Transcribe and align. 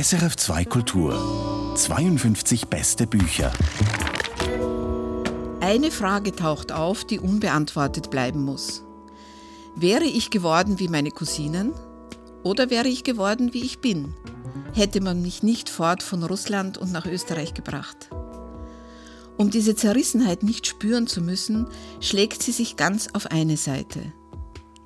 SRF 0.00 0.36
2 0.36 0.64
Kultur 0.66 1.74
52 1.74 2.68
beste 2.68 3.08
Bücher. 3.08 3.50
Eine 5.58 5.90
Frage 5.90 6.36
taucht 6.36 6.70
auf, 6.70 7.04
die 7.04 7.18
unbeantwortet 7.18 8.08
bleiben 8.08 8.44
muss. 8.44 8.84
Wäre 9.74 10.04
ich 10.04 10.30
geworden 10.30 10.78
wie 10.78 10.86
meine 10.86 11.10
Cousinen 11.10 11.72
oder 12.44 12.70
wäre 12.70 12.86
ich 12.86 13.02
geworden 13.02 13.52
wie 13.54 13.64
ich 13.64 13.80
bin? 13.80 14.14
Hätte 14.72 15.00
man 15.00 15.20
mich 15.20 15.42
nicht 15.42 15.68
fort 15.68 16.04
von 16.04 16.22
Russland 16.22 16.78
und 16.78 16.92
nach 16.92 17.06
Österreich 17.06 17.52
gebracht. 17.52 18.08
Um 19.36 19.50
diese 19.50 19.74
Zerrissenheit 19.74 20.44
nicht 20.44 20.68
spüren 20.68 21.08
zu 21.08 21.20
müssen, 21.20 21.66
schlägt 21.98 22.44
sie 22.44 22.52
sich 22.52 22.76
ganz 22.76 23.08
auf 23.14 23.32
eine 23.32 23.56
Seite. 23.56 24.12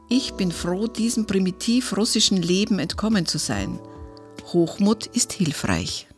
Ich 0.09 0.33
bin 0.35 0.53
froh, 0.53 0.87
diesem 0.87 1.27
primitiv 1.27 1.99
russischen 1.99 2.41
Leben 2.41 2.79
entkommen 2.79 3.27
zu 3.27 3.37
sein. 3.37 3.79
Hochmut 4.53 5.07
ist 5.07 5.33
hilfreich. 5.33 6.09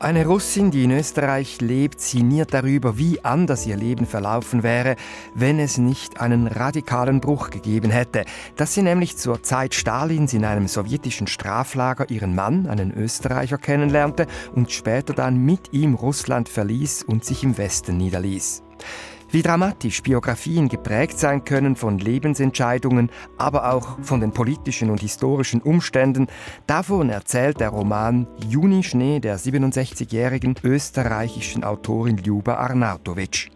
Eine 0.00 0.26
Russin, 0.26 0.70
die 0.70 0.84
in 0.84 0.92
Österreich 0.92 1.60
lebt, 1.60 2.00
sinniert 2.00 2.54
darüber, 2.54 2.98
wie 2.98 3.24
anders 3.24 3.66
ihr 3.66 3.76
Leben 3.76 4.06
verlaufen 4.06 4.62
wäre, 4.62 4.94
wenn 5.34 5.58
es 5.58 5.76
nicht 5.76 6.20
einen 6.20 6.46
radikalen 6.46 7.20
Bruch 7.20 7.50
gegeben 7.50 7.90
hätte. 7.90 8.24
Dass 8.54 8.74
sie 8.74 8.82
nämlich 8.82 9.16
zur 9.16 9.42
Zeit 9.42 9.74
Stalins 9.74 10.32
in 10.34 10.44
einem 10.44 10.68
sowjetischen 10.68 11.26
Straflager 11.26 12.10
ihren 12.10 12.36
Mann, 12.36 12.68
einen 12.68 12.92
Österreicher, 12.96 13.58
kennenlernte 13.58 14.28
und 14.54 14.70
später 14.70 15.14
dann 15.14 15.44
mit 15.44 15.72
ihm 15.72 15.94
Russland 15.94 16.48
verließ 16.48 17.02
und 17.02 17.24
sich 17.24 17.42
im 17.42 17.58
Westen 17.58 17.96
niederließ. 17.96 18.62
Wie 19.30 19.42
dramatisch 19.42 20.02
Biografien 20.02 20.68
geprägt 20.68 21.18
sein 21.18 21.44
können 21.44 21.76
von 21.76 21.98
Lebensentscheidungen, 21.98 23.10
aber 23.36 23.72
auch 23.72 23.98
von 24.00 24.20
den 24.20 24.32
politischen 24.32 24.88
und 24.88 25.00
historischen 25.00 25.60
Umständen, 25.60 26.28
davon 26.66 27.10
erzählt 27.10 27.60
der 27.60 27.68
Roman 27.68 28.26
Juni-Schnee 28.48 29.20
der 29.20 29.38
67-jährigen 29.38 30.54
österreichischen 30.64 31.62
Autorin 31.62 32.16
Ljuba 32.16 32.54
Arnautovic. 32.54 33.50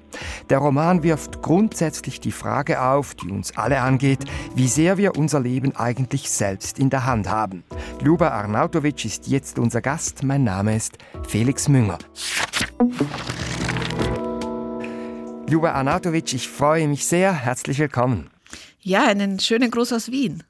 Der 0.51 0.59
Roman 0.59 1.03
wirft 1.03 1.41
grundsätzlich 1.41 2.21
die 2.21 2.33
Frage 2.33 2.83
auf, 2.83 3.15
die 3.15 3.31
uns 3.31 3.57
alle 3.57 3.81
angeht, 3.81 4.27
wie 4.55 4.69
sehr 4.69 4.99
wir 4.99 5.17
unser 5.17 5.41
Leben 5.41 5.75
eigentlich 5.75 6.29
selbst 6.29 6.79
in 6.79 6.91
der 6.91 7.07
Hand 7.07 7.31
haben. 7.31 7.65
Ljuba 8.05 8.29
Arnautovic 8.29 9.07
ist 9.07 9.27
jetzt 9.27 9.59
unser 9.59 9.81
Gast. 9.81 10.23
Mein 10.23 10.45
Name 10.45 10.77
ist 10.77 10.99
Felix 11.27 11.67
Münger. 11.67 11.99
Juba 15.53 15.73
Anatovic, 15.73 16.33
ich 16.33 16.49
freue 16.49 16.89
mich 16.89 17.05
sehr. 17.05 17.35
Herzlich 17.35 17.79
willkommen. 17.79 18.31
Ja, 18.81 19.05
einen 19.05 19.39
schönen 19.39 19.71
Gruß 19.71 19.93
aus 19.93 20.11
Wien. 20.11 20.45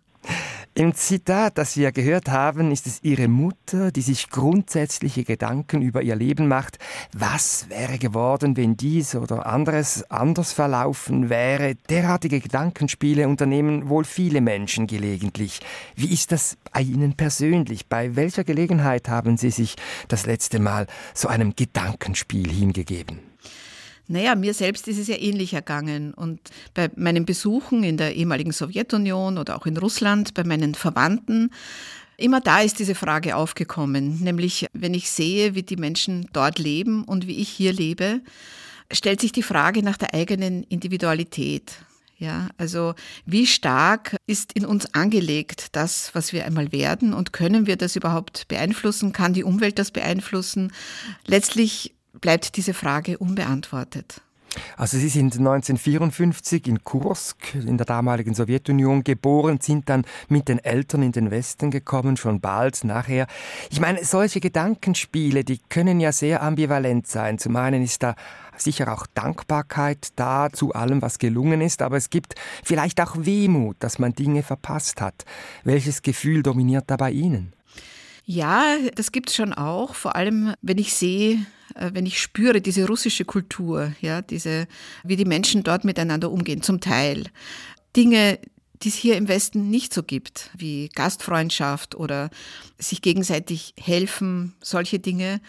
Im 0.75 0.95
Zitat, 0.95 1.59
das 1.59 1.77
wir 1.77 1.91
gehört 1.91 2.29
haben, 2.29 2.71
ist 2.71 2.87
es 2.87 3.03
Ihre 3.03 3.27
Mutter, 3.27 3.91
die 3.91 4.01
sich 4.01 4.31
grundsätzliche 4.31 5.25
Gedanken 5.25 5.83
über 5.83 6.03
ihr 6.03 6.15
Leben 6.15 6.47
macht. 6.47 6.79
Was 7.13 7.69
wäre 7.69 7.99
geworden, 7.99 8.57
wenn 8.57 8.77
dies 8.77 9.17
oder 9.17 9.45
anderes 9.45 10.09
anders 10.09 10.53
verlaufen 10.53 11.29
wäre? 11.29 11.75
Derartige 11.91 12.39
Gedankenspiele 12.39 13.27
unternehmen 13.27 13.89
wohl 13.89 14.05
viele 14.05 14.41
Menschen 14.41 14.87
gelegentlich. 14.87 15.59
Wie 15.97 16.15
ist 16.15 16.31
das 16.31 16.57
bei 16.73 16.83
Ihnen 16.83 17.15
persönlich? 17.17 17.89
Bei 17.89 18.15
welcher 18.15 18.45
Gelegenheit 18.45 19.09
haben 19.09 19.37
Sie 19.37 19.51
sich 19.51 19.75
das 20.07 20.27
letzte 20.27 20.61
Mal 20.61 20.87
so 21.13 21.27
einem 21.27 21.57
Gedankenspiel 21.57 22.49
hingegeben? 22.49 23.32
Naja, 24.09 24.35
mir 24.35 24.53
selbst 24.55 24.89
ist 24.89 24.99
es 24.99 25.09
ja 25.09 25.17
ähnlich 25.17 25.55
ergangen. 25.55 26.13
Und 26.13 26.41
bei 26.75 26.91
meinen 26.97 27.25
Besuchen 27.25 27.83
in 27.85 27.97
der 27.97 28.15
ehemaligen 28.15 28.53
Sowjetunion 28.53 29.39
oder 29.39 29.57
auch 29.57 29.67
in 29.67 29.77
Russland, 29.77 30.35
bei 30.35 30.45
meinen 30.45 30.75
Verwandten, 30.75 31.51
immer 32.17 32.41
da 32.41 32.61
ist 32.61 32.79
diese 32.79 32.95
Frage 32.95 33.37
aufgekommen. 33.37 34.21
Nämlich, 34.21 34.67
wenn 34.73 34.95
ich 34.95 35.11
sehe, 35.11 35.55
wie 35.55 35.63
die 35.63 35.77
Menschen 35.77 36.29
dort 36.33 36.59
leben 36.59 37.05
und 37.05 37.27
wie 37.27 37.37
ich 37.37 37.49
hier 37.49 37.73
lebe, 37.73 38.21
stellt 38.91 39.21
sich 39.21 39.33
die 39.33 39.43
Frage 39.43 39.83
nach 39.83 39.97
der 39.97 40.15
eigenen 40.15 40.65
Individualität. 40.65 41.73
Ja, 42.19 42.51
also 42.57 42.95
wie 43.27 43.49
stark 43.49 44.17
ist 44.29 44.53
in 44.53 44.65
uns 44.65 44.95
angelegt 44.95 45.69
das, 45.73 46.15
was 46.15 46.33
wir 46.33 46.47
einmal 46.47 46.71
werden 46.71 47.15
und 47.15 47.33
können 47.33 47.67
wir 47.67 47.77
das 47.77 47.97
überhaupt 47.97 48.47
beeinflussen? 48.47 49.13
Kann 49.13 49.33
die 49.33 49.43
Umwelt 49.43 49.77
das 49.81 49.91
beeinflussen? 49.91 50.73
Letztlich 51.27 51.97
bleibt 52.23 52.57
diese 52.57 52.73
Frage 52.73 53.19
unbeantwortet. 53.19 54.23
Also 54.77 54.99
Sie 54.99 55.09
sind 55.09 55.35
1954 55.39 56.67
in 56.67 56.85
Kursk 56.85 57.55
in 57.55 57.79
der 57.79 57.87
damaligen 57.87 58.35
Sowjetunion 58.35 59.05
geboren, 59.05 59.59
sind 59.61 59.89
dann 59.89 60.05
mit 60.29 60.49
den 60.49 60.59
Eltern 60.59 61.03
in 61.03 61.13
den 61.13 61.31
Westen 61.31 61.71
gekommen, 61.71 62.17
schon 62.17 62.41
bald 62.41 62.85
nachher. 62.85 63.27
Ich 63.71 63.81
meine, 63.81 64.05
solche 64.05 64.41
Gedankenspiele, 64.41 65.45
die 65.45 65.59
können 65.69 66.01
ja 66.01 66.13
sehr 66.13 66.43
ambivalent 66.43 67.07
sein. 67.07 67.39
Zum 67.39 67.57
einen 67.57 67.83
ist 67.83 68.03
da 68.03 68.15
sicher 68.57 68.93
auch 68.93 69.07
Dankbarkeit 69.07 70.09
da 70.17 70.51
zu 70.53 70.73
allem, 70.73 71.03
was 71.03 71.19
gelungen 71.19 71.61
ist, 71.61 71.83
aber 71.83 71.97
es 71.97 72.11
gibt 72.11 72.35
vielleicht 72.63 73.01
auch 73.01 73.17
Wehmut, 73.19 73.77
dass 73.81 73.99
man 73.99 74.13
Dinge 74.13 74.43
verpasst 74.43 75.01
hat. 75.01 75.25
Welches 75.65 76.03
Gefühl 76.03 76.43
dominiert 76.43 76.85
da 76.89 76.97
bei 76.97 77.11
Ihnen? 77.11 77.53
Ja, 78.25 78.77
das 78.95 79.11
gibt 79.11 79.31
es 79.31 79.37
schon 79.37 79.53
auch, 79.53 79.95
vor 79.95 80.15
allem 80.15 80.55
wenn 80.63 80.79
ich 80.79 80.95
sehe, 80.95 81.45
wenn 81.75 82.07
ich 82.07 82.21
spüre 82.21 82.61
diese 82.61 82.87
russische 82.87 83.25
Kultur, 83.25 83.93
ja, 84.01 84.23
diese, 84.23 84.67
wie 85.05 85.17
die 85.17 85.25
Menschen 85.25 85.63
dort 85.63 85.85
miteinander 85.85 86.31
umgehen, 86.31 86.63
zum 86.63 86.81
Teil. 86.81 87.25
Dinge, 87.97 88.39
die 88.83 88.89
es 88.89 88.95
hier 88.95 89.17
im 89.17 89.29
Westen 89.29 89.71
nicht 89.71 89.95
so 89.95 90.03
gibt, 90.03 90.51
wie 90.57 90.89
Gastfreundschaft 90.89 91.95
oder 91.95 92.31
sich 92.79 93.01
gegenseitig 93.01 93.75
helfen, 93.79 94.55
solche 94.61 94.99
Dinge. 94.99 95.41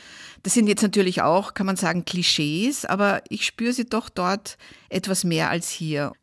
Das 0.44 0.53
sind 0.53 0.67
jetzt 0.67 0.84
natürlich 0.84 1.22
auch, 1.22 1.53
kann 1.53 1.66
man 1.66 1.75
sagen, 1.75 2.06
Klischees, 2.06 2.85
aber 2.85 3.23
ich 3.29 3.45
spüre 3.45 3.73
sie 3.73 3.85
doch 3.85 4.09
dort 4.09 4.57
etwas 4.90 5.23
mehr 5.23 5.50
als 5.50 5.69
hier. 5.69 6.13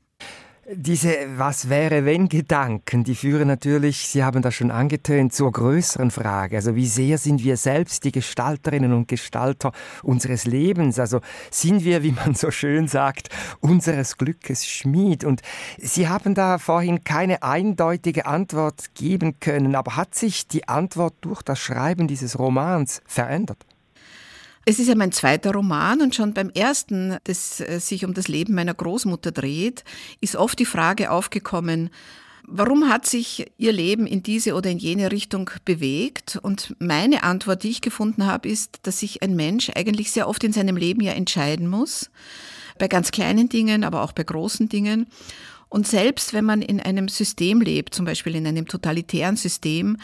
Diese 0.72 1.26
Was 1.36 1.69
wäre 1.69 2.04
wenn 2.04 2.28
Gedanken, 2.28 3.03
die 3.03 3.16
führen 3.16 3.48
natürlich, 3.48 4.06
Sie 4.06 4.22
haben 4.22 4.41
das 4.41 4.54
schon 4.54 4.70
angetönt, 4.70 5.32
zur 5.32 5.50
größeren 5.50 6.12
Frage. 6.12 6.54
Also 6.54 6.76
wie 6.76 6.86
sehr 6.86 7.19
sind 7.19 7.42
wir 7.42 7.56
selbst 7.56 8.04
die 8.04 8.12
Gestalterinnen 8.12 8.92
und 8.92 9.09
Gestalter 9.09 9.72
unseres 10.04 10.44
Lebens? 10.44 11.00
Also 11.00 11.22
sind 11.50 11.82
wir, 11.82 12.04
wie 12.04 12.12
man 12.12 12.36
so 12.36 12.53
schön 12.53 12.86
sagt, 12.86 13.30
unseres 13.59 14.16
Glückes 14.16 14.64
Schmied? 14.64 15.25
Und 15.25 15.41
Sie 15.78 16.09
haben 16.09 16.36
da 16.36 16.59
vorhin 16.59 17.03
keine 17.03 17.42
eindeutige 17.42 18.26
Antwort 18.26 18.94
geben 18.94 19.41
können, 19.41 19.75
aber 19.75 19.97
hat 19.97 20.14
sich 20.14 20.47
die 20.47 20.69
Antwort 20.69 21.14
durch 21.20 21.42
das 21.42 21.59
Schreiben 21.59 22.06
dieses 22.06 22.38
Romans 22.38 23.03
verändert? 23.06 23.59
Es 24.66 24.78
ist 24.78 24.88
ja 24.88 24.94
mein 24.94 25.12
zweiter 25.12 25.53
Roman 25.53 26.03
und 26.03 26.15
schon 26.15 26.34
beim 26.34 26.50
ersten, 26.50 27.16
das 27.25 27.60
äh, 27.60 27.81
sich 27.81 28.04
um 28.04 28.15
das 28.15 28.28
Leben 28.28 28.54
meiner 28.54 28.75
Großmutter 28.75 29.32
dreht, 29.32 29.84
ist 30.21 30.37
oft 30.37 30.59
die 30.59 30.66
Frage 30.66 31.10
aufgekommen, 31.10 31.91
Warum 32.53 32.88
hat 32.88 33.06
sich 33.06 33.53
Ihr 33.59 33.72
Leben 33.72 34.09
in 34.09 34.25
diese 34.25 34.54
oder 34.54 34.71
in 34.71 34.78
jene 34.78 35.12
Richtung 35.12 35.50
bewegt? 35.65 36.37
Und 36.43 36.75
meine 36.81 37.22
Antwort, 37.22 37.62
die 37.62 37.71
ich 37.71 37.81
gefunden 37.81 38.26
habe, 38.26 38.48
ist, 38.48 38.81
dass 38.82 38.98
sich 38.98 39.22
ein 39.22 39.37
Mensch 39.37 39.71
eigentlich 39.76 40.10
sehr 40.10 40.26
oft 40.26 40.43
in 40.43 40.53
seinem 40.53 40.77
Leben 40.77 41.00
ja 41.00 41.12
entscheiden 41.12 41.69
muss. 41.69 42.10
Bei 42.77 42.88
ganz 42.88 43.12
kleinen 43.12 43.48
Dingen, 43.48 43.84
aber 43.84 44.03
auch 44.03 44.10
bei 44.10 44.25
großen 44.25 44.69
Dingen. 44.69 45.06
Und 45.69 45.87
selbst 45.87 46.32
wenn 46.32 46.44
man 46.44 46.60
in 46.60 46.81
einem 46.81 47.09
System 47.09 47.60
lebt, 47.60 47.94
zum 47.94 48.04
Beispiel 48.04 48.34
in 48.34 48.47
einem 48.48 48.66
totalitären 48.66 49.37
System, 49.37 49.98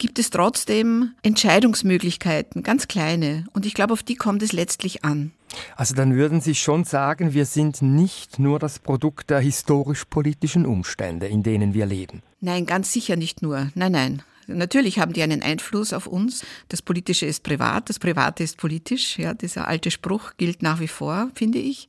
gibt 0.00 0.18
es 0.18 0.30
trotzdem 0.30 1.12
Entscheidungsmöglichkeiten, 1.22 2.64
ganz 2.64 2.88
kleine. 2.88 3.44
Und 3.52 3.66
ich 3.66 3.74
glaube, 3.74 3.92
auf 3.92 4.02
die 4.02 4.16
kommt 4.16 4.42
es 4.42 4.52
letztlich 4.52 5.04
an. 5.04 5.30
Also 5.76 5.94
dann 5.94 6.16
würden 6.16 6.40
Sie 6.40 6.54
schon 6.54 6.84
sagen, 6.84 7.34
wir 7.34 7.44
sind 7.44 7.82
nicht 7.82 8.38
nur 8.38 8.58
das 8.58 8.78
Produkt 8.78 9.30
der 9.30 9.40
historisch-politischen 9.40 10.64
Umstände, 10.64 11.28
in 11.28 11.42
denen 11.42 11.74
wir 11.74 11.86
leben. 11.86 12.22
Nein, 12.40 12.66
ganz 12.66 12.92
sicher 12.92 13.16
nicht 13.16 13.42
nur. 13.42 13.70
Nein, 13.74 13.92
nein. 13.92 14.22
Natürlich 14.46 14.98
haben 14.98 15.12
die 15.12 15.22
einen 15.22 15.42
Einfluss 15.42 15.92
auf 15.92 16.06
uns. 16.06 16.44
Das 16.68 16.82
Politische 16.82 17.26
ist 17.26 17.42
privat, 17.42 17.88
das 17.90 17.98
Private 17.98 18.42
ist 18.42 18.56
politisch. 18.56 19.18
Ja, 19.18 19.34
dieser 19.34 19.68
alte 19.68 19.90
Spruch 19.90 20.32
gilt 20.38 20.62
nach 20.62 20.80
wie 20.80 20.88
vor, 20.88 21.30
finde 21.34 21.58
ich. 21.58 21.88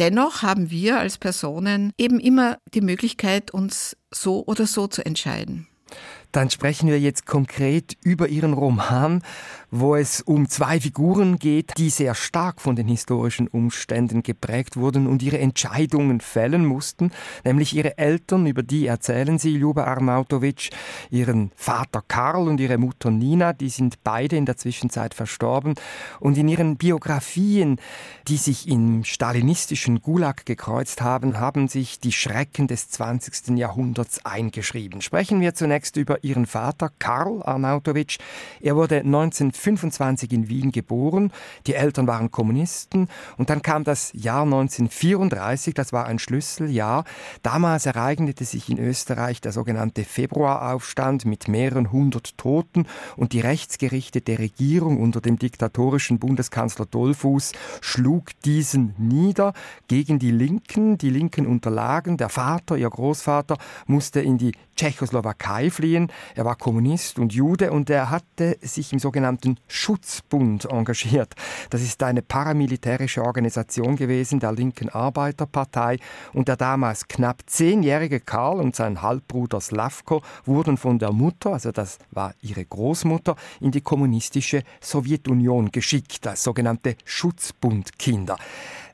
Dennoch 0.00 0.42
haben 0.42 0.70
wir 0.70 0.98
als 0.98 1.16
Personen 1.16 1.92
eben 1.96 2.18
immer 2.18 2.58
die 2.74 2.80
Möglichkeit, 2.80 3.52
uns 3.52 3.96
so 4.10 4.44
oder 4.46 4.66
so 4.66 4.88
zu 4.88 5.06
entscheiden. 5.06 5.68
Dann 6.32 6.48
sprechen 6.50 6.88
wir 6.88 7.00
jetzt 7.00 7.26
konkret 7.26 7.96
über 8.04 8.28
Ihren 8.28 8.52
Roman, 8.52 9.22
wo 9.70 9.96
es 9.96 10.20
um 10.20 10.48
zwei 10.48 10.80
Figuren 10.80 11.38
geht, 11.38 11.72
die 11.76 11.90
sehr 11.90 12.14
stark 12.14 12.60
von 12.60 12.76
den 12.76 12.88
historischen 12.88 13.48
Umständen 13.48 14.22
geprägt 14.22 14.76
wurden 14.76 15.06
und 15.06 15.22
ihre 15.22 15.38
Entscheidungen 15.38 16.20
fällen 16.20 16.64
mussten, 16.64 17.12
nämlich 17.44 17.74
ihre 17.74 17.98
Eltern, 17.98 18.46
über 18.46 18.62
die 18.62 18.86
erzählen 18.86 19.38
Sie, 19.38 19.56
Ljuba 19.56 19.84
Arnautovic, 19.84 20.70
ihren 21.10 21.52
Vater 21.54 22.02
Karl 22.06 22.48
und 22.48 22.60
ihre 22.60 22.78
Mutter 22.78 23.10
Nina, 23.10 23.52
die 23.52 23.68
sind 23.68 24.02
beide 24.02 24.36
in 24.36 24.46
der 24.46 24.56
Zwischenzeit 24.56 25.14
verstorben 25.14 25.74
und 26.18 26.36
in 26.36 26.48
ihren 26.48 26.76
Biografien, 26.76 27.80
die 28.28 28.36
sich 28.36 28.68
im 28.68 29.04
stalinistischen 29.04 30.00
Gulag 30.00 30.46
gekreuzt 30.46 31.00
haben, 31.00 31.38
haben 31.38 31.68
sich 31.68 32.00
die 32.00 32.12
Schrecken 32.12 32.66
des 32.66 32.88
20. 32.90 33.56
Jahrhunderts 33.56 34.24
eingeschrieben. 34.24 35.00
Sprechen 35.00 35.40
wir 35.40 35.54
zunächst 35.54 35.96
über 35.96 36.19
ihren 36.22 36.46
Vater 36.46 36.90
Karl 36.98 37.42
Arnautowitsch. 37.42 38.18
Er 38.60 38.76
wurde 38.76 38.98
1925 38.98 40.32
in 40.32 40.48
Wien 40.48 40.72
geboren. 40.72 41.32
Die 41.66 41.74
Eltern 41.74 42.06
waren 42.06 42.30
Kommunisten. 42.30 43.08
Und 43.36 43.50
dann 43.50 43.62
kam 43.62 43.84
das 43.84 44.12
Jahr 44.14 44.42
1934, 44.42 45.74
das 45.74 45.92
war 45.92 46.06
ein 46.06 46.18
Schlüsseljahr. 46.18 47.04
Damals 47.42 47.86
ereignete 47.86 48.44
sich 48.44 48.68
in 48.68 48.78
Österreich 48.78 49.40
der 49.40 49.52
sogenannte 49.52 50.04
Februaraufstand 50.04 51.24
mit 51.24 51.48
mehreren 51.48 51.92
hundert 51.92 52.36
Toten 52.38 52.86
und 53.16 53.32
die 53.32 53.40
rechtsgerichtete 53.40 54.38
Regierung 54.38 55.00
unter 55.00 55.20
dem 55.20 55.38
diktatorischen 55.38 56.18
Bundeskanzler 56.18 56.86
Dollfuß 56.86 57.52
schlug 57.80 58.30
diesen 58.44 58.94
nieder 58.98 59.52
gegen 59.88 60.18
die 60.18 60.30
Linken. 60.30 60.98
Die 60.98 61.10
Linken 61.10 61.46
unterlagen. 61.46 62.16
Der 62.16 62.28
Vater, 62.28 62.76
ihr 62.76 62.90
Großvater, 62.90 63.56
musste 63.86 64.20
in 64.20 64.38
die 64.38 64.52
Tschechoslowakei 64.76 65.70
fliehen. 65.70 66.09
Er 66.34 66.44
war 66.44 66.56
Kommunist 66.56 67.18
und 67.18 67.32
Jude 67.32 67.70
und 67.70 67.90
er 67.90 68.10
hatte 68.10 68.56
sich 68.62 68.92
im 68.92 68.98
sogenannten 68.98 69.58
Schutzbund 69.68 70.66
engagiert. 70.66 71.34
Das 71.70 71.82
ist 71.82 72.02
eine 72.02 72.22
paramilitärische 72.22 73.22
Organisation 73.22 73.96
gewesen 73.96 74.40
der 74.40 74.52
linken 74.52 74.88
Arbeiterpartei 74.88 75.98
und 76.32 76.48
der 76.48 76.56
damals 76.56 77.08
knapp 77.08 77.42
zehnjährige 77.46 78.20
Karl 78.20 78.60
und 78.60 78.76
sein 78.76 79.02
Halbbruder 79.02 79.60
Slavko 79.60 80.22
wurden 80.44 80.76
von 80.76 80.98
der 80.98 81.12
Mutter, 81.12 81.52
also 81.52 81.72
das 81.72 81.98
war 82.10 82.34
ihre 82.40 82.64
Großmutter, 82.64 83.36
in 83.60 83.70
die 83.70 83.80
kommunistische 83.80 84.62
Sowjetunion 84.80 85.70
geschickt 85.70 86.26
als 86.26 86.42
sogenannte 86.42 86.96
Schutzbundkinder. 87.04 88.36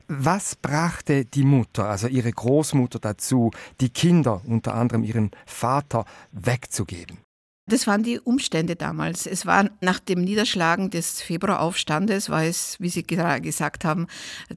Was 0.07 0.55
brachte 0.55 1.25
die 1.25 1.43
Mutter, 1.43 1.89
also 1.89 2.07
ihre 2.07 2.31
Großmutter 2.31 2.99
dazu, 2.99 3.51
die 3.81 3.89
Kinder, 3.89 4.41
unter 4.45 4.73
anderem 4.73 5.03
ihren 5.03 5.31
Vater, 5.45 6.05
wegzugeben? 6.31 7.17
Das 7.69 7.85
waren 7.85 8.03
die 8.03 8.17
Umstände 8.17 8.77
damals. 8.77 9.25
Es 9.25 9.45
war 9.45 9.69
nach 9.81 9.99
dem 9.99 10.21
Niederschlagen 10.21 10.89
des 10.89 11.21
Februaraufstandes, 11.21 12.29
war 12.29 12.45
es, 12.45 12.77
wie 12.79 12.87
Sie 12.87 13.03
gerade 13.03 13.41
gesagt 13.41 13.83
haben, 13.83 14.07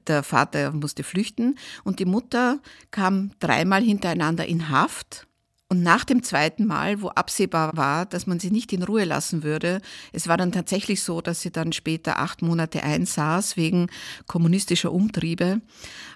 der 0.07 0.23
Vater 0.23 0.71
musste 0.71 1.03
flüchten 1.03 1.57
und 1.83 1.99
die 1.99 2.05
Mutter 2.05 2.59
kam 2.89 3.31
dreimal 3.39 3.81
hintereinander 3.81 4.45
in 4.45 4.69
Haft 4.69 5.27
und 5.71 5.83
nach 5.83 6.03
dem 6.03 6.21
zweiten 6.21 6.65
Mal, 6.65 7.01
wo 7.01 7.07
absehbar 7.07 7.77
war, 7.77 8.05
dass 8.05 8.27
man 8.27 8.41
sie 8.41 8.51
nicht 8.51 8.73
in 8.73 8.83
Ruhe 8.83 9.05
lassen 9.05 9.41
würde, 9.41 9.79
es 10.11 10.27
war 10.27 10.35
dann 10.35 10.51
tatsächlich 10.51 11.01
so, 11.01 11.21
dass 11.21 11.39
sie 11.39 11.49
dann 11.49 11.71
später 11.71 12.19
acht 12.19 12.41
Monate 12.41 12.83
einsaß 12.83 13.55
wegen 13.55 13.87
kommunistischer 14.27 14.91
Umtriebe 14.91 15.61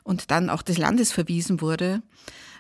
und 0.04 0.30
dann 0.30 0.50
auch 0.50 0.62
des 0.62 0.78
Landes 0.78 1.14
verwiesen 1.14 1.62
wurde. 1.62 2.02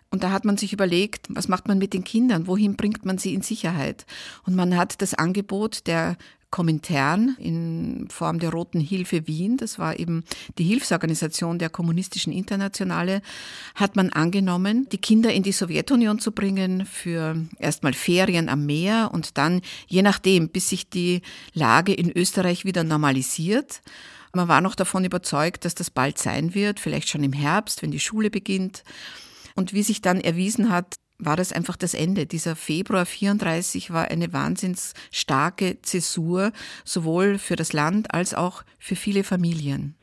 Und 0.09 0.23
da 0.23 0.31
hat 0.31 0.45
man 0.45 0.55
sich 0.55 0.71
überlegt, 0.71 1.27
was 1.27 1.49
macht 1.49 1.67
man 1.67 1.79
mit 1.79 1.93
den 1.93 2.05
Kindern? 2.05 2.47
Wohin 2.47 2.77
bringt 2.77 3.03
man 3.03 3.17
sie 3.17 3.33
in 3.33 3.41
Sicherheit? 3.41 4.05
Und 4.45 4.55
man 4.55 4.77
hat 4.77 5.01
das 5.01 5.15
Angebot 5.15 5.87
der 5.87 6.15
Komintern 6.51 7.35
in 7.39 8.07
Form 8.09 8.39
der 8.39 8.51
Roten 8.51 8.79
Hilfe 8.79 9.27
Wien, 9.27 9.57
das 9.57 9.77
war 9.79 9.99
eben 9.99 10.23
die 10.57 10.63
Hilfsorganisation 10.63 11.59
der 11.59 11.69
Kommunistischen 11.69 12.31
Internationale, 12.31 13.21
hat 13.75 13.95
man 13.95 14.11
angenommen, 14.11 14.87
die 14.91 14.97
Kinder 14.97 15.33
in 15.33 15.43
die 15.43 15.51
Sowjetunion 15.51 16.19
zu 16.19 16.31
bringen 16.31 16.85
für 16.85 17.35
erstmal 17.59 17.93
Ferien 17.93 18.49
am 18.49 18.65
Meer 18.65 19.09
und 19.13 19.37
dann, 19.37 19.61
je 19.87 20.01
nachdem, 20.01 20.49
bis 20.49 20.69
sich 20.69 20.89
die 20.89 21.21
Lage 21.53 21.93
in 21.93 22.11
Österreich 22.11 22.65
wieder 22.65 22.83
normalisiert. 22.83 23.81
Man 24.33 24.47
war 24.47 24.61
noch 24.61 24.75
davon 24.75 25.05
überzeugt, 25.05 25.65
dass 25.65 25.75
das 25.75 25.89
bald 25.89 26.17
sein 26.17 26.53
wird, 26.53 26.79
vielleicht 26.79 27.09
schon 27.09 27.23
im 27.23 27.33
Herbst, 27.33 27.81
wenn 27.81 27.91
die 27.91 27.99
Schule 27.99 28.29
beginnt. 28.29 28.83
Und 29.55 29.73
wie 29.73 29.83
sich 29.83 30.01
dann 30.01 30.19
erwiesen 30.19 30.69
hat, 30.69 30.95
war 31.17 31.35
das 31.37 31.51
einfach 31.51 31.75
das 31.75 31.93
Ende. 31.93 32.25
Dieser 32.25 32.55
Februar 32.55 33.05
34 33.05 33.91
war 33.91 34.09
eine 34.09 34.33
wahnsinns 34.33 34.93
starke 35.11 35.81
Zäsur, 35.81 36.51
sowohl 36.83 37.37
für 37.37 37.55
das 37.55 37.73
Land 37.73 38.13
als 38.13 38.33
auch 38.33 38.63
für 38.79 38.95
viele 38.95 39.23
Familien. 39.23 39.95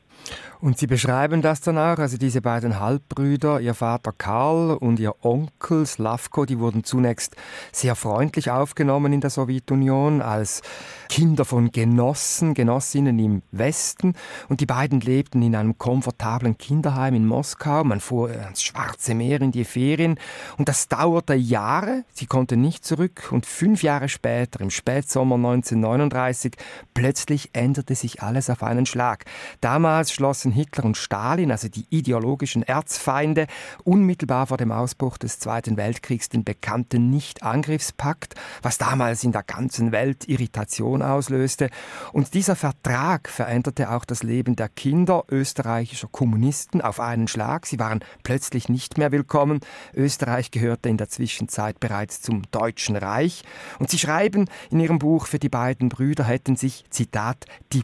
Und 0.62 0.78
Sie 0.78 0.86
beschreiben 0.86 1.42
das 1.42 1.60
dann 1.60 1.76
auch, 1.76 1.98
also 1.98 2.16
diese 2.16 2.40
beiden 2.40 2.78
Halbbrüder, 2.78 3.58
Ihr 3.58 3.74
Vater 3.74 4.12
Karl 4.16 4.76
und 4.76 5.00
Ihr 5.00 5.16
Onkel 5.24 5.84
Slavko, 5.84 6.44
die 6.44 6.60
wurden 6.60 6.84
zunächst 6.84 7.34
sehr 7.72 7.96
freundlich 7.96 8.48
aufgenommen 8.48 9.12
in 9.12 9.20
der 9.20 9.30
Sowjetunion 9.30 10.22
als 10.22 10.62
Kinder 11.08 11.44
von 11.44 11.72
Genossen, 11.72 12.54
Genossinnen 12.54 13.18
im 13.18 13.42
Westen. 13.50 14.14
Und 14.48 14.60
die 14.60 14.66
beiden 14.66 15.00
lebten 15.00 15.42
in 15.42 15.56
einem 15.56 15.78
komfortablen 15.78 16.56
Kinderheim 16.56 17.16
in 17.16 17.26
Moskau. 17.26 17.82
Man 17.82 17.98
fuhr 17.98 18.30
ans 18.30 18.62
Schwarze 18.62 19.16
Meer 19.16 19.40
in 19.40 19.50
die 19.50 19.64
Ferien. 19.64 20.16
Und 20.58 20.68
das 20.68 20.86
dauerte 20.86 21.34
Jahre. 21.34 22.04
Sie 22.14 22.26
konnten 22.26 22.60
nicht 22.60 22.84
zurück. 22.84 23.30
Und 23.32 23.46
fünf 23.46 23.82
Jahre 23.82 24.08
später, 24.08 24.60
im 24.60 24.70
Spätsommer 24.70 25.34
1939, 25.34 26.54
plötzlich 26.94 27.50
änderte 27.52 27.96
sich 27.96 28.22
alles 28.22 28.48
auf 28.48 28.62
einen 28.62 28.86
Schlag. 28.86 29.24
Damals 29.60 30.12
schlossen 30.12 30.51
Hitler 30.52 30.84
und 30.84 30.96
Stalin, 30.96 31.50
also 31.50 31.69
die 31.69 31.87
ideologischen 31.90 32.62
Erzfeinde, 32.62 33.46
unmittelbar 33.84 34.46
vor 34.46 34.56
dem 34.56 34.72
Ausbruch 34.72 35.19
des 35.19 35.38
Zweiten 35.38 35.76
Weltkriegs 35.76 36.28
den 36.28 36.44
bekannten 36.44 37.10
Nicht-Angriffspakt, 37.10 38.34
was 38.62 38.78
damals 38.78 39.25
in 39.25 39.32
der 39.32 39.43
ganzen 39.43 39.93
Welt 39.93 40.28
Irritation 40.28 41.02
auslöste. 41.02 41.70
Und 42.12 42.34
dieser 42.34 42.56
Vertrag 42.56 43.28
veränderte 43.28 43.90
auch 43.90 44.04
das 44.04 44.22
Leben 44.22 44.56
der 44.56 44.69
Kinder 44.69 45.25
österreichischer 45.31 46.08
Kommunisten 46.10 46.81
auf 46.81 47.00
einen 47.00 47.28
Schlag. 47.28 47.66
Sie 47.66 47.78
waren 47.78 48.00
plötzlich 48.22 48.69
nicht 48.69 48.98
mehr 48.98 49.12
willkommen. 49.12 49.60
Österreich 49.94 50.50
gehörte 50.50 50.88
in 50.88 50.96
der 50.96 51.08
Zwischenzeit 51.08 51.81
bereits 51.81 52.22
zum 52.22 52.43
Deutschen 52.50 52.96
Reich. 52.96 53.43
Und 53.78 53.90
sie 53.90 53.98
schreiben 53.98 54.48
in 54.70 54.81
ihrem 54.81 54.98
Buch, 54.98 55.26
für 55.26 55.38
die 55.38 55.48
beiden 55.48 55.88
Brüder 55.88 56.25
hätten 56.25 56.56
sich, 56.56 56.84
Zitat, 56.90 57.46
die 57.72 57.82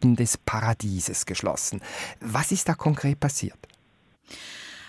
Pforten 0.00 0.16
des 0.16 0.36
Paradieses 0.38 1.26
geschlossen. 1.26 1.80
Was 2.20 2.52
ist 2.52 2.68
da 2.68 2.74
konkret 2.74 3.20
passiert? 3.20 3.58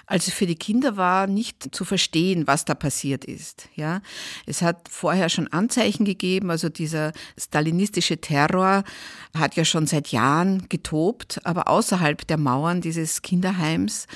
Also 0.07 0.31
für 0.31 0.45
die 0.45 0.55
Kinder 0.55 0.97
war 0.97 1.25
nicht 1.25 1.73
zu 1.73 1.85
verstehen, 1.85 2.45
was 2.45 2.65
da 2.65 2.75
passiert 2.75 3.23
ist. 3.23 3.69
Ja, 3.75 4.01
es 4.45 4.61
hat 4.61 4.89
vorher 4.89 5.29
schon 5.29 5.47
Anzeichen 5.47 6.03
gegeben. 6.03 6.49
Also 6.51 6.67
dieser 6.67 7.13
stalinistische 7.37 8.19
Terror 8.19 8.83
hat 9.33 9.55
ja 9.55 9.63
schon 9.63 9.87
seit 9.87 10.09
Jahren 10.09 10.67
getobt, 10.67 11.39
aber 11.45 11.69
außerhalb 11.69 12.27
der 12.27 12.37
Mauern 12.37 12.81
dieses 12.81 13.21
Kinderheims, 13.21 14.07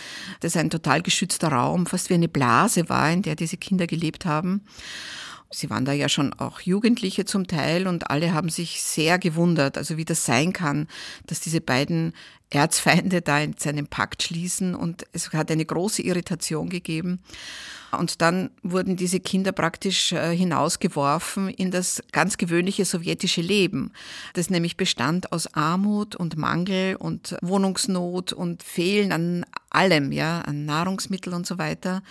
das 0.42 0.58
ein 0.58 0.70
total 0.70 1.02
geschützter 1.02 1.50
Raum, 1.50 1.86
fast 1.86 2.10
wie 2.10 2.16
eine 2.16 2.28
Blase 2.28 2.90
war, 2.90 3.10
in 3.10 3.22
der 3.22 3.36
diese 3.36 3.56
Kinder 3.56 3.88
gelebt 3.88 4.26
haben. 4.26 4.66
Sie 5.56 5.70
waren 5.70 5.86
da 5.86 5.94
ja 5.94 6.10
schon 6.10 6.34
auch 6.34 6.60
Jugendliche 6.60 7.26
zum 7.26 7.48
Teil 7.48 7.88
und 7.88 8.10
alle 8.10 8.34
haben 8.34 8.50
sich 8.50 8.82
sehr 8.82 9.18
gewundert, 9.18 9.78
also 9.78 9.98
wie 9.98 10.06
das 10.06 10.26
sein 10.26 10.54
kann, 10.54 10.88
dass 11.28 11.40
diese 11.40 11.62
beiden 11.62 12.14
Erzfeinde 12.50 13.22
da 13.22 13.40
in 13.40 13.56
seinen 13.58 13.88
Pakt 13.88 14.24
schließen 14.24 14.76
und 14.76 15.06
es 15.14 15.32
hat 15.34 15.50
eine 15.50 15.66
große 15.66 16.02
Irritation 16.02 16.70
gegeben. 16.70 17.20
Und 17.92 18.22
dann 18.22 18.50
wurden 18.62 18.98
diese 18.98 19.20
Kinder 19.20 19.54
praktisch 19.54 20.12
äh, 20.12 20.36
hinausgeworfen 20.36 21.50
in 21.50 21.72
das 21.72 22.04
ganz 22.12 22.38
gewöhnliche 22.38 22.84
sowjetische 22.84 23.42
Leben, 23.42 23.92
das 24.34 24.50
nämlich 24.50 24.76
bestand 24.76 25.32
aus 25.32 25.54
Armut 25.54 26.16
und 26.16 26.38
Mangel 26.38 26.98
und 26.98 27.38
Wohnungsnot 27.42 28.34
und 28.34 28.64
Fehlen 28.64 29.12
an 29.12 29.46
allem, 29.70 30.12
ja, 30.12 30.42
an 30.42 30.66
Nahrungsmitteln 30.66 31.36
und 31.36 31.48
so 31.48 31.58
weiter. 31.58 32.04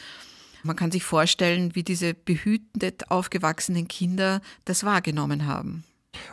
Man 0.65 0.77
kann 0.77 0.91
sich 0.91 1.05
vorstellen, 1.05 1.75
wie 1.75 1.83
diese 1.83 2.15
behütend 2.15 3.11
aufgewachsenen 3.11 3.87
Kinder 3.87 4.41
das 4.65 4.83
wahrgenommen 4.83 5.47
haben. 5.47 5.85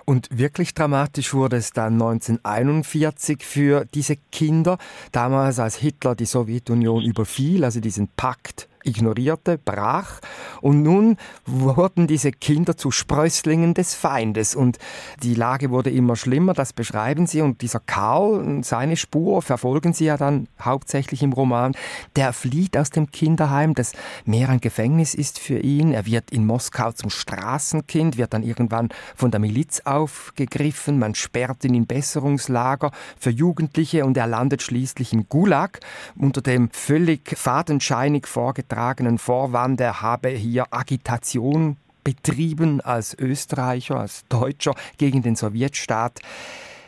Und 0.05 0.29
wirklich 0.31 0.73
dramatisch 0.73 1.33
wurde 1.33 1.57
es 1.57 1.73
dann 1.73 1.93
1941 1.93 3.43
für 3.43 3.85
diese 3.93 4.15
Kinder, 4.31 4.77
damals 5.11 5.59
als 5.59 5.75
Hitler 5.75 6.15
die 6.15 6.25
Sowjetunion 6.25 7.03
überfiel, 7.03 7.65
also 7.65 7.79
diesen 7.79 8.07
Pakt 8.07 8.69
ignorierte, 8.83 9.57
brach. 9.57 10.19
Und 10.61 10.83
nun 10.83 11.17
wurden 11.45 12.07
diese 12.07 12.31
Kinder 12.31 12.77
zu 12.77 12.91
Sprösslingen 12.91 13.73
des 13.73 13.93
Feindes. 13.93 14.55
Und 14.55 14.77
die 15.23 15.35
Lage 15.35 15.69
wurde 15.69 15.89
immer 15.89 16.15
schlimmer, 16.15 16.53
das 16.53 16.73
beschreiben 16.73 17.27
sie. 17.27 17.41
Und 17.41 17.61
dieser 17.61 17.79
Karl, 17.79 18.63
seine 18.63 18.97
Spur 18.97 19.41
verfolgen 19.41 19.93
sie 19.93 20.05
ja 20.05 20.17
dann 20.17 20.47
hauptsächlich 20.59 21.23
im 21.23 21.33
Roman. 21.33 21.73
Der 22.15 22.33
flieht 22.33 22.77
aus 22.77 22.89
dem 22.89 23.11
Kinderheim, 23.11 23.73
das 23.73 23.93
mehr 24.25 24.49
ein 24.49 24.61
Gefängnis 24.61 25.13
ist 25.13 25.39
für 25.39 25.59
ihn. 25.59 25.93
Er 25.93 26.05
wird 26.05 26.31
in 26.31 26.45
Moskau 26.45 26.91
zum 26.91 27.09
Straßenkind, 27.09 28.17
wird 28.17 28.33
dann 28.33 28.43
irgendwann 28.43 28.89
von 29.15 29.31
der 29.31 29.39
Miliz 29.39 29.81
aufgegriffen. 29.85 30.99
Man 30.99 31.15
sperrt 31.15 31.63
ihn 31.63 31.75
in 31.75 31.87
Besserungslager 31.87 32.91
für 33.17 33.29
Jugendliche 33.29 34.05
und 34.05 34.17
er 34.17 34.27
landet 34.27 34.61
schließlich 34.61 35.13
in 35.13 35.27
Gulag 35.29 35.79
unter 36.15 36.41
dem 36.41 36.69
völlig 36.71 37.37
fadenscheinig 37.37 38.27
vorgetragenen 38.27 38.70
vorgetragenen 38.71 39.17
Vorwand, 39.17 39.81
er 39.81 40.01
habe 40.01 40.29
hier 40.29 40.65
Agitation 40.71 41.75
betrieben 42.05 42.79
als 42.79 43.13
Österreicher, 43.19 43.99
als 43.99 44.23
Deutscher 44.29 44.75
gegen 44.97 45.21
den 45.21 45.35
Sowjetstaat. 45.35 46.19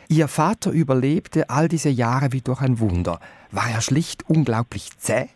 Ihr 0.08 0.28
Vater 0.28 0.70
überlebte 0.70 1.50
all 1.50 1.68
diese 1.68 1.90
Jahre 1.90 2.32
wie 2.32 2.40
durch 2.40 2.62
ein 2.62 2.78
Wunder. 2.78 3.20
War 3.50 3.68
er 3.70 3.82
schlicht 3.82 4.28
unglaublich 4.28 4.96
zäh? 4.98 5.28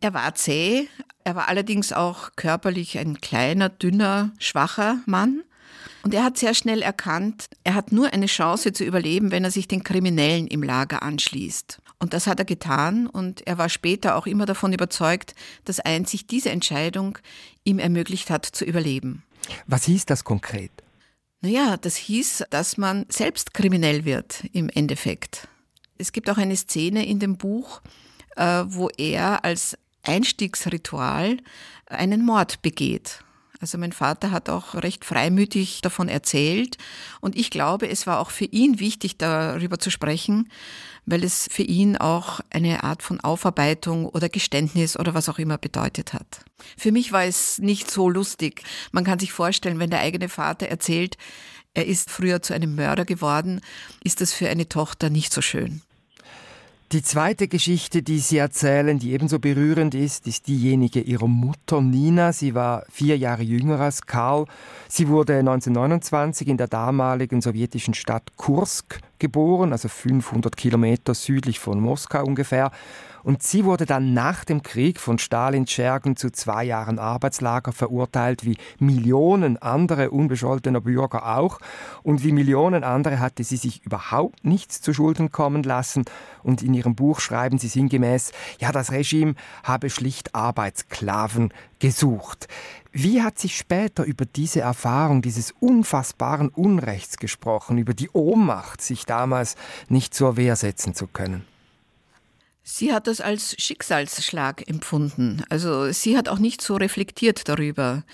Er 0.00 0.14
war 0.14 0.34
zäh, 0.34 0.88
Er 1.24 1.36
war 1.36 1.48
allerdings 1.48 1.92
auch 1.92 2.30
körperlich 2.34 2.98
ein 2.98 3.20
kleiner, 3.20 3.68
dünner, 3.68 4.30
schwacher 4.38 5.00
Mann. 5.06 5.42
Und 6.02 6.14
er 6.14 6.24
hat 6.24 6.38
sehr 6.38 6.54
schnell 6.54 6.82
erkannt, 6.82 7.48
er 7.62 7.74
hat 7.74 7.92
nur 7.92 8.12
eine 8.12 8.26
Chance 8.26 8.72
zu 8.72 8.84
überleben, 8.84 9.30
wenn 9.30 9.44
er 9.44 9.52
sich 9.52 9.68
den 9.68 9.84
Kriminellen 9.84 10.48
im 10.48 10.62
Lager 10.62 11.02
anschließt. 11.02 11.81
Und 12.02 12.14
das 12.14 12.26
hat 12.26 12.40
er 12.40 12.44
getan 12.44 13.06
und 13.06 13.46
er 13.46 13.58
war 13.58 13.68
später 13.68 14.16
auch 14.16 14.26
immer 14.26 14.44
davon 14.44 14.72
überzeugt, 14.72 15.36
dass 15.64 15.78
einzig 15.78 16.26
diese 16.26 16.50
Entscheidung 16.50 17.16
ihm 17.62 17.78
ermöglicht 17.78 18.28
hat 18.28 18.44
zu 18.44 18.64
überleben. 18.64 19.22
Was 19.68 19.84
hieß 19.84 20.04
das 20.06 20.24
konkret? 20.24 20.72
Naja, 21.42 21.76
das 21.76 21.94
hieß, 21.94 22.42
dass 22.50 22.76
man 22.76 23.06
selbst 23.08 23.54
kriminell 23.54 24.04
wird 24.04 24.42
im 24.52 24.68
Endeffekt. 24.68 25.46
Es 25.96 26.10
gibt 26.10 26.28
auch 26.28 26.38
eine 26.38 26.56
Szene 26.56 27.06
in 27.06 27.20
dem 27.20 27.36
Buch, 27.36 27.80
äh, 28.34 28.64
wo 28.66 28.88
er 28.96 29.44
als 29.44 29.78
Einstiegsritual 30.02 31.36
einen 31.86 32.24
Mord 32.24 32.62
begeht. 32.62 33.22
Also 33.62 33.78
mein 33.78 33.92
Vater 33.92 34.32
hat 34.32 34.50
auch 34.50 34.74
recht 34.74 35.04
freimütig 35.04 35.82
davon 35.82 36.08
erzählt 36.08 36.78
und 37.20 37.36
ich 37.36 37.48
glaube, 37.48 37.88
es 37.88 38.08
war 38.08 38.18
auch 38.18 38.30
für 38.30 38.46
ihn 38.46 38.80
wichtig, 38.80 39.18
darüber 39.18 39.78
zu 39.78 39.88
sprechen, 39.88 40.50
weil 41.06 41.22
es 41.22 41.46
für 41.48 41.62
ihn 41.62 41.96
auch 41.96 42.40
eine 42.50 42.82
Art 42.82 43.04
von 43.04 43.20
Aufarbeitung 43.20 44.06
oder 44.06 44.28
Geständnis 44.28 44.98
oder 44.98 45.14
was 45.14 45.28
auch 45.28 45.38
immer 45.38 45.58
bedeutet 45.58 46.12
hat. 46.12 46.44
Für 46.76 46.90
mich 46.90 47.12
war 47.12 47.22
es 47.22 47.58
nicht 47.58 47.88
so 47.88 48.10
lustig. 48.10 48.64
Man 48.90 49.04
kann 49.04 49.20
sich 49.20 49.32
vorstellen, 49.32 49.78
wenn 49.78 49.90
der 49.90 50.00
eigene 50.00 50.28
Vater 50.28 50.66
erzählt, 50.66 51.16
er 51.72 51.86
ist 51.86 52.10
früher 52.10 52.42
zu 52.42 52.54
einem 52.54 52.74
Mörder 52.74 53.04
geworden, 53.04 53.60
ist 54.02 54.20
das 54.20 54.32
für 54.32 54.48
eine 54.48 54.68
Tochter 54.68 55.08
nicht 55.08 55.32
so 55.32 55.40
schön. 55.40 55.82
Die 56.92 57.02
zweite 57.02 57.48
Geschichte, 57.48 58.02
die 58.02 58.18
Sie 58.18 58.36
erzählen, 58.36 58.98
die 58.98 59.12
ebenso 59.12 59.38
berührend 59.38 59.94
ist, 59.94 60.26
ist 60.26 60.46
diejenige 60.46 61.00
Ihrer 61.00 61.26
Mutter 61.26 61.80
Nina. 61.80 62.34
Sie 62.34 62.54
war 62.54 62.84
vier 62.90 63.16
Jahre 63.16 63.42
jünger 63.42 63.80
als 63.80 64.02
Karl. 64.02 64.44
Sie 64.88 65.08
wurde 65.08 65.38
1929 65.38 66.48
in 66.48 66.58
der 66.58 66.66
damaligen 66.66 67.40
sowjetischen 67.40 67.94
Stadt 67.94 68.36
Kursk 68.36 69.00
geboren, 69.18 69.72
also 69.72 69.88
500 69.88 70.54
Kilometer 70.54 71.14
südlich 71.14 71.60
von 71.60 71.80
Moskau 71.80 72.26
ungefähr. 72.26 72.70
Und 73.22 73.42
sie 73.42 73.64
wurde 73.64 73.86
dann 73.86 74.14
nach 74.14 74.44
dem 74.44 74.62
Krieg 74.62 75.00
von 75.00 75.18
Stalin 75.18 75.66
Schergen 75.66 76.16
zu 76.16 76.30
zwei 76.30 76.64
Jahren 76.64 76.98
Arbeitslager 76.98 77.72
verurteilt, 77.72 78.44
wie 78.44 78.56
Millionen 78.78 79.56
andere 79.60 80.10
unbescholtener 80.10 80.80
Bürger 80.80 81.36
auch. 81.36 81.58
Und 82.02 82.24
wie 82.24 82.32
Millionen 82.32 82.84
andere 82.84 83.20
hatte 83.20 83.44
sie 83.44 83.56
sich 83.56 83.84
überhaupt 83.84 84.44
nichts 84.44 84.80
zu 84.80 84.92
Schulden 84.92 85.30
kommen 85.30 85.62
lassen. 85.62 86.04
Und 86.42 86.62
in 86.62 86.74
ihrem 86.74 86.94
Buch 86.94 87.20
schreiben 87.20 87.58
sie 87.58 87.68
sinngemäß, 87.68 88.32
ja, 88.58 88.72
das 88.72 88.90
Regime 88.90 89.34
habe 89.62 89.90
schlicht 89.90 90.34
Arbeitssklaven 90.34 91.52
gesucht. 91.78 92.48
Wie 92.92 93.22
hat 93.22 93.38
sich 93.38 93.56
später 93.56 94.04
über 94.04 94.26
diese 94.26 94.60
Erfahrung 94.60 95.22
dieses 95.22 95.52
unfassbaren 95.60 96.50
Unrechts 96.50 97.16
gesprochen, 97.16 97.78
über 97.78 97.94
die 97.94 98.10
Ohnmacht, 98.10 98.82
sich 98.82 99.06
damals 99.06 99.56
nicht 99.88 100.14
zur 100.14 100.36
Wehr 100.36 100.56
setzen 100.56 100.94
zu 100.94 101.06
können? 101.06 101.51
Sie 102.64 102.92
hat 102.92 103.08
das 103.08 103.20
als 103.20 103.56
Schicksalsschlag 103.58 104.68
empfunden. 104.68 105.42
Also 105.48 105.90
sie 105.90 106.16
hat 106.16 106.28
auch 106.28 106.38
nicht 106.38 106.62
so 106.62 106.76
reflektiert 106.76 107.48
darüber. 107.48 108.04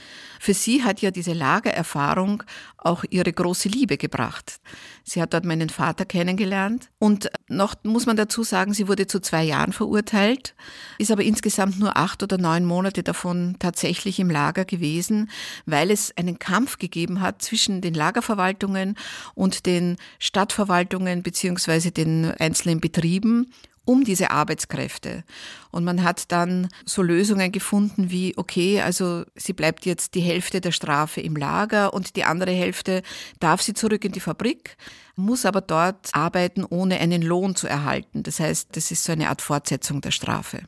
Für 0.40 0.54
sie 0.54 0.84
hat 0.84 1.02
ja 1.02 1.10
diese 1.10 1.34
Lagererfahrung 1.34 2.42
auch 2.78 3.04
ihre 3.10 3.30
große 3.30 3.68
Liebe 3.68 3.98
gebracht. 3.98 4.58
Sie 5.04 5.20
hat 5.20 5.34
dort 5.34 5.44
meinen 5.44 5.68
Vater 5.68 6.06
kennengelernt 6.06 6.88
und 6.98 7.28
noch 7.48 7.74
muss 7.82 8.06
man 8.06 8.16
dazu 8.16 8.42
sagen, 8.42 8.72
sie 8.72 8.88
wurde 8.88 9.06
zu 9.06 9.20
zwei 9.20 9.44
Jahren 9.44 9.74
verurteilt, 9.74 10.54
ist 10.96 11.10
aber 11.10 11.24
insgesamt 11.24 11.78
nur 11.78 11.98
acht 11.98 12.22
oder 12.22 12.38
neun 12.38 12.64
Monate 12.64 13.02
davon 13.02 13.56
tatsächlich 13.58 14.18
im 14.18 14.30
Lager 14.30 14.64
gewesen, 14.64 15.28
weil 15.66 15.90
es 15.90 16.16
einen 16.16 16.38
Kampf 16.38 16.78
gegeben 16.78 17.20
hat 17.20 17.42
zwischen 17.42 17.82
den 17.82 17.92
Lagerverwaltungen 17.92 18.96
und 19.34 19.66
den 19.66 19.98
Stadtverwaltungen 20.18 21.22
beziehungsweise 21.22 21.90
den 21.90 22.30
einzelnen 22.38 22.80
Betrieben 22.80 23.52
um 23.88 24.04
diese 24.04 24.30
Arbeitskräfte. 24.30 25.24
Und 25.70 25.82
man 25.82 26.04
hat 26.04 26.30
dann 26.30 26.68
so 26.84 27.00
Lösungen 27.02 27.50
gefunden 27.52 28.10
wie, 28.10 28.34
okay, 28.36 28.82
also 28.82 29.24
sie 29.34 29.54
bleibt 29.54 29.86
jetzt 29.86 30.14
die 30.14 30.20
Hälfte 30.20 30.60
der 30.60 30.72
Strafe 30.72 31.22
im 31.22 31.34
Lager 31.34 31.94
und 31.94 32.14
die 32.14 32.24
andere 32.24 32.52
Hälfte 32.52 33.02
darf 33.40 33.62
sie 33.62 33.72
zurück 33.72 34.04
in 34.04 34.12
die 34.12 34.20
Fabrik, 34.20 34.76
muss 35.16 35.46
aber 35.46 35.62
dort 35.62 36.10
arbeiten, 36.12 36.66
ohne 36.68 37.00
einen 37.00 37.22
Lohn 37.22 37.56
zu 37.56 37.66
erhalten. 37.66 38.22
Das 38.22 38.40
heißt, 38.40 38.68
das 38.72 38.90
ist 38.90 39.04
so 39.04 39.12
eine 39.12 39.30
Art 39.30 39.40
Fortsetzung 39.40 40.02
der 40.02 40.10
Strafe. 40.10 40.60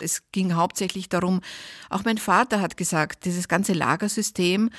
Es 0.00 0.22
ging 0.32 0.54
hauptsächlich 0.54 1.08
darum, 1.08 1.42
auch 1.90 2.04
mein 2.04 2.18
Vater 2.18 2.60
hat 2.60 2.76
gesagt, 2.76 3.24
dieses 3.24 3.46
ganze 3.46 3.72
Lagersystem 3.72 4.70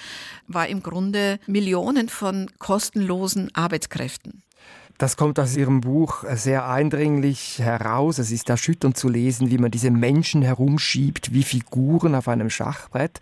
war 0.48 0.68
im 0.68 0.84
Grunde 0.84 1.40
Millionen 1.48 2.10
von 2.10 2.52
kostenlosen 2.60 3.56
Arbeitskräften. 3.56 4.44
Das 4.98 5.18
kommt 5.18 5.42
aus 5.42 5.58
Ihrem 5.58 5.82
Buch 5.82 6.24
sehr 6.36 6.70
eindringlich 6.70 7.60
heraus. 7.60 8.18
Es 8.18 8.32
ist 8.32 8.50
erschütternd 8.50 8.96
zu 8.96 9.10
lesen, 9.10 9.52
wie 9.52 9.58
man 9.58 9.70
diese 9.70 9.92
Menschen 9.92 10.42
herumschiebt, 10.42 11.34
wie 11.34 11.44
Figuren 11.44 12.16
auf 12.16 12.30
einem 12.30 12.50
Schachbrett. 12.50 13.20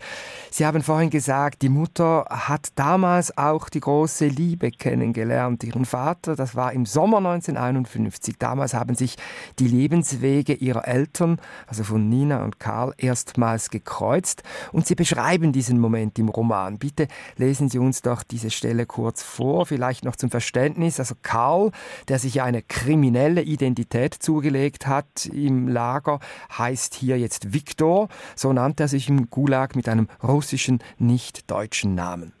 Sie 0.52 0.64
haben 0.64 0.84
vorhin 0.84 1.10
gesagt, 1.10 1.62
die 1.62 1.68
Mutter 1.68 2.26
hat 2.30 2.68
damals 2.76 3.36
auch 3.36 3.68
die 3.68 3.80
große 3.80 4.28
Liebe 4.28 4.70
kennengelernt. 4.70 5.64
Ihren 5.64 5.84
Vater, 5.84 6.36
das 6.36 6.54
war 6.54 6.72
im 6.72 6.86
Sommer 6.86 7.16
1951. 7.16 8.36
Damals 8.38 8.72
haben 8.72 8.94
sich 8.94 9.16
die 9.58 9.66
Lebenswege 9.66 10.54
ihrer 10.54 10.86
Eltern, 10.86 11.40
also 11.66 11.82
von 11.82 12.08
Nina 12.08 12.44
und 12.44 12.60
Karl, 12.60 12.94
erstmals 12.98 13.70
gekreuzt. 13.70 14.44
Und 14.70 14.86
Sie 14.86 14.94
beschreiben 14.94 15.50
diesen 15.50 15.80
Moment 15.80 16.20
im 16.20 16.28
Roman. 16.28 16.78
Bitte 16.78 17.08
lesen 17.36 17.68
Sie 17.68 17.80
uns 17.80 18.00
doch 18.00 18.22
diese 18.22 18.52
Stelle 18.52 18.86
kurz 18.86 19.24
vor, 19.24 19.66
vielleicht 19.66 20.04
noch 20.04 20.14
zum 20.14 20.30
Verständnis. 20.30 21.00
Also 21.00 21.16
Karl 21.20 21.63
Karl, 21.64 21.70
der 22.08 22.18
sich 22.18 22.42
eine 22.42 22.62
kriminelle 22.62 23.42
Identität 23.42 24.14
zugelegt 24.14 24.86
hat 24.86 25.26
im 25.26 25.68
Lager, 25.68 26.20
heißt 26.56 26.94
hier 26.94 27.18
jetzt 27.18 27.52
Viktor. 27.52 28.08
So 28.36 28.52
nannte 28.52 28.84
er 28.84 28.88
sich 28.88 29.08
im 29.08 29.30
Gulag 29.30 29.76
mit 29.76 29.88
einem 29.88 30.08
russischen, 30.22 30.80
nicht 30.98 31.50
deutschen 31.50 31.94
Namen. 31.94 32.32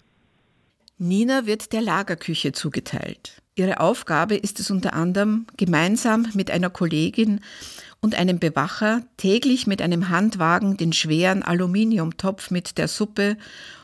Nina 0.98 1.46
wird 1.46 1.72
der 1.72 1.82
Lagerküche 1.82 2.52
zugeteilt. 2.52 3.42
Ihre 3.56 3.80
Aufgabe 3.80 4.36
ist 4.36 4.60
es 4.60 4.70
unter 4.70 4.94
anderem, 4.94 5.46
gemeinsam 5.56 6.26
mit 6.34 6.50
einer 6.50 6.70
Kollegin 6.70 7.40
und 8.00 8.14
einem 8.14 8.38
Bewacher 8.38 9.02
täglich 9.16 9.66
mit 9.66 9.80
einem 9.80 10.08
Handwagen 10.08 10.76
den 10.76 10.92
schweren 10.92 11.42
Aluminiumtopf 11.42 12.50
mit 12.50 12.78
der 12.78 12.88
Suppe 12.88 13.36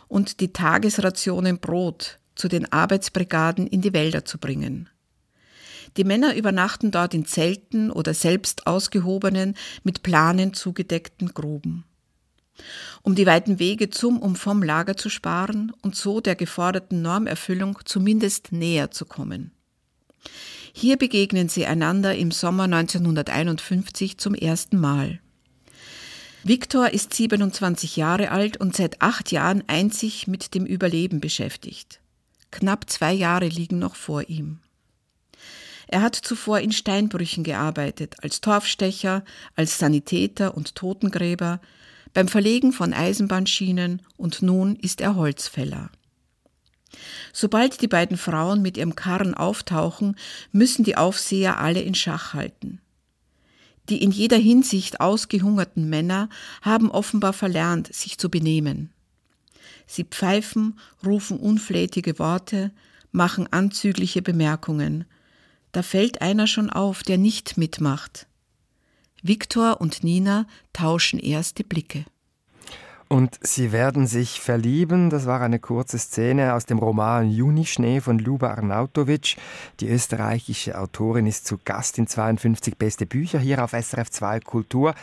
und 0.09 0.41
die 0.41 0.53
Tagesrationen 0.53 1.59
Brot 1.59 2.19
zu 2.35 2.49
den 2.49 2.71
Arbeitsbrigaden 2.73 3.67
in 3.67 3.81
die 3.81 3.93
Wälder 3.93 4.25
zu 4.25 4.39
bringen. 4.39 4.89
Die 5.97 6.05
Männer 6.05 6.37
übernachten 6.37 6.91
dort 6.91 7.15
in 7.15 7.25
Zelten 7.25 7.91
oder 7.91 8.15
selbst 8.15 8.67
ausgehobenen, 8.67 9.55
mit 9.83 10.03
Planen 10.03 10.55
zugedeckten 10.55 11.35
Gruben. 11.35 11.85
Um 13.03 13.15
die 13.15 13.27
weiten 13.27 13.59
Wege 13.59 13.91
zum 13.91 14.19
und 14.19 14.37
vom 14.37 14.63
Lager 14.63 14.97
zu 14.97 15.09
sparen 15.09 15.73
und 15.83 15.97
so 15.97 16.21
der 16.21 16.37
geforderten 16.37 17.03
Normerfüllung 17.03 17.79
zumindest 17.85 18.53
näher 18.53 18.91
zu 18.91 19.07
kommen. 19.07 19.53
Hier 20.73 20.97
begegnen 20.97 21.49
sie 21.49 21.67
einander 21.67 22.15
im 22.15 22.31
Sommer 22.31 22.65
1951 22.65 24.19
zum 24.19 24.35
ersten 24.35 24.79
Mal. 24.79 25.21
Viktor 26.43 26.91
ist 26.91 27.13
27 27.13 27.97
Jahre 27.97 28.31
alt 28.31 28.57
und 28.57 28.75
seit 28.75 29.03
acht 29.03 29.31
Jahren 29.31 29.65
einzig 29.67 30.27
mit 30.27 30.55
dem 30.55 30.65
Überleben 30.65 31.21
beschäftigt. 31.21 32.01
Knapp 32.51 32.89
zwei 32.89 33.13
Jahre 33.13 33.47
liegen 33.47 33.79
noch 33.79 33.95
vor 33.95 34.29
ihm. 34.29 34.61
Er 35.93 36.03
hat 36.03 36.15
zuvor 36.15 36.61
in 36.61 36.71
Steinbrüchen 36.71 37.43
gearbeitet, 37.43 38.15
als 38.23 38.41
Torfstecher, 38.41 39.25
als 39.57 39.81
Sanitäter 39.81 40.57
und 40.57 40.77
Totengräber, 40.77 41.61
beim 42.15 42.29
Verlegen 42.29 42.73
von 42.73 42.93
Eisenbahnschienen 42.93 44.01
und 44.17 44.41
nun 44.41 44.77
ist 44.77 45.01
er 45.01 45.17
Holzfäller. 45.17 45.91
Sobald 47.33 47.83
die 47.83 47.89
beiden 47.89 48.17
Frauen 48.17 48.63
mit 48.63 48.77
ihrem 48.77 48.95
Karren 48.95 49.35
auftauchen, 49.35 50.15
müssen 50.53 50.85
die 50.85 50.97
Aufseher 50.97 51.59
alle 51.59 51.81
in 51.81 51.97
Schach 51.97 52.35
halten. 52.35 52.81
Die 53.89 54.01
in 54.01 54.13
jeder 54.13 54.39
Hinsicht 54.39 55.01
ausgehungerten 55.01 55.91
Männer 55.91 56.29
haben 56.63 56.93
offenbar 56.93 57.33
verlernt, 57.33 57.93
sich 57.93 58.17
zu 58.17 58.31
benehmen. 58.31 58.93
Sie 59.89 60.05
pfeifen, 60.05 60.79
rufen 61.05 61.41
unflätige 61.41 62.21
Worte, 62.21 62.71
machen 63.11 63.53
anzügliche 63.53 64.23
Bemerkungen, 64.23 65.05
da 65.73 65.83
fällt 65.83 66.23
einer 66.23 66.47
schon 66.47 66.71
auf, 66.71 67.03
der 67.03 67.19
nicht 67.19 67.57
mitmacht. 67.57 68.27
Viktor 69.23 69.81
und 69.81 70.03
Nina 70.03 70.47
tauschen 70.73 71.19
erst 71.19 71.59
die 71.59 71.65
Blicke. 71.65 72.05
Und 73.13 73.41
sie 73.43 73.73
werden 73.73 74.07
sich 74.07 74.41
verlieben. 74.41 75.11
Das 75.11 75.27
war 75.27 75.41
eine 75.41 75.59
kurze 75.59 75.99
Szene 75.99 76.55
aus 76.55 76.65
dem 76.65 76.79
Roman 76.79 77.29
Junischnee 77.29 78.01
von 78.01 78.21
Luba 78.21 78.53
Arnautovic. 78.53 79.37
Die 79.81 79.89
österreichische 79.89 80.79
Autorin 80.79 81.27
ist 81.27 81.45
zu 81.45 81.59
Gast 81.65 81.99
in 81.99 82.07
52 82.07 82.77
beste 82.79 83.07
Bücher 83.07 83.41
hier 83.41 83.65
auf 83.65 83.73
SRF 83.73 84.11
2 84.11 84.39
Kultur. 84.41 84.95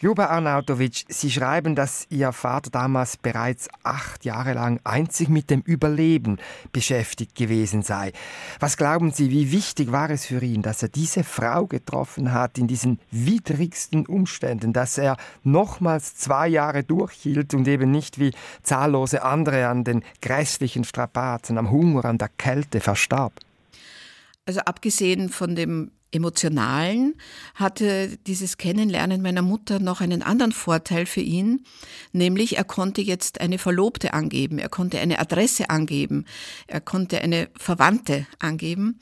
Ljuba 0.00 0.26
Arnautovic, 0.26 1.04
Sie 1.08 1.30
schreiben, 1.30 1.74
dass 1.74 2.06
Ihr 2.10 2.32
Vater 2.32 2.70
damals 2.70 3.16
bereits 3.16 3.68
acht 3.82 4.24
Jahre 4.24 4.54
lang 4.54 4.80
einzig 4.84 5.28
mit 5.28 5.50
dem 5.50 5.60
Überleben 5.60 6.38
beschäftigt 6.72 7.34
gewesen 7.34 7.82
sei. 7.82 8.12
Was 8.60 8.76
glauben 8.76 9.12
Sie, 9.12 9.30
wie 9.30 9.52
wichtig 9.52 9.92
war 9.92 10.10
es 10.10 10.26
für 10.26 10.42
ihn, 10.42 10.62
dass 10.62 10.82
er 10.82 10.88
diese 10.88 11.24
Frau 11.24 11.66
getroffen 11.66 12.32
hat 12.32 12.58
in 12.58 12.66
diesen 12.66 12.98
widrigsten 13.10 14.06
Umständen, 14.06 14.72
dass 14.72 14.98
er 14.98 15.16
nochmals 15.42 16.16
zwei 16.16 16.48
Jahre 16.48 16.82
durchhielt 16.82 17.54
und 17.54 17.68
eben 17.68 17.90
nicht 17.90 18.18
wie 18.18 18.32
zahllose 18.62 19.22
andere 19.22 19.68
an 19.68 19.84
den 19.84 20.02
grässlichen 20.20 20.84
Strapazen, 20.84 21.56
am 21.56 21.70
Hunger, 21.70 22.04
an 22.04 22.18
der 22.18 22.30
Kälte 22.36 22.80
verstarb? 22.80 23.32
Also 24.46 24.60
abgesehen 24.60 25.30
von 25.30 25.54
dem 25.54 25.90
Emotionalen 26.14 27.14
hatte 27.54 28.16
dieses 28.26 28.56
Kennenlernen 28.56 29.22
meiner 29.22 29.42
Mutter 29.42 29.78
noch 29.78 30.00
einen 30.00 30.22
anderen 30.22 30.52
Vorteil 30.52 31.06
für 31.06 31.20
ihn, 31.20 31.64
nämlich 32.12 32.56
er 32.56 32.64
konnte 32.64 33.02
jetzt 33.02 33.40
eine 33.40 33.58
Verlobte 33.58 34.14
angeben, 34.14 34.58
er 34.58 34.68
konnte 34.68 34.98
eine 35.00 35.18
Adresse 35.18 35.70
angeben, 35.70 36.24
er 36.66 36.80
konnte 36.80 37.20
eine 37.20 37.48
Verwandte 37.56 38.26
angeben. 38.38 38.98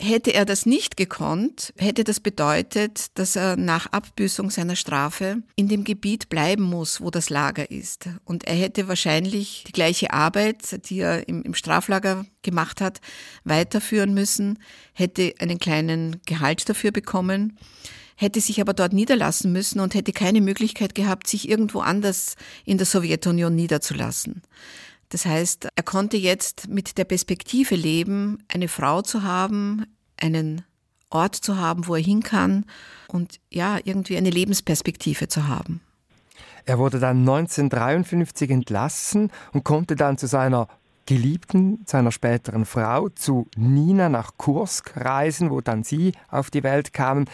Hätte 0.00 0.32
er 0.32 0.44
das 0.44 0.64
nicht 0.64 0.96
gekonnt, 0.96 1.74
hätte 1.76 2.04
das 2.04 2.20
bedeutet, 2.20 3.18
dass 3.18 3.34
er 3.34 3.56
nach 3.56 3.86
Abbüßung 3.90 4.48
seiner 4.48 4.76
Strafe 4.76 5.42
in 5.56 5.66
dem 5.66 5.82
Gebiet 5.82 6.28
bleiben 6.28 6.62
muss, 6.62 7.00
wo 7.00 7.10
das 7.10 7.30
Lager 7.30 7.68
ist. 7.72 8.08
Und 8.24 8.44
er 8.44 8.54
hätte 8.54 8.86
wahrscheinlich 8.86 9.64
die 9.66 9.72
gleiche 9.72 10.12
Arbeit, 10.12 10.88
die 10.88 11.00
er 11.00 11.26
im, 11.26 11.52
Straflager 11.52 12.26
gemacht 12.42 12.80
hat, 12.80 13.00
weiterführen 13.42 14.14
müssen, 14.14 14.60
hätte 14.92 15.34
einen 15.40 15.58
kleinen 15.58 16.20
Gehalt 16.26 16.37
dafür 16.68 16.92
bekommen, 16.92 17.58
hätte 18.16 18.40
sich 18.40 18.60
aber 18.60 18.74
dort 18.74 18.92
niederlassen 18.92 19.52
müssen 19.52 19.80
und 19.80 19.94
hätte 19.94 20.12
keine 20.12 20.40
Möglichkeit 20.40 20.94
gehabt, 20.94 21.26
sich 21.28 21.48
irgendwo 21.48 21.80
anders 21.80 22.34
in 22.64 22.76
der 22.76 22.86
Sowjetunion 22.86 23.54
niederzulassen. 23.54 24.42
Das 25.10 25.24
heißt, 25.24 25.68
er 25.74 25.82
konnte 25.82 26.16
jetzt 26.16 26.68
mit 26.68 26.98
der 26.98 27.04
Perspektive 27.04 27.76
leben, 27.76 28.42
eine 28.48 28.68
Frau 28.68 29.02
zu 29.02 29.22
haben, 29.22 29.86
einen 30.16 30.62
Ort 31.10 31.36
zu 31.36 31.56
haben, 31.56 31.86
wo 31.86 31.94
er 31.94 32.02
hin 32.02 32.22
kann 32.22 32.66
und 33.06 33.40
ja, 33.50 33.78
irgendwie 33.84 34.16
eine 34.16 34.30
Lebensperspektive 34.30 35.28
zu 35.28 35.48
haben. 35.48 35.80
Er 36.66 36.78
wurde 36.78 36.98
dann 36.98 37.20
1953 37.20 38.50
entlassen 38.50 39.30
und 39.52 39.64
konnte 39.64 39.96
dann 39.96 40.18
zu 40.18 40.26
seiner 40.26 40.68
Geliebten, 41.08 41.82
seiner 41.86 42.12
späteren 42.12 42.66
Frau, 42.66 43.08
zu 43.08 43.48
Nina 43.56 44.10
nach 44.10 44.32
Kursk 44.36 44.92
reisen, 44.94 45.50
wo 45.50 45.62
dann 45.62 45.82
sie 45.82 46.12
auf 46.30 46.50
die 46.50 46.62
Welt 46.62 46.92
kamen. 46.92 47.24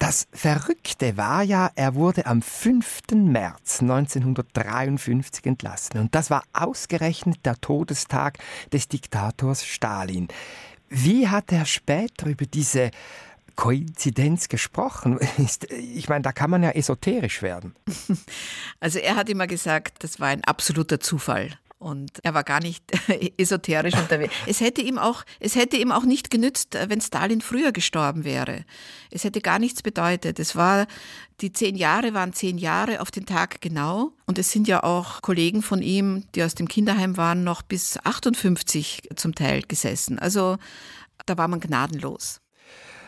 Das 0.00 0.26
Verrückte 0.32 1.16
war 1.16 1.44
ja, 1.44 1.70
er 1.76 1.94
wurde 1.94 2.26
am 2.26 2.42
5. 2.42 3.02
März 3.14 3.80
1953 3.80 5.46
entlassen. 5.46 6.00
Und 6.00 6.16
das 6.16 6.30
war 6.30 6.42
ausgerechnet 6.52 7.46
der 7.46 7.60
Todestag 7.60 8.38
des 8.72 8.88
Diktators 8.88 9.64
Stalin. 9.64 10.26
Wie 10.88 11.28
hat 11.28 11.52
er 11.52 11.66
später 11.66 12.26
über 12.26 12.44
diese 12.44 12.90
Koinzidenz 13.54 14.48
gesprochen? 14.48 15.20
Ich 15.78 16.08
meine, 16.08 16.22
da 16.22 16.32
kann 16.32 16.50
man 16.50 16.64
ja 16.64 16.70
esoterisch 16.70 17.40
werden. 17.40 17.76
Also 18.80 18.98
er 18.98 19.14
hat 19.14 19.28
immer 19.28 19.46
gesagt, 19.46 20.02
das 20.02 20.18
war 20.18 20.26
ein 20.26 20.42
absoluter 20.42 20.98
Zufall. 20.98 21.56
Und 21.84 22.12
er 22.22 22.32
war 22.32 22.44
gar 22.44 22.60
nicht 22.60 22.82
esoterisch 23.36 23.92
unterwegs. 23.92 24.32
Es 24.46 24.62
hätte 24.62 24.80
ihm 24.80 24.96
auch, 24.96 25.22
es 25.38 25.54
hätte 25.54 25.76
ihm 25.76 25.92
auch 25.92 26.04
nicht 26.04 26.30
genützt, 26.30 26.78
wenn 26.88 27.02
Stalin 27.02 27.42
früher 27.42 27.72
gestorben 27.72 28.24
wäre. 28.24 28.64
Es 29.10 29.24
hätte 29.24 29.42
gar 29.42 29.58
nichts 29.58 29.82
bedeutet. 29.82 30.38
Es 30.38 30.56
war, 30.56 30.86
die 31.42 31.52
zehn 31.52 31.76
Jahre 31.76 32.14
waren 32.14 32.32
zehn 32.32 32.56
Jahre 32.56 33.02
auf 33.02 33.10
den 33.10 33.26
Tag 33.26 33.60
genau. 33.60 34.12
Und 34.24 34.38
es 34.38 34.50
sind 34.50 34.66
ja 34.66 34.82
auch 34.82 35.20
Kollegen 35.20 35.60
von 35.60 35.82
ihm, 35.82 36.24
die 36.34 36.42
aus 36.42 36.54
dem 36.54 36.68
Kinderheim 36.68 37.18
waren, 37.18 37.44
noch 37.44 37.60
bis 37.60 37.98
58 38.02 39.10
zum 39.14 39.34
Teil 39.34 39.60
gesessen. 39.68 40.18
Also 40.18 40.56
da 41.26 41.36
war 41.36 41.48
man 41.48 41.60
gnadenlos. 41.60 42.40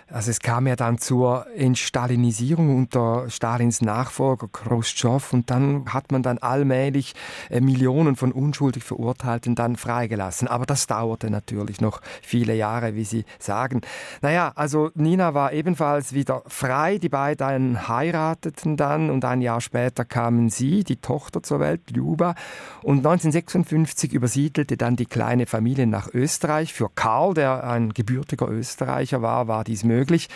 Also 0.08 0.30
es 0.30 0.38
kam 0.38 0.68
ja 0.68 0.76
dann 0.76 0.98
zur 0.98 1.46
Entstalinisierung 1.56 2.76
unter 2.76 3.28
Stalins 3.28 3.82
Nachfolger 3.82 4.46
Khrushchev 4.46 5.34
und 5.34 5.50
dann 5.50 5.92
hat 5.92 6.12
man 6.12 6.22
dann 6.22 6.38
allmählich 6.38 7.14
äh, 7.50 7.60
Millionen 7.60 8.14
von 8.14 8.30
unschuldig 8.30 8.84
Verurteilten 8.84 9.56
dann 9.56 9.74
freigelassen. 9.74 10.46
Aber 10.46 10.64
das 10.64 10.86
dauerte 10.86 11.28
natürlich 11.28 11.80
noch 11.80 12.00
viele 12.22 12.54
Jahre, 12.54 12.94
wie 12.94 13.02
Sie 13.02 13.24
sagen. 13.40 13.80
Naja, 14.22 14.52
also 14.54 14.92
Nina 14.94 15.34
war 15.34 15.52
ebenfalls 15.52 16.12
wieder 16.12 16.44
frei. 16.46 16.98
Die 16.98 17.08
beiden 17.08 17.88
heirateten 17.88 18.76
dann 18.76 19.10
und 19.10 19.24
ein 19.24 19.40
Jahr 19.40 19.60
später 19.60 20.04
kamen 20.04 20.50
sie, 20.50 20.84
die 20.84 20.96
Tochter 20.96 21.42
zur 21.42 21.58
Welt, 21.58 21.90
Ljuba. 21.90 22.36
Und 22.84 22.98
1956 22.98 24.12
übersiedelte 24.12 24.76
dann 24.76 24.94
die 24.94 25.06
kleine 25.06 25.46
Familie 25.46 25.88
nach 25.88 26.14
Österreich. 26.14 26.72
Für 26.72 26.90
Karl, 26.94 27.34
der 27.34 27.64
ein 27.64 27.92
gebürtiger 27.92 28.48
Österreicher 28.48 29.20
war, 29.20 29.48
war 29.48 29.64
dies 29.64 29.82
möglich 29.82 29.95
möglich. 29.96 30.28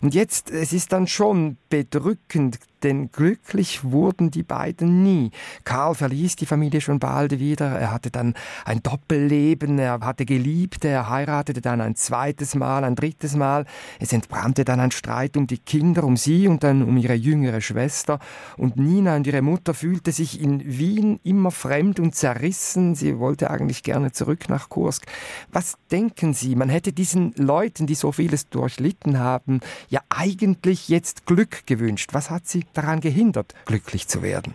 Und 0.00 0.14
jetzt, 0.14 0.50
es 0.50 0.72
ist 0.72 0.92
dann 0.92 1.06
schon 1.06 1.56
bedrückend, 1.68 2.58
denn 2.84 3.10
glücklich 3.10 3.82
wurden 3.82 4.30
die 4.30 4.42
beiden 4.42 5.02
nie. 5.02 5.30
Karl 5.64 5.94
verließ 5.94 6.36
die 6.36 6.46
Familie 6.46 6.80
schon 6.80 6.98
bald 6.98 7.38
wieder, 7.40 7.66
er 7.66 7.90
hatte 7.90 8.10
dann 8.10 8.34
ein 8.64 8.82
Doppelleben, 8.82 9.78
er 9.78 10.00
hatte 10.00 10.26
geliebt, 10.26 10.84
er 10.84 11.08
heiratete 11.08 11.60
dann 11.60 11.80
ein 11.80 11.96
zweites 11.96 12.54
Mal, 12.54 12.84
ein 12.84 12.94
drittes 12.94 13.34
Mal. 13.34 13.64
Es 13.98 14.12
entbrannte 14.12 14.64
dann 14.64 14.80
ein 14.80 14.90
Streit 14.90 15.36
um 15.36 15.46
die 15.46 15.58
Kinder, 15.58 16.04
um 16.04 16.16
sie 16.16 16.46
und 16.46 16.62
dann 16.62 16.82
um 16.82 16.96
ihre 16.96 17.14
jüngere 17.14 17.60
Schwester. 17.60 18.18
Und 18.56 18.76
Nina 18.76 19.16
und 19.16 19.26
ihre 19.26 19.42
Mutter 19.42 19.74
fühlte 19.74 20.12
sich 20.12 20.40
in 20.40 20.62
Wien 20.78 21.18
immer 21.24 21.50
fremd 21.50 21.98
und 22.00 22.14
zerrissen. 22.14 22.94
Sie 22.94 23.18
wollte 23.18 23.50
eigentlich 23.50 23.82
gerne 23.82 24.12
zurück 24.12 24.48
nach 24.48 24.68
Kursk. 24.68 25.06
Was 25.50 25.76
denken 25.90 26.34
Sie, 26.34 26.54
man 26.54 26.68
hätte 26.68 26.92
diesen 26.92 27.32
Leuten, 27.36 27.86
die 27.86 27.94
so 27.94 28.12
vieles 28.12 28.48
durchlitten 28.50 29.18
haben, 29.18 29.60
ja 29.88 30.00
eigentlich 30.10 30.88
jetzt 30.88 31.24
Glück 31.26 31.66
gewünscht. 31.66 32.10
Was 32.12 32.30
hat 32.30 32.46
sie 32.46 32.64
daran 32.74 33.00
gehindert, 33.00 33.54
glücklich 33.66 34.08
zu 34.08 34.22
werden? 34.22 34.54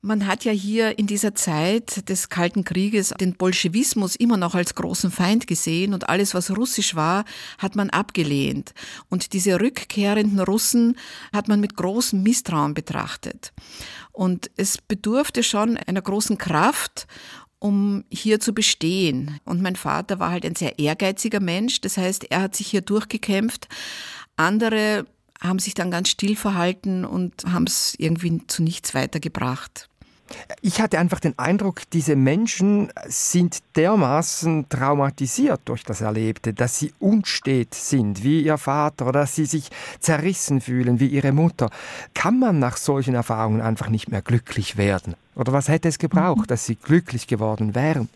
Man 0.00 0.28
hat 0.28 0.44
ja 0.44 0.52
hier 0.52 0.96
in 0.96 1.08
dieser 1.08 1.34
Zeit 1.34 2.08
des 2.08 2.28
Kalten 2.28 2.62
Krieges 2.62 3.12
den 3.20 3.34
Bolschewismus 3.34 4.14
immer 4.14 4.36
noch 4.36 4.54
als 4.54 4.76
großen 4.76 5.10
Feind 5.10 5.48
gesehen 5.48 5.92
und 5.92 6.08
alles, 6.08 6.34
was 6.34 6.56
russisch 6.56 6.94
war, 6.94 7.24
hat 7.58 7.74
man 7.74 7.90
abgelehnt. 7.90 8.74
Und 9.08 9.32
diese 9.32 9.60
rückkehrenden 9.60 10.38
Russen 10.38 10.96
hat 11.32 11.48
man 11.48 11.58
mit 11.58 11.76
großem 11.76 12.22
Misstrauen 12.22 12.74
betrachtet. 12.74 13.52
Und 14.12 14.52
es 14.56 14.78
bedurfte 14.78 15.42
schon 15.42 15.76
einer 15.76 16.02
großen 16.02 16.38
Kraft, 16.38 17.08
um 17.58 18.04
hier 18.08 18.38
zu 18.38 18.54
bestehen. 18.54 19.40
Und 19.44 19.62
mein 19.62 19.74
Vater 19.74 20.20
war 20.20 20.30
halt 20.30 20.46
ein 20.46 20.54
sehr 20.54 20.78
ehrgeiziger 20.78 21.40
Mensch, 21.40 21.80
das 21.80 21.96
heißt, 21.96 22.30
er 22.30 22.42
hat 22.42 22.54
sich 22.54 22.68
hier 22.68 22.82
durchgekämpft. 22.82 23.66
Andere 24.36 25.06
haben 25.40 25.58
sich 25.58 25.74
dann 25.74 25.90
ganz 25.90 26.08
still 26.08 26.36
verhalten 26.36 27.04
und 27.04 27.44
haben 27.44 27.64
es 27.64 27.94
irgendwie 27.98 28.46
zu 28.46 28.62
nichts 28.62 28.94
weitergebracht. 28.94 29.88
Ich 30.60 30.80
hatte 30.80 30.98
einfach 30.98 31.20
den 31.20 31.38
Eindruck, 31.38 31.82
diese 31.90 32.16
Menschen 32.16 32.92
sind 33.06 33.58
dermaßen 33.76 34.68
traumatisiert 34.68 35.60
durch 35.64 35.84
das 35.84 36.00
Erlebte, 36.00 36.52
dass 36.52 36.78
sie 36.78 36.92
unstet 36.98 37.74
sind, 37.74 38.22
wie 38.22 38.42
ihr 38.42 38.58
Vater, 38.58 39.06
oder 39.06 39.20
dass 39.20 39.34
sie 39.34 39.46
sich 39.46 39.70
zerrissen 40.00 40.60
fühlen, 40.60 41.00
wie 41.00 41.06
ihre 41.06 41.32
Mutter. 41.32 41.70
Kann 42.14 42.38
man 42.38 42.58
nach 42.58 42.76
solchen 42.76 43.14
Erfahrungen 43.14 43.60
einfach 43.60 43.88
nicht 43.88 44.10
mehr 44.10 44.22
glücklich 44.22 44.76
werden? 44.76 45.14
Oder 45.34 45.52
was 45.52 45.68
hätte 45.68 45.88
es 45.88 45.98
gebraucht, 45.98 46.50
dass 46.50 46.66
sie 46.66 46.76
glücklich 46.76 47.26
geworden 47.26 47.74
wären? 47.74 48.08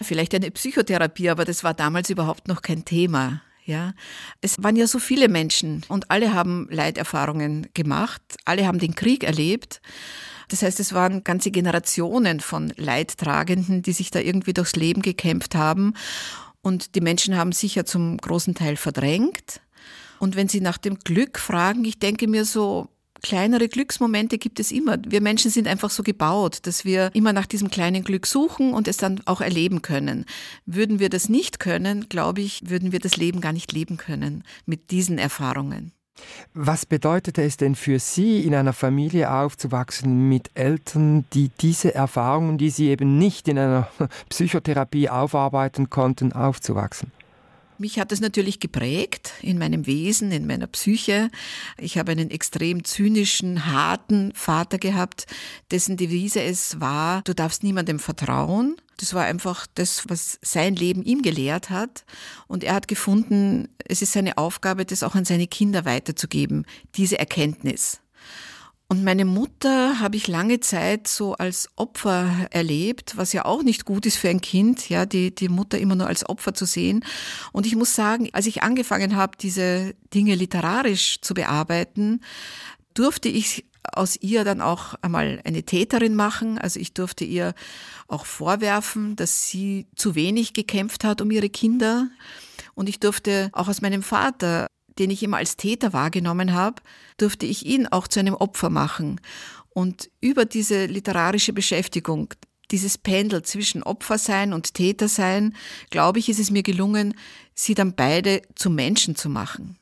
Vielleicht 0.00 0.34
eine 0.34 0.50
Psychotherapie, 0.50 1.30
aber 1.30 1.44
das 1.44 1.62
war 1.62 1.74
damals 1.74 2.10
überhaupt 2.10 2.48
noch 2.48 2.62
kein 2.62 2.84
Thema. 2.84 3.42
Ja, 3.66 3.94
es 4.42 4.62
waren 4.62 4.76
ja 4.76 4.86
so 4.86 4.98
viele 4.98 5.28
Menschen 5.28 5.84
und 5.88 6.10
alle 6.10 6.34
haben 6.34 6.68
Leiterfahrungen 6.70 7.68
gemacht, 7.72 8.20
alle 8.44 8.66
haben 8.66 8.78
den 8.78 8.94
Krieg 8.94 9.24
erlebt. 9.24 9.80
Das 10.48 10.62
heißt, 10.62 10.80
es 10.80 10.92
waren 10.92 11.24
ganze 11.24 11.50
Generationen 11.50 12.40
von 12.40 12.74
Leidtragenden, 12.76 13.80
die 13.80 13.92
sich 13.92 14.10
da 14.10 14.20
irgendwie 14.20 14.52
durchs 14.52 14.76
Leben 14.76 15.00
gekämpft 15.00 15.54
haben. 15.54 15.94
Und 16.60 16.94
die 16.94 17.00
Menschen 17.00 17.36
haben 17.36 17.52
sicher 17.52 17.86
zum 17.86 18.18
großen 18.18 18.54
Teil 18.54 18.76
verdrängt. 18.76 19.62
Und 20.18 20.36
wenn 20.36 20.48
Sie 20.48 20.60
nach 20.60 20.78
dem 20.78 20.98
Glück 20.98 21.38
fragen, 21.38 21.86
ich 21.86 21.98
denke 21.98 22.28
mir 22.28 22.44
so, 22.44 22.88
kleinere 23.24 23.68
Glücksmomente 23.68 24.36
gibt 24.36 24.60
es 24.60 24.70
immer. 24.70 24.98
Wir 25.06 25.22
Menschen 25.22 25.50
sind 25.50 25.66
einfach 25.66 25.88
so 25.88 26.02
gebaut, 26.02 26.58
dass 26.66 26.84
wir 26.84 27.10
immer 27.14 27.32
nach 27.32 27.46
diesem 27.46 27.70
kleinen 27.70 28.04
Glück 28.04 28.26
suchen 28.26 28.74
und 28.74 28.86
es 28.86 28.98
dann 28.98 29.22
auch 29.24 29.40
erleben 29.40 29.80
können. 29.80 30.26
Würden 30.66 30.98
wir 30.98 31.08
das 31.08 31.30
nicht 31.30 31.58
können, 31.58 32.10
glaube 32.10 32.42
ich, 32.42 32.60
würden 32.66 32.92
wir 32.92 32.98
das 32.98 33.16
Leben 33.16 33.40
gar 33.40 33.54
nicht 33.54 33.72
leben 33.72 33.96
können 33.96 34.44
mit 34.66 34.90
diesen 34.90 35.16
Erfahrungen. 35.16 35.92
Was 36.52 36.84
bedeutete 36.84 37.42
es 37.42 37.56
denn 37.56 37.74
für 37.74 37.98
Sie, 37.98 38.42
in 38.42 38.54
einer 38.54 38.74
Familie 38.74 39.32
aufzuwachsen 39.32 40.28
mit 40.28 40.50
Eltern, 40.54 41.24
die 41.32 41.50
diese 41.60 41.94
Erfahrungen, 41.94 42.58
die 42.58 42.70
Sie 42.70 42.88
eben 42.88 43.16
nicht 43.16 43.48
in 43.48 43.58
einer 43.58 43.88
Psychotherapie 44.28 45.08
aufarbeiten 45.08 45.88
konnten, 45.88 46.34
aufzuwachsen? 46.34 47.10
Mich 47.78 47.98
hat 47.98 48.12
es 48.12 48.20
natürlich 48.20 48.60
geprägt 48.60 49.32
in 49.42 49.58
meinem 49.58 49.86
Wesen, 49.86 50.30
in 50.30 50.46
meiner 50.46 50.68
Psyche. 50.68 51.30
Ich 51.76 51.98
habe 51.98 52.12
einen 52.12 52.30
extrem 52.30 52.84
zynischen, 52.84 53.66
harten 53.66 54.32
Vater 54.34 54.78
gehabt, 54.78 55.26
dessen 55.72 55.96
Devise 55.96 56.40
es 56.40 56.80
war, 56.80 57.22
du 57.22 57.34
darfst 57.34 57.64
niemandem 57.64 57.98
vertrauen. 57.98 58.76
Das 58.98 59.12
war 59.12 59.24
einfach 59.24 59.66
das, 59.74 60.08
was 60.08 60.38
sein 60.40 60.76
Leben 60.76 61.02
ihm 61.02 61.22
gelehrt 61.22 61.70
hat. 61.70 62.04
Und 62.46 62.62
er 62.62 62.74
hat 62.74 62.86
gefunden, 62.86 63.68
es 63.84 64.02
ist 64.02 64.12
seine 64.12 64.38
Aufgabe, 64.38 64.84
das 64.84 65.02
auch 65.02 65.16
an 65.16 65.24
seine 65.24 65.48
Kinder 65.48 65.84
weiterzugeben, 65.84 66.66
diese 66.94 67.18
Erkenntnis. 67.18 68.00
Und 68.94 69.02
meine 69.02 69.24
Mutter 69.24 69.98
habe 69.98 70.14
ich 70.14 70.28
lange 70.28 70.60
Zeit 70.60 71.08
so 71.08 71.34
als 71.34 71.68
Opfer 71.74 72.46
erlebt, 72.50 73.16
was 73.16 73.32
ja 73.32 73.44
auch 73.44 73.64
nicht 73.64 73.84
gut 73.84 74.06
ist 74.06 74.18
für 74.18 74.28
ein 74.28 74.40
Kind, 74.40 74.88
ja, 74.88 75.04
die, 75.04 75.34
die 75.34 75.48
Mutter 75.48 75.80
immer 75.80 75.96
nur 75.96 76.06
als 76.06 76.28
Opfer 76.28 76.54
zu 76.54 76.64
sehen. 76.64 77.04
Und 77.50 77.66
ich 77.66 77.74
muss 77.74 77.96
sagen, 77.96 78.28
als 78.32 78.46
ich 78.46 78.62
angefangen 78.62 79.16
habe, 79.16 79.36
diese 79.36 79.96
Dinge 80.14 80.36
literarisch 80.36 81.20
zu 81.22 81.34
bearbeiten, 81.34 82.20
durfte 82.94 83.28
ich 83.28 83.64
aus 83.82 84.14
ihr 84.14 84.44
dann 84.44 84.60
auch 84.60 84.94
einmal 85.02 85.40
eine 85.44 85.64
Täterin 85.64 86.14
machen. 86.14 86.56
Also 86.58 86.78
ich 86.78 86.94
durfte 86.94 87.24
ihr 87.24 87.52
auch 88.06 88.26
vorwerfen, 88.26 89.16
dass 89.16 89.48
sie 89.48 89.88
zu 89.96 90.14
wenig 90.14 90.52
gekämpft 90.52 91.02
hat 91.02 91.20
um 91.20 91.32
ihre 91.32 91.50
Kinder. 91.50 92.10
Und 92.74 92.88
ich 92.88 93.00
durfte 93.00 93.50
auch 93.54 93.66
aus 93.66 93.82
meinem 93.82 94.04
Vater 94.04 94.68
den 94.98 95.10
ich 95.10 95.22
immer 95.22 95.38
als 95.38 95.56
Täter 95.56 95.92
wahrgenommen 95.92 96.52
habe, 96.54 96.82
durfte 97.16 97.46
ich 97.46 97.66
ihn 97.66 97.86
auch 97.86 98.08
zu 98.08 98.20
einem 98.20 98.34
Opfer 98.34 98.70
machen. 98.70 99.20
Und 99.70 100.10
über 100.20 100.44
diese 100.44 100.86
literarische 100.86 101.52
Beschäftigung, 101.52 102.32
dieses 102.70 102.96
Pendel 102.96 103.42
zwischen 103.42 103.82
Opfersein 103.82 104.52
und 104.52 104.74
Tätersein, 104.74 105.54
glaube 105.90 106.18
ich, 106.18 106.28
ist 106.28 106.38
es 106.38 106.50
mir 106.50 106.62
gelungen, 106.62 107.14
sie 107.54 107.74
dann 107.74 107.94
beide 107.94 108.42
zu 108.54 108.70
Menschen 108.70 109.16
zu 109.16 109.28
machen. 109.28 109.78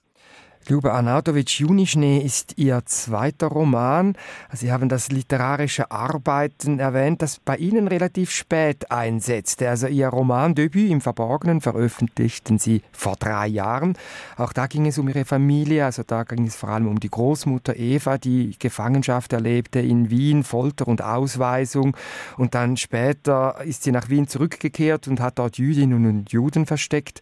Luba 0.69 0.93
Arnautovic, 0.93 1.59
Junischnee 1.59 2.19
ist 2.19 2.57
Ihr 2.57 2.83
zweiter 2.87 3.49
Roman. 3.49 4.15
Sie 4.53 4.71
haben 4.71 4.89
das 4.89 5.11
literarische 5.11 5.91
Arbeiten 5.91 6.79
erwähnt, 6.79 7.21
das 7.21 7.41
bei 7.41 7.57
Ihnen 7.57 7.89
relativ 7.89 8.31
spät 8.31 8.93
einsetzte. 8.93 9.69
Also 9.69 9.89
Ihr 9.89 10.07
Romandebüt 10.07 10.89
im 10.89 11.01
Verborgenen 11.01 11.61
veröffentlichten 11.61 12.61
Sie 12.61 12.83
vor 12.93 13.17
drei 13.19 13.49
Jahren. 13.49 13.99
Auch 14.37 14.53
da 14.53 14.69
ging 14.69 14.87
es 14.87 14.99
um 14.99 15.09
Ihre 15.09 15.25
Familie, 15.25 15.85
also 15.85 16.05
da 16.07 16.23
ging 16.23 16.47
es 16.47 16.55
vor 16.55 16.69
allem 16.69 16.87
um 16.87 17.01
die 17.01 17.11
Großmutter 17.11 17.77
Eva, 17.77 18.17
die 18.19 18.55
Gefangenschaft 18.57 19.33
erlebte 19.33 19.81
in 19.81 20.11
Wien, 20.11 20.45
Folter 20.45 20.87
und 20.87 21.03
Ausweisung. 21.03 21.97
Und 22.37 22.55
dann 22.55 22.77
später 22.77 23.61
ist 23.65 23.83
sie 23.83 23.91
nach 23.91 24.09
Wien 24.11 24.29
zurückgekehrt 24.29 25.09
und 25.09 25.19
hat 25.19 25.41
dort 25.41 25.59
Jüdinnen 25.59 26.07
und 26.07 26.31
Juden 26.31 26.67
versteckt. 26.67 27.21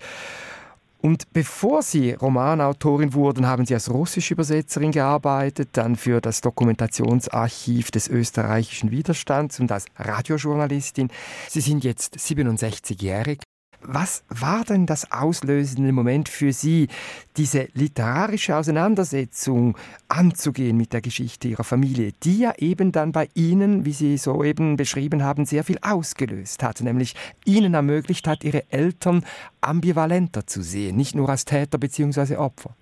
Und 1.03 1.33
bevor 1.33 1.83
Sie 1.83 2.13
Romanautorin 2.13 3.15
wurden, 3.15 3.47
haben 3.47 3.65
Sie 3.65 3.73
als 3.73 3.91
russische 3.91 4.35
Übersetzerin 4.35 4.93
gearbeitet, 4.93 5.71
dann 5.73 5.97
für 5.97 6.21
das 6.21 6.43
Dokumentationsarchiv 6.43 7.91
des 7.91 8.09
österreichischen 8.09 8.91
Widerstands 8.91 9.61
und 9.61 9.73
als 9.73 9.87
Radiojournalistin. 9.97 11.09
Sie 11.49 11.61
sind 11.63 11.85
jetzt 11.85 12.17
67-jährig. 12.17 13.41
Was 13.83 14.25
war 14.29 14.65
denn 14.65 14.87
das 14.87 15.11
auslösende 15.11 15.93
Moment 15.93 16.29
für 16.29 16.53
Sie, 16.53 16.89
diese 17.37 17.69
literarische 17.73 18.57
Auseinandersetzung 18.57 19.77
anzugehen 20.09 20.77
mit 20.77 20.93
der 20.93 21.01
Geschichte 21.01 21.49
Ihrer 21.49 21.65
Familie, 21.65 22.13
die 22.23 22.41
ja 22.41 22.55
eben 22.59 22.93
dann 22.93 23.13
bei 23.13 23.29
Ihnen, 23.35 23.87
wie 23.87 23.93
Sie 23.93 24.19
soeben 24.19 24.77
beschrieben 24.77 25.23
haben, 25.23 25.47
sehr 25.47 25.65
viel 25.65 25.79
ausgelöst 25.81 26.63
hat, 26.63 26.83
nämlich 26.83 27.15
Ihnen 27.45 27.73
ermöglicht 27.73 28.27
hat, 28.27 28.45
Ihre 28.45 28.71
Eltern 28.71 29.25
ambivalenter 29.63 30.47
zu 30.47 30.63
sehen, 30.63 30.97
nicht 30.97 31.15
nur 31.15 31.29
als 31.31 31.47
Täter 31.47 31.79
bzw. 31.79 32.37
Opfer? 32.37 32.77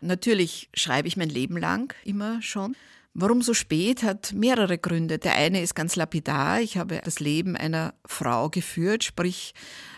Natürlich 0.00 0.68
schreibe 0.74 1.08
ich 1.08 1.16
mein 1.16 1.30
Leben 1.30 1.56
lang 1.56 1.94
immer 2.04 2.42
schon. 2.42 2.74
Warum 3.18 3.40
so 3.40 3.54
spät 3.54 4.02
hat 4.02 4.34
mehrere 4.34 4.76
Gründe. 4.76 5.16
Der 5.18 5.36
eine 5.36 5.62
ist 5.62 5.74
ganz 5.74 5.96
lapidar. 5.96 6.60
Ich 6.60 6.76
habe 6.76 7.00
das 7.02 7.18
Leben 7.18 7.56
einer 7.56 7.94
Frau 8.04 8.50
geführt, 8.50 9.04
sprich 9.04 9.54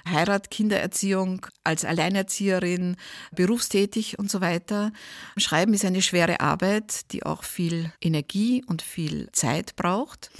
Heirat, 0.08 0.52
Kindererziehung, 0.52 1.44
als 1.64 1.84
Alleinerzieherin, 1.84 2.94
berufstätig 3.32 4.20
und 4.20 4.30
so 4.30 4.40
weiter. 4.40 4.92
Schreiben 5.36 5.74
ist 5.74 5.84
eine 5.84 6.00
schwere 6.00 6.38
Arbeit, 6.38 7.10
die 7.10 7.24
auch 7.24 7.42
viel 7.42 7.92
Energie 8.00 8.64
und 8.68 8.82
viel 8.82 9.28
Zeit 9.32 9.74
braucht. 9.74 10.30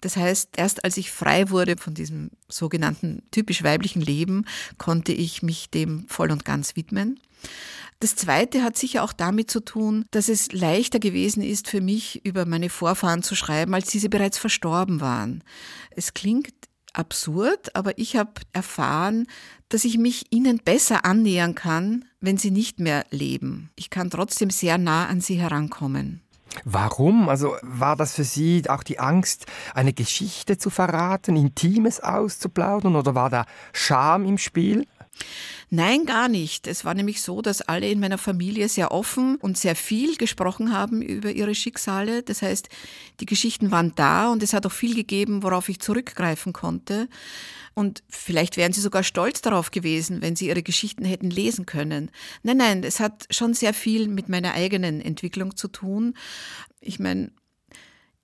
Das 0.00 0.16
heißt, 0.16 0.50
erst 0.56 0.84
als 0.84 0.96
ich 0.96 1.10
frei 1.10 1.50
wurde 1.50 1.76
von 1.76 1.94
diesem 1.94 2.30
sogenannten 2.48 3.22
typisch 3.30 3.62
weiblichen 3.62 4.00
Leben, 4.00 4.44
konnte 4.78 5.12
ich 5.12 5.42
mich 5.42 5.70
dem 5.70 6.06
voll 6.08 6.30
und 6.30 6.44
ganz 6.44 6.76
widmen. 6.76 7.20
Das 8.00 8.16
Zweite 8.16 8.62
hat 8.62 8.78
sicher 8.78 9.04
auch 9.04 9.12
damit 9.12 9.50
zu 9.50 9.60
tun, 9.60 10.06
dass 10.10 10.30
es 10.30 10.52
leichter 10.52 10.98
gewesen 10.98 11.42
ist 11.42 11.68
für 11.68 11.82
mich, 11.82 12.24
über 12.24 12.46
meine 12.46 12.70
Vorfahren 12.70 13.22
zu 13.22 13.34
schreiben, 13.34 13.74
als 13.74 13.90
diese 13.90 14.08
bereits 14.08 14.38
verstorben 14.38 15.02
waren. 15.02 15.44
Es 15.90 16.14
klingt 16.14 16.54
absurd, 16.94 17.76
aber 17.76 17.98
ich 17.98 18.16
habe 18.16 18.32
erfahren, 18.52 19.26
dass 19.68 19.84
ich 19.84 19.98
mich 19.98 20.26
ihnen 20.30 20.58
besser 20.58 21.04
annähern 21.04 21.54
kann, 21.54 22.06
wenn 22.20 22.38
sie 22.38 22.50
nicht 22.50 22.80
mehr 22.80 23.04
leben. 23.10 23.70
Ich 23.76 23.90
kann 23.90 24.10
trotzdem 24.10 24.48
sehr 24.48 24.78
nah 24.78 25.06
an 25.06 25.20
sie 25.20 25.38
herankommen. 25.38 26.22
Warum? 26.64 27.28
Also 27.28 27.56
war 27.62 27.96
das 27.96 28.14
für 28.14 28.24
Sie 28.24 28.62
auch 28.68 28.82
die 28.82 28.98
Angst, 28.98 29.46
eine 29.74 29.92
Geschichte 29.92 30.58
zu 30.58 30.70
verraten, 30.70 31.36
Intimes 31.36 32.00
auszuplaudern 32.00 32.96
oder 32.96 33.14
war 33.14 33.30
da 33.30 33.46
Scham 33.72 34.24
im 34.24 34.38
Spiel? 34.38 34.86
Nein, 35.72 36.04
gar 36.04 36.28
nicht. 36.28 36.66
Es 36.66 36.84
war 36.84 36.94
nämlich 36.94 37.22
so, 37.22 37.42
dass 37.42 37.62
alle 37.62 37.88
in 37.88 38.00
meiner 38.00 38.18
Familie 38.18 38.68
sehr 38.68 38.90
offen 38.90 39.36
und 39.36 39.56
sehr 39.56 39.76
viel 39.76 40.16
gesprochen 40.16 40.72
haben 40.72 41.00
über 41.00 41.30
ihre 41.30 41.54
Schicksale. 41.54 42.24
Das 42.24 42.42
heißt, 42.42 42.68
die 43.20 43.26
Geschichten 43.26 43.70
waren 43.70 43.94
da 43.94 44.32
und 44.32 44.42
es 44.42 44.52
hat 44.52 44.66
auch 44.66 44.72
viel 44.72 44.96
gegeben, 44.96 45.44
worauf 45.44 45.68
ich 45.68 45.78
zurückgreifen 45.78 46.52
konnte. 46.52 47.08
Und 47.74 48.02
vielleicht 48.08 48.56
wären 48.56 48.72
sie 48.72 48.80
sogar 48.80 49.04
stolz 49.04 49.42
darauf 49.42 49.70
gewesen, 49.70 50.22
wenn 50.22 50.34
sie 50.34 50.48
ihre 50.48 50.64
Geschichten 50.64 51.04
hätten 51.04 51.30
lesen 51.30 51.66
können. 51.66 52.10
Nein, 52.42 52.56
nein, 52.56 52.82
es 52.82 52.98
hat 52.98 53.26
schon 53.30 53.54
sehr 53.54 53.72
viel 53.72 54.08
mit 54.08 54.28
meiner 54.28 54.54
eigenen 54.54 55.00
Entwicklung 55.00 55.56
zu 55.56 55.68
tun. 55.68 56.14
Ich 56.80 56.98
meine, 56.98 57.30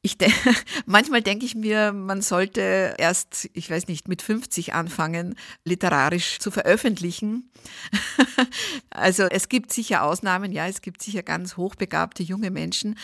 ich 0.06 0.16
de 0.16 0.30
manchmal 0.86 1.20
denke 1.20 1.44
ich 1.44 1.54
mir, 1.54 1.92
man 1.92 2.22
sollte 2.22 2.94
erst, 2.98 3.50
ich 3.52 3.70
weiß 3.70 3.88
nicht, 3.88 4.08
mit 4.08 4.22
50 4.22 4.72
anfangen, 4.72 5.36
literarisch 5.64 6.38
zu 6.38 6.50
veröffentlichen. 6.50 7.50
also 8.90 9.24
es 9.24 9.48
gibt 9.48 9.72
sicher 9.72 10.02
Ausnahmen, 10.02 10.52
ja, 10.52 10.66
es 10.66 10.80
gibt 10.80 11.02
sicher 11.02 11.22
ganz 11.22 11.56
hochbegabte 11.56 12.22
junge 12.22 12.50
Menschen, 12.50 12.98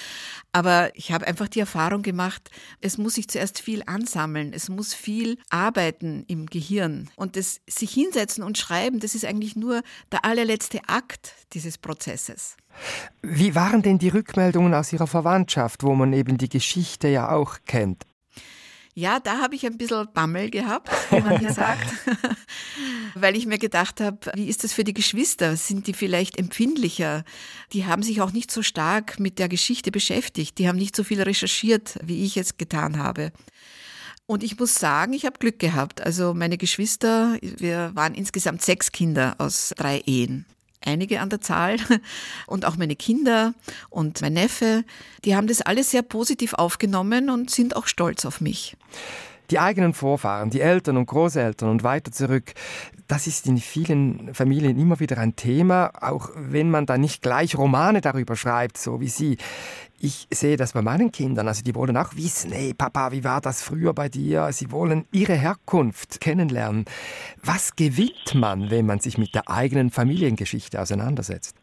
aber 0.53 0.91
ich 0.95 1.13
habe 1.13 1.27
einfach 1.27 1.49
die 1.49 1.61
Erfahrung 1.61 2.03
gemacht, 2.03 2.51
es 2.81 2.97
muss 2.99 3.15
sich 3.15 3.29
zuerst 3.29 3.61
viel 3.61 3.83
ansammeln, 3.87 4.53
es 4.53 4.69
muss 4.69 4.95
viel 4.95 5.39
arbeiten 5.51 6.25
im 6.29 6.47
Gehirn 6.47 7.11
und 7.17 7.37
das 7.37 7.61
sich 7.69 7.93
hinsetzen 7.93 8.45
und 8.45 8.59
schreiben, 8.59 9.01
das 9.01 9.15
ist 9.15 9.25
eigentlich 9.25 9.57
nur 9.57 9.83
der 10.11 10.25
allerletzte 10.25 10.81
Akt 10.89 11.35
dieses 11.53 11.79
Prozesses. 11.79 12.57
Wie 13.23 13.55
waren 13.55 13.83
denn 13.83 13.99
die 13.99 14.09
Rückmeldungen 14.09 14.75
aus 14.75 14.93
Ihrer 14.93 15.07
Verwandtschaft, 15.07 15.83
wo 15.83 15.95
man 15.95 16.13
eben 16.13 16.39
die 16.39 16.49
Geschichte 16.49 17.09
ja 17.09 17.31
auch 17.31 17.59
kennt? 17.67 18.05
Ja, 18.95 19.21
da 19.21 19.41
habe 19.41 19.55
ich 19.55 19.65
ein 19.65 19.79
bisschen 19.79 20.07
Bammel 20.13 20.51
gehabt, 20.51 20.91
wie 21.11 21.21
man 21.21 21.39
hier 21.39 21.53
sagt, 21.55 21.95
weil 23.15 23.37
ich 23.37 23.47
mir 23.47 23.59
gedacht 23.59 24.03
habe, 24.03 24.19
wie 24.35 24.49
ist 24.49 24.65
das 24.65 24.75
für 24.75 24.85
die 24.85 24.93
Geschwister? 24.93 25.57
Sind 25.57 25.87
die 25.87 25.95
vielleicht 25.95 26.39
empfindlicher? 26.39 27.25
Die 27.73 27.87
haben 27.87 28.03
sich 28.03 28.21
auch 28.21 28.33
nicht 28.33 28.51
so 28.51 28.63
stark 28.63 29.19
mit 29.19 29.39
der 29.39 29.49
Geschichte 29.49 29.91
beschäftigt, 29.91 30.59
die 30.59 30.69
haben 30.69 30.77
nicht 30.77 30.95
so 30.95 31.05
viel 31.05 31.23
recherchiert, 31.23 31.99
wie 32.05 32.23
ich 32.23 32.37
es 32.37 32.59
getan 32.59 32.99
habe. 32.99 33.33
Und 34.27 34.43
ich 34.43 34.59
muss 34.59 34.75
sagen, 34.75 35.15
ich 35.15 35.25
habe 35.25 35.39
Glück 35.39 35.59
gehabt. 35.59 36.03
Also 36.03 36.35
meine 36.35 36.59
Geschwister, 36.59 37.39
wir 37.41 37.93
waren 37.95 38.15
insgesamt 38.15 38.63
sechs 38.63 38.93
Kinder 38.93 39.35
aus 39.39 39.73
drei 39.77 40.03
Ehen 40.07 40.45
einige 40.87 41.21
an 41.21 41.31
der 41.31 41.41
Zahl 41.41 41.77
und 42.47 42.65
auch 42.65 42.77
meine 42.77 42.97
Kinder 42.97 43.55
und 43.91 44.21
mein 44.21 44.35
Neffe, 44.35 44.85
die 45.25 45.37
haben 45.37 45.47
das 45.47 45.61
alles 45.61 45.91
sehr 45.91 46.03
positiv 46.03 46.55
aufgenommen 46.55 47.31
und 47.31 47.51
sind 47.51 47.77
auch 47.77 47.87
stolz 47.87 48.25
auf 48.25 48.41
mich. 48.41 48.77
Die 49.51 49.59
eigenen 49.59 49.93
Vorfahren, 49.93 50.51
die 50.51 50.61
Eltern 50.61 50.97
und 50.97 51.07
Großeltern 51.07 51.69
und 51.69 51.83
weiter 51.83 52.11
zurück, 52.11 52.55
das 53.07 53.27
ist 53.27 53.47
in 53.47 53.59
vielen 53.59 54.33
Familien 54.33 54.79
immer 54.79 54.99
wieder 54.99 55.19
ein 55.19 55.37
Thema, 55.37 55.91
auch 56.01 56.31
wenn 56.35 56.71
man 56.71 56.87
da 56.87 56.97
nicht 56.97 57.21
gleich 57.21 57.59
Romane 57.59 58.01
darüber 58.01 58.37
schreibt, 58.37 58.79
so 58.79 59.01
wie 59.01 59.09
Sie. 59.09 59.37
Ich 60.05 60.27
sehe 60.33 60.57
das 60.57 60.73
bei 60.73 60.83
meinen 60.83 61.13
Kindern, 61.13 61.47
also 61.47 61.63
die 61.63 61.77
wollen 61.77 61.97
auch 61.97 62.17
wissen, 62.17 62.51
hey 62.51 62.75
Papa, 62.75 63.13
wie 63.13 63.23
war 63.23 63.41
das 63.41 63.63
früher 63.63 63.95
bei 63.95 64.09
dir? 64.09 64.51
Sie 64.53 64.73
wollen 64.73 65.07
ihre 65.13 65.35
Herkunft 65.35 66.21
kennenlernen. 66.21 66.87
Was 67.41 67.77
gewinnt 67.77 68.35
man, 68.35 68.69
wenn 68.73 68.85
man 68.85 68.99
sich 68.99 69.17
mit 69.17 69.33
der 69.33 69.49
eigenen 69.49 69.93
Familiengeschichte 69.93 70.81
auseinandersetzt? 70.81 71.55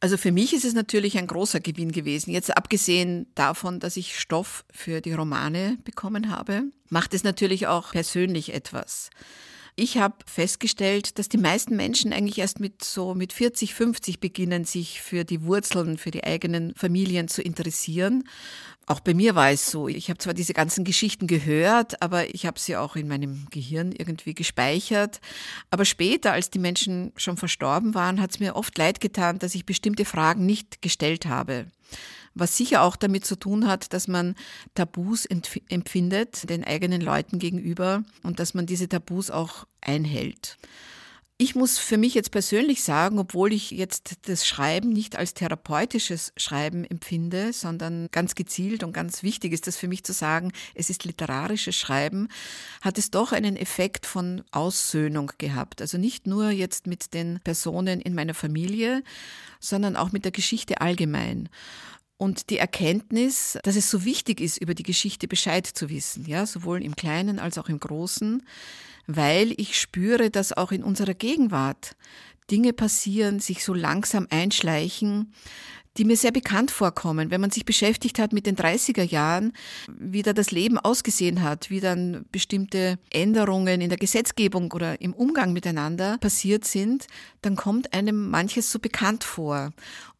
Also 0.00 0.18
für 0.18 0.32
mich 0.32 0.52
ist 0.52 0.66
es 0.66 0.74
natürlich 0.74 1.16
ein 1.16 1.26
großer 1.26 1.60
Gewinn 1.60 1.92
gewesen. 1.92 2.30
Jetzt 2.30 2.54
abgesehen 2.54 3.26
davon, 3.34 3.80
dass 3.80 3.96
ich 3.96 4.20
Stoff 4.20 4.66
für 4.70 5.00
die 5.00 5.14
Romane 5.14 5.78
bekommen 5.82 6.30
habe, 6.30 6.64
macht 6.90 7.14
es 7.14 7.24
natürlich 7.24 7.68
auch 7.68 7.92
persönlich 7.92 8.52
etwas. 8.52 9.08
Ich 9.74 9.96
habe 9.96 10.16
festgestellt, 10.26 11.18
dass 11.18 11.30
die 11.30 11.38
meisten 11.38 11.76
Menschen 11.76 12.12
eigentlich 12.12 12.38
erst 12.38 12.60
mit 12.60 12.84
so 12.84 13.14
mit 13.14 13.32
40, 13.32 13.72
50 13.72 14.20
beginnen, 14.20 14.64
sich 14.64 15.00
für 15.00 15.24
die 15.24 15.44
Wurzeln, 15.44 15.96
für 15.96 16.10
die 16.10 16.24
eigenen 16.24 16.74
Familien 16.74 17.26
zu 17.26 17.40
interessieren. 17.40 18.24
Auch 18.86 19.00
bei 19.00 19.14
mir 19.14 19.34
war 19.34 19.50
es 19.50 19.70
so. 19.70 19.88
Ich 19.88 20.10
habe 20.10 20.18
zwar 20.18 20.34
diese 20.34 20.52
ganzen 20.52 20.84
Geschichten 20.84 21.26
gehört, 21.26 22.02
aber 22.02 22.34
ich 22.34 22.44
habe 22.44 22.60
sie 22.60 22.76
auch 22.76 22.96
in 22.96 23.08
meinem 23.08 23.46
Gehirn 23.50 23.92
irgendwie 23.92 24.34
gespeichert. 24.34 25.20
Aber 25.70 25.86
später, 25.86 26.32
als 26.32 26.50
die 26.50 26.58
Menschen 26.58 27.12
schon 27.16 27.38
verstorben 27.38 27.94
waren, 27.94 28.20
hat 28.20 28.32
es 28.32 28.40
mir 28.40 28.56
oft 28.56 28.76
leid 28.76 29.00
getan, 29.00 29.38
dass 29.38 29.54
ich 29.54 29.64
bestimmte 29.64 30.04
Fragen 30.04 30.44
nicht 30.44 30.82
gestellt 30.82 31.24
habe 31.24 31.66
was 32.34 32.56
sicher 32.56 32.82
auch 32.82 32.96
damit 32.96 33.24
zu 33.24 33.36
tun 33.36 33.66
hat, 33.66 33.92
dass 33.92 34.08
man 34.08 34.34
Tabus 34.74 35.26
empfindet 35.26 36.48
den 36.48 36.64
eigenen 36.64 37.00
Leuten 37.00 37.38
gegenüber 37.38 38.04
und 38.22 38.40
dass 38.40 38.54
man 38.54 38.66
diese 38.66 38.88
Tabus 38.88 39.30
auch 39.30 39.66
einhält. 39.80 40.58
Ich 41.42 41.56
muss 41.56 41.76
für 41.76 41.96
mich 41.96 42.14
jetzt 42.14 42.30
persönlich 42.30 42.84
sagen, 42.84 43.18
obwohl 43.18 43.52
ich 43.52 43.72
jetzt 43.72 44.28
das 44.28 44.46
Schreiben 44.46 44.90
nicht 44.90 45.16
als 45.16 45.34
therapeutisches 45.34 46.32
Schreiben 46.36 46.84
empfinde, 46.84 47.52
sondern 47.52 48.06
ganz 48.12 48.36
gezielt 48.36 48.84
und 48.84 48.92
ganz 48.92 49.24
wichtig 49.24 49.52
ist 49.52 49.66
das 49.66 49.76
für 49.76 49.88
mich 49.88 50.04
zu 50.04 50.12
sagen, 50.12 50.52
es 50.76 50.88
ist 50.88 51.04
literarisches 51.04 51.74
Schreiben, 51.74 52.28
hat 52.80 52.96
es 52.96 53.10
doch 53.10 53.32
einen 53.32 53.56
Effekt 53.56 54.06
von 54.06 54.44
Aussöhnung 54.52 55.32
gehabt. 55.38 55.80
Also 55.80 55.98
nicht 55.98 56.28
nur 56.28 56.50
jetzt 56.50 56.86
mit 56.86 57.12
den 57.12 57.40
Personen 57.42 58.00
in 58.00 58.14
meiner 58.14 58.34
Familie, 58.34 59.02
sondern 59.58 59.96
auch 59.96 60.12
mit 60.12 60.24
der 60.24 60.32
Geschichte 60.32 60.80
allgemein 60.80 61.48
und 62.22 62.50
die 62.50 62.58
Erkenntnis, 62.58 63.58
dass 63.64 63.74
es 63.74 63.90
so 63.90 64.04
wichtig 64.04 64.40
ist, 64.40 64.58
über 64.58 64.74
die 64.74 64.84
Geschichte 64.84 65.26
Bescheid 65.26 65.66
zu 65.66 65.90
wissen, 65.90 66.24
ja, 66.24 66.46
sowohl 66.46 66.80
im 66.80 66.94
Kleinen 66.94 67.40
als 67.40 67.58
auch 67.58 67.68
im 67.68 67.80
Großen, 67.80 68.44
weil 69.08 69.52
ich 69.56 69.78
spüre, 69.78 70.30
dass 70.30 70.56
auch 70.56 70.70
in 70.70 70.84
unserer 70.84 71.14
Gegenwart 71.14 71.96
Dinge 72.48 72.72
passieren, 72.72 73.40
sich 73.40 73.64
so 73.64 73.74
langsam 73.74 74.28
einschleichen, 74.30 75.32
die 75.96 76.04
mir 76.04 76.16
sehr 76.16 76.30
bekannt 76.30 76.70
vorkommen. 76.70 77.30
Wenn 77.30 77.40
man 77.40 77.50
sich 77.50 77.64
beschäftigt 77.64 78.18
hat 78.18 78.32
mit 78.32 78.46
den 78.46 78.56
30er 78.56 79.02
Jahren, 79.02 79.52
wie 79.88 80.22
da 80.22 80.32
das 80.32 80.52
Leben 80.52 80.78
ausgesehen 80.78 81.42
hat, 81.42 81.70
wie 81.70 81.80
dann 81.80 82.24
bestimmte 82.30 82.98
Änderungen 83.10 83.80
in 83.80 83.88
der 83.88 83.98
Gesetzgebung 83.98 84.72
oder 84.72 85.00
im 85.00 85.12
Umgang 85.12 85.52
miteinander 85.52 86.18
passiert 86.18 86.64
sind, 86.64 87.08
dann 87.42 87.56
kommt 87.56 87.92
einem 87.92 88.30
manches 88.30 88.70
so 88.70 88.78
bekannt 88.78 89.24
vor. 89.24 89.72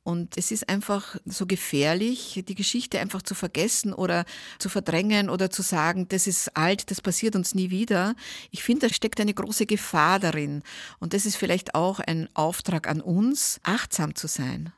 Und 0.05 0.37
es 0.37 0.51
ist 0.51 0.69
einfach 0.69 1.17
so 1.25 1.47
gefährlich, 1.47 2.43
die 2.49 2.55
Geschichte 2.57 2.99
einfach 2.99 3.23
zu 3.23 3.35
vergessen 3.35 3.93
oder 3.93 4.25
zu 4.59 4.69
verdrängen 4.69 5.31
oder 5.31 5.51
zu 5.51 5.63
sagen, 5.63 6.09
das 6.09 6.27
ist 6.27 6.57
alt, 6.57 6.91
das 6.91 7.01
passiert 7.01 7.37
uns 7.37 7.55
nie 7.55 7.71
wieder. 7.71 8.17
Ich 8.51 8.65
finde, 8.65 8.89
da 8.89 8.95
steckt 8.95 9.21
eine 9.21 9.35
große 9.35 9.67
Gefahr 9.67 10.19
darin. 10.19 10.63
Und 10.99 11.15
das 11.15 11.25
ist 11.25 11.37
vielleicht 11.37 11.77
auch 11.77 12.01
ein 12.01 12.29
Auftrag 12.35 12.89
an 12.89 13.01
uns, 13.01 13.61
achtsam 13.63 14.17
zu 14.17 14.27
sein. 14.27 14.73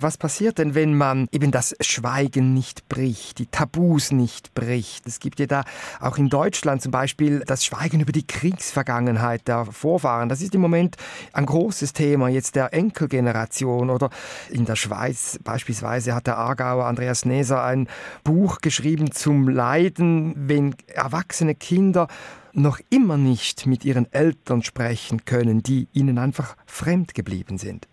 Was 0.00 0.16
passiert 0.16 0.58
denn, 0.58 0.74
wenn 0.74 0.94
man 0.94 1.28
eben 1.32 1.50
das 1.50 1.74
Schweigen 1.80 2.54
nicht 2.54 2.88
bricht, 2.88 3.38
die 3.38 3.46
Tabus 3.46 4.12
nicht 4.12 4.54
bricht? 4.54 5.06
Es 5.06 5.20
gibt 5.20 5.40
ja 5.40 5.46
da 5.46 5.64
auch 6.00 6.18
in 6.18 6.28
Deutschland 6.28 6.82
zum 6.82 6.92
Beispiel 6.92 7.42
das 7.46 7.64
Schweigen 7.64 8.00
über 8.00 8.12
die 8.12 8.26
Kriegsvergangenheit 8.26 9.48
der 9.48 9.66
Vorfahren. 9.66 10.28
Das 10.28 10.42
ist 10.42 10.54
im 10.54 10.60
Moment 10.60 10.96
ein 11.32 11.46
großes 11.46 11.92
Thema 11.92 12.28
jetzt 12.28 12.56
der 12.56 12.72
Enkelgeneration. 12.72 13.90
Oder 13.90 14.10
in 14.50 14.64
der 14.64 14.76
Schweiz 14.76 15.38
beispielsweise 15.42 16.14
hat 16.14 16.26
der 16.26 16.38
Aargauer 16.38 16.86
Andreas 16.86 17.24
Neser 17.24 17.62
ein 17.62 17.88
Buch 18.24 18.60
geschrieben 18.60 19.12
zum 19.12 19.48
Leiden, 19.48 20.34
wenn 20.36 20.74
erwachsene 20.86 21.54
Kinder 21.54 22.08
noch 22.52 22.80
immer 22.90 23.16
nicht 23.16 23.66
mit 23.66 23.84
ihren 23.84 24.12
Eltern 24.12 24.62
sprechen 24.62 25.24
können, 25.24 25.62
die 25.62 25.88
ihnen 25.92 26.18
einfach 26.18 26.56
fremd 26.66 27.14
geblieben 27.14 27.58
sind. 27.58 27.86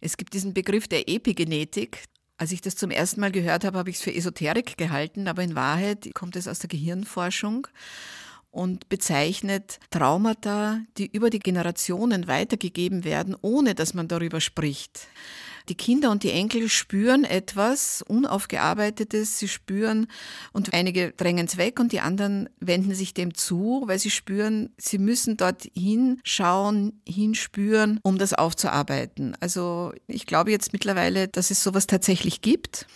Es 0.00 0.16
gibt 0.16 0.34
diesen 0.34 0.54
Begriff 0.54 0.88
der 0.88 1.08
Epigenetik. 1.08 2.04
Als 2.38 2.52
ich 2.52 2.60
das 2.60 2.76
zum 2.76 2.90
ersten 2.90 3.20
Mal 3.20 3.32
gehört 3.32 3.64
habe, 3.64 3.78
habe 3.78 3.90
ich 3.90 3.96
es 3.96 4.02
für 4.02 4.14
Esoterik 4.14 4.76
gehalten, 4.76 5.26
aber 5.26 5.42
in 5.42 5.54
Wahrheit 5.54 6.10
kommt 6.14 6.36
es 6.36 6.48
aus 6.48 6.58
der 6.58 6.68
Gehirnforschung 6.68 7.66
und 8.50 8.88
bezeichnet 8.88 9.78
Traumata, 9.90 10.80
die 10.98 11.06
über 11.06 11.30
die 11.30 11.38
Generationen 11.38 12.26
weitergegeben 12.26 13.04
werden, 13.04 13.36
ohne 13.40 13.74
dass 13.74 13.94
man 13.94 14.08
darüber 14.08 14.40
spricht. 14.40 15.08
Die 15.68 15.74
Kinder 15.74 16.12
und 16.12 16.22
die 16.22 16.30
Enkel 16.30 16.68
spüren 16.68 17.24
etwas 17.24 18.02
Unaufgearbeitetes, 18.02 19.38
sie 19.38 19.48
spüren 19.48 20.06
und 20.52 20.72
einige 20.72 21.12
drängen 21.12 21.46
es 21.46 21.56
weg 21.56 21.80
und 21.80 21.90
die 21.90 22.00
anderen 22.00 22.48
wenden 22.60 22.94
sich 22.94 23.14
dem 23.14 23.34
zu, 23.34 23.82
weil 23.86 23.98
sie 23.98 24.10
spüren, 24.10 24.70
sie 24.78 24.98
müssen 24.98 25.36
dort 25.36 25.64
hinschauen, 25.74 27.00
hinspüren, 27.06 27.98
um 28.02 28.16
das 28.16 28.32
aufzuarbeiten. 28.32 29.36
Also 29.40 29.92
ich 30.06 30.26
glaube 30.26 30.52
jetzt 30.52 30.72
mittlerweile, 30.72 31.26
dass 31.26 31.50
es 31.50 31.62
sowas 31.62 31.88
tatsächlich 31.88 32.42
gibt 32.42 32.86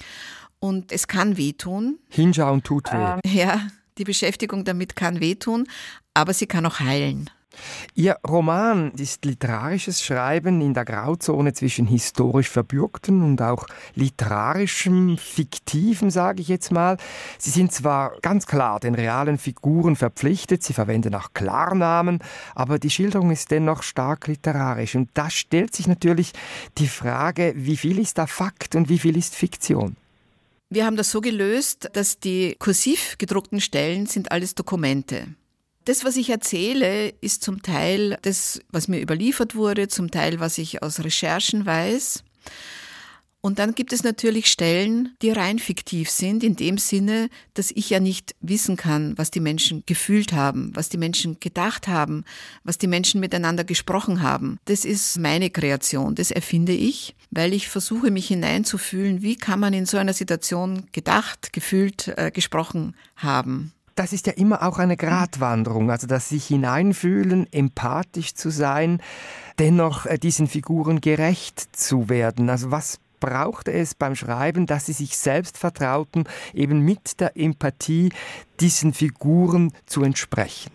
und 0.61 0.93
es 0.93 1.09
kann 1.09 1.37
wehtun. 1.37 1.99
Hinschauen 2.09 2.63
tut 2.63 2.93
weh. 2.93 2.97
Ähm, 2.97 3.21
ja, 3.25 3.67
die 3.99 4.05
Beschäftigung 4.05 4.65
damit 4.65 4.95
kann 4.95 5.21
wehtun, 5.21 5.67
aber 6.15 6.35
sie 6.35 6.47
kann 6.47 6.67
auch 6.67 6.79
heilen. 6.79 7.31
Ihr 7.95 8.17
Roman 8.27 8.93
ist 8.93 9.25
literarisches 9.25 10.03
Schreiben 10.03 10.61
in 10.61 10.75
der 10.75 10.85
Grauzone 10.85 11.53
zwischen 11.53 11.87
historisch 11.87 12.49
verbürgten 12.49 13.23
und 13.23 13.43
auch 13.43 13.67
literarischem, 13.95 15.19
fiktiven, 15.19 16.11
sage 16.11 16.43
ich 16.43 16.49
jetzt 16.49 16.71
mal. 16.71 16.97
Sie 17.39 17.51
sind 17.51 17.73
zwar 17.73 18.19
ganz 18.23 18.47
klar 18.47 18.81
den 18.81 18.95
realen 18.95 19.39
Figuren 19.39 19.97
verpflichtet, 19.97 20.63
sie 20.63 20.73
verwenden 20.73 21.15
auch 21.15 21.33
Klarnamen, 21.35 22.21
aber 22.55 22.79
die 22.79 22.91
Schilderung 22.91 23.31
ist 23.31 23.51
dennoch 23.51 23.83
stark 23.83 24.27
literarisch. 24.29 24.95
Und 24.95 25.11
da 25.15 25.31
stellt 25.31 25.75
sich 25.75 25.87
natürlich 25.87 26.33
die 26.79 26.89
Frage, 26.89 27.53
wie 27.57 27.77
viel 27.77 27.99
ist 27.99 28.19
da 28.19 28.27
Fakt 28.27 28.75
und 28.75 28.89
wie 28.89 28.99
viel 28.99 29.17
ist 29.17 29.35
Fiktion? 29.35 29.97
Wir 30.73 30.87
haben 30.87 30.97
das 30.97 31.11
so 31.11 31.21
gelöst, 31.21 31.91
dass 31.95 32.21
die 32.21 32.55
kursiv 32.61 33.17
gedruckten 33.19 33.61
Stellen 33.61 34.07
sind 34.07 34.31
alles 34.31 34.55
Dokumente. 34.55 35.35
Das, 35.85 36.05
was 36.05 36.17
ich 36.17 36.29
erzähle, 36.29 37.09
ist 37.21 37.43
zum 37.43 37.63
Teil 37.63 38.19
das, 38.23 38.61
was 38.71 38.89
mir 38.89 39.01
überliefert 39.01 39.55
wurde, 39.55 39.89
zum 39.89 40.11
Teil, 40.11 40.39
was 40.39 40.59
ich 40.59 40.83
aus 40.83 41.01
Recherchen 41.01 41.65
weiß. 41.65 42.23
Und 43.43 43.59
dann 43.59 43.75
gibt 43.75 43.95
es 43.95 44.03
natürlich 44.03 44.49
Stellen, 44.49 45.15
die 45.23 45.31
rein 45.31 45.59
fiktiv 45.59 46.11
sind, 46.11 46.45
in 46.45 46.57
dem 46.57 46.77
Sinne, 46.77 47.31
dass 47.55 47.71
ich 47.71 47.89
ja 47.89 47.99
nicht 47.99 48.35
wissen 48.43 48.77
kann, 48.77 49.17
was 49.17 49.31
die 49.31 49.41
Menschen 49.41 49.83
gefühlt 49.87 50.35
haben, 50.35 50.71
was 50.75 50.91
die 50.91 50.99
Menschen 50.99 51.41
gedacht 51.41 51.89
haben, 51.89 52.25
was 52.65 52.77
die 52.77 52.87
Menschen 52.87 53.19
miteinander 53.19 53.65
gesprochen 53.65 54.21
haben. 54.21 54.59
Das 54.67 54.85
ist 54.85 55.19
meine 55.19 55.49
Kreation, 55.49 56.15
das 56.15 56.31
erfinde 56.31 56.73
ich, 56.73 57.15
weil 57.31 57.55
ich 57.55 57.69
versuche, 57.69 58.11
mich 58.11 58.29
hineinzufühlen, 58.29 59.23
wie 59.23 59.37
kann 59.37 59.61
man 59.61 59.73
in 59.73 59.87
so 59.87 59.97
einer 59.97 60.13
Situation 60.13 60.89
gedacht, 60.93 61.55
gefühlt, 61.55 62.09
äh, 62.19 62.31
gesprochen 62.31 62.95
haben 63.17 63.73
das 63.95 64.13
ist 64.13 64.27
ja 64.27 64.33
immer 64.35 64.63
auch 64.63 64.79
eine 64.79 64.97
Gratwanderung, 64.97 65.91
also 65.91 66.07
das 66.07 66.29
sich 66.29 66.47
hineinfühlen, 66.47 67.47
empathisch 67.53 68.35
zu 68.35 68.51
sein, 68.51 69.03
dennoch 69.59 70.07
äh, 70.07 70.19
diesen 70.19 70.47
Figuren 70.47 71.01
gerecht 71.01 71.77
zu 71.77 72.09
werden. 72.09 72.51
Also 72.51 72.71
was 72.71 72.99
brauchte 73.21 73.73
es 73.73 73.95
beim 73.95 74.17
Schreiben, 74.17 74.67
dass 74.67 74.87
sie 74.87 74.95
sich 74.95 75.17
selbst 75.17 75.59
vertrauten, 75.59 76.25
eben 76.55 76.81
mit 76.81 77.21
der 77.21 77.37
Empathie 77.37 78.11
diesen 78.59 78.95
Figuren 78.95 79.73
zu 79.87 80.03
entsprechen? 80.03 80.73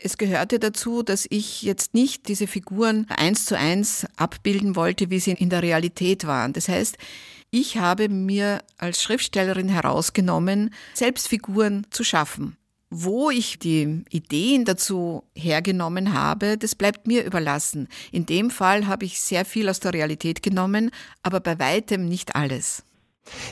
Es 0.00 0.16
gehörte 0.16 0.60
dazu, 0.60 1.02
dass 1.02 1.26
ich 1.28 1.62
jetzt 1.62 1.92
nicht 1.92 2.28
diese 2.28 2.46
Figuren 2.46 3.06
eins 3.08 3.46
zu 3.46 3.58
eins 3.58 4.06
abbilden 4.16 4.76
wollte, 4.76 5.10
wie 5.10 5.18
sie 5.18 5.32
in 5.32 5.50
der 5.50 5.62
Realität 5.62 6.24
waren. 6.24 6.52
Das 6.52 6.68
heißt, 6.68 6.96
ich 7.50 7.78
habe 7.78 8.08
mir 8.08 8.62
als 8.76 9.02
Schriftstellerin 9.02 9.68
herausgenommen, 9.68 10.74
selbst 10.94 11.28
Figuren 11.28 11.86
zu 11.90 12.04
schaffen. 12.04 12.56
Wo 12.90 13.30
ich 13.30 13.58
die 13.58 14.02
Ideen 14.08 14.64
dazu 14.64 15.22
hergenommen 15.34 16.14
habe, 16.14 16.56
das 16.56 16.74
bleibt 16.74 17.06
mir 17.06 17.24
überlassen. 17.24 17.88
In 18.12 18.24
dem 18.24 18.50
Fall 18.50 18.86
habe 18.86 19.04
ich 19.04 19.20
sehr 19.20 19.44
viel 19.44 19.68
aus 19.68 19.80
der 19.80 19.92
Realität 19.92 20.42
genommen, 20.42 20.90
aber 21.22 21.40
bei 21.40 21.58
weitem 21.58 22.08
nicht 22.08 22.34
alles. 22.34 22.82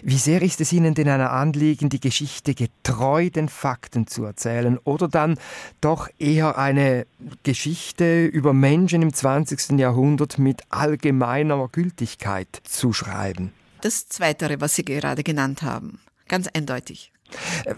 Wie 0.02 0.16
sehr 0.16 0.40
ist 0.40 0.62
es 0.62 0.72
Ihnen 0.72 0.94
denn 0.94 1.09
ein 1.09 1.20
Anliegen, 1.20 1.90
die 1.90 2.00
Geschichte 2.00 2.54
getreu 2.54 3.28
den 3.28 3.50
Fakten 3.50 4.06
zu 4.06 4.24
erzählen 4.24 4.78
oder 4.85 5.06
dann 5.06 5.38
doch 5.82 6.09
eher 6.18 6.56
eine 6.56 7.06
Geschichte 7.42 8.24
über 8.24 8.54
Menschen 8.54 9.02
im 9.02 9.12
20. 9.12 9.78
Jahrhundert 9.78 10.38
mit 10.38 10.62
allgemeiner 10.70 11.68
Gültigkeit 11.68 12.48
zu 12.64 12.94
schreiben? 12.94 13.52
Das 13.87 14.09
Zweite, 14.09 14.61
was 14.61 14.75
Sie 14.75 14.85
gerade 14.85 15.22
genannt 15.22 15.62
haben. 15.62 16.01
Ganz 16.27 16.49
eindeutig. 16.49 17.12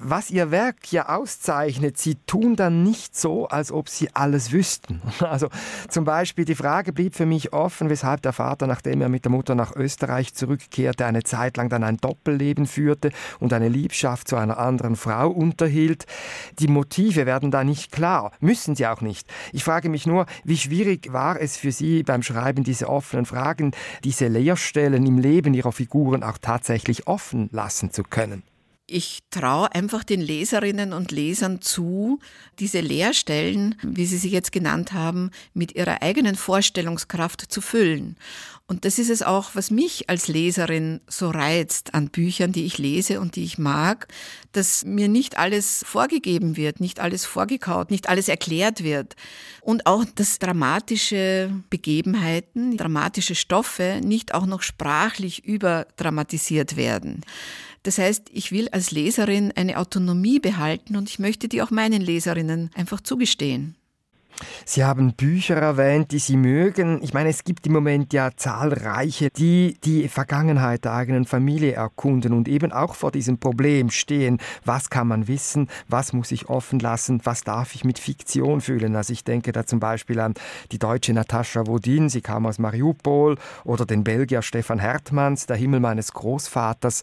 Was 0.01 0.31
Ihr 0.31 0.51
Werk 0.51 0.93
ja 0.93 1.09
auszeichnet, 1.09 1.99
Sie 1.99 2.17
tun 2.27 2.57
dann 2.57 2.83
nicht 2.83 3.17
so, 3.17 3.49
als 3.49 3.73
ob 3.73 3.89
Sie 3.89 4.09
alles 4.15 4.53
wüssten. 4.53 5.03
Also 5.29 5.49
zum 5.89 6.05
Beispiel 6.05 6.47
die 6.47 6.55
Frage 6.55 6.93
blieb 6.93 7.15
für 7.15 7.27
mich 7.27 7.53
offen, 7.53 7.91
weshalb 7.91 8.23
der 8.23 8.33
Vater, 8.33 8.67
nachdem 8.67 9.03
er 9.03 9.09
mit 9.09 9.25
der 9.25 9.33
Mutter 9.33 9.55
nach 9.55 9.77
Österreich 9.77 10.33
zurückkehrte, 10.33 11.05
eine 11.05 11.23
Zeit 11.23 11.57
lang 11.59 11.69
dann 11.69 11.85
ein 11.85 11.99
Doppelleben 11.99 12.67
führte 12.67 13.11
und 13.39 13.53
eine 13.53 13.69
Liebschaft 13.69 14.29
zu 14.29 14.37
einer 14.37 14.59
anderen 14.59 14.97
Frau 14.97 15.29
unterhielt. 15.29 16.07
Die 16.59 16.69
Motive 16.69 17.27
werden 17.27 17.51
da 17.51 17.63
nicht 17.63 17.93
klar, 17.93 18.33
müssen 18.41 18.75
sie 18.75 18.87
auch 18.87 19.01
nicht. 19.01 19.29
Ich 19.53 19.65
frage 19.65 19.89
mich 19.89 20.07
nur, 20.07 20.27
wie 20.45 20.57
schwierig 20.57 21.13
war 21.13 21.41
es 21.41 21.57
für 21.57 21.73
Sie 21.73 22.03
beim 22.03 22.23
Schreiben 22.23 22.65
diese 22.65 22.89
offenen 22.89 23.27
Fragen, 23.27 23.73
diese 24.05 24.29
Leerstellen 24.29 25.07
im 25.07 25.19
Leben 25.19 25.55
Ihrer 25.55 25.73
Figuren 25.73 26.23
auch 26.23 26.39
tatsächlich 26.39 27.07
offen 27.07 27.49
lassen 27.53 27.91
zu 27.91 28.03
können? 28.03 28.43
Ich 28.91 29.19
traue 29.31 29.75
einfach 29.75 30.03
den 30.03 30.23
Leserinnen 30.23 30.95
und 30.95 31.13
Lesern 31.13 31.61
zu, 31.61 32.21
diese 32.59 32.81
Leerstellen, 32.81 33.75
wie 33.83 34.07
Sie 34.07 34.17
sie 34.17 34.31
jetzt 34.31 34.51
genannt 34.51 34.95
haben, 34.95 35.31
mit 35.53 35.75
ihrer 35.75 36.01
eigenen 36.01 36.37
Vorstellungskraft 36.37 37.53
zu 37.53 37.61
füllen. 37.61 38.17
Und 38.67 38.87
das 38.87 38.99
ist 38.99 39.11
es 39.11 39.23
auch, 39.23 39.51
was 39.53 39.71
mich 39.71 40.09
als 40.09 40.29
Leserin 40.29 41.03
so 41.07 41.29
reizt 41.29 41.93
an 41.93 42.09
Büchern, 42.09 42.53
die 42.53 42.65
ich 42.65 42.79
lese 42.79 43.21
und 43.21 43.37
die 43.37 43.45
ich 43.45 43.59
mag, 43.59 44.09
dass 44.53 44.87
mir 44.87 45.09
nicht 45.09 45.37
alles 45.37 45.85
vorgegeben 45.87 46.57
wird, 46.57 46.81
nicht 46.81 46.99
alles 46.99 47.27
vorgekaut, 47.27 47.91
nicht 47.91 48.09
alles 48.09 48.29
erklärt 48.29 48.83
wird. 48.83 49.17
Und 49.61 49.85
auch, 49.87 50.07
dass 50.15 50.39
dramatische 50.39 51.51
Begebenheiten, 51.69 52.79
dramatische 52.79 53.35
Stoffe 53.35 54.01
nicht 54.03 54.33
auch 54.33 54.47
noch 54.47 54.63
sprachlich 54.63 55.45
überdramatisiert 55.45 56.77
werden. 56.77 57.23
Das 57.89 57.97
heißt, 57.97 58.29
ich 58.35 58.53
will 58.53 58.69
als 58.69 58.91
Leserin 58.91 59.51
eine 59.57 59.79
Autonomie 59.79 60.41
behalten 60.41 60.95
und 60.95 61.09
ich 61.09 61.19
möchte 61.19 61.49
die 61.49 61.63
auch 61.63 61.71
meinen 61.71 62.03
Leserinnen 62.03 62.71
einfach 62.75 63.01
zugestehen. 63.01 63.78
Sie 64.65 64.85
haben 64.85 65.15
Bücher 65.15 65.57
erwähnt, 65.57 66.13
die 66.13 66.19
Sie 66.19 66.37
mögen. 66.37 67.03
Ich 67.03 67.15
meine, 67.15 67.31
es 67.31 67.45
gibt 67.45 67.67
im 67.67 67.73
Moment 67.73 68.13
ja 68.13 68.31
zahlreiche, 68.37 69.31
die 69.31 69.79
die 69.85 70.09
Vergangenheit 70.09 70.85
der 70.85 70.95
eigenen 70.95 71.25
Familie 71.25 71.73
erkunden 71.73 72.33
und 72.33 72.49
eben 72.49 72.73
auch 72.73 72.95
vor 72.95 73.11
diesem 73.11 73.39
Problem 73.39 73.91
stehen. 73.91 74.39
Was 74.65 74.91
kann 74.91 75.09
man 75.09 75.29
wissen? 75.29 75.69
Was 75.89 76.13
muss 76.13 76.31
ich 76.31 76.49
offen 76.49 76.79
lassen? 76.79 77.21
Was 77.25 77.43
darf 77.43 77.75
ich 77.75 77.85
mit 77.85 77.99
Fiktion 77.99 78.61
fühlen? 78.61 78.95
Also 78.95 79.13
ich 79.13 79.25
denke 79.25 79.53
da 79.53 79.67
zum 79.67 79.81
Beispiel 79.81 80.21
an 80.21 80.35
die 80.71 80.79
deutsche 80.79 81.13
Natascha 81.13 81.67
Wodin, 81.67 82.09
sie 82.09 82.21
kam 82.21 82.47
aus 82.47 82.59
Mariupol, 82.59 83.37
oder 83.65 83.87
den 83.87 84.05
Belgier 84.05 84.43
Stefan 84.43 84.79
Hertmanns, 84.79 85.47
Der 85.47 85.57
Himmel 85.57 85.81
meines 85.81 86.13
Großvaters. 86.13 87.03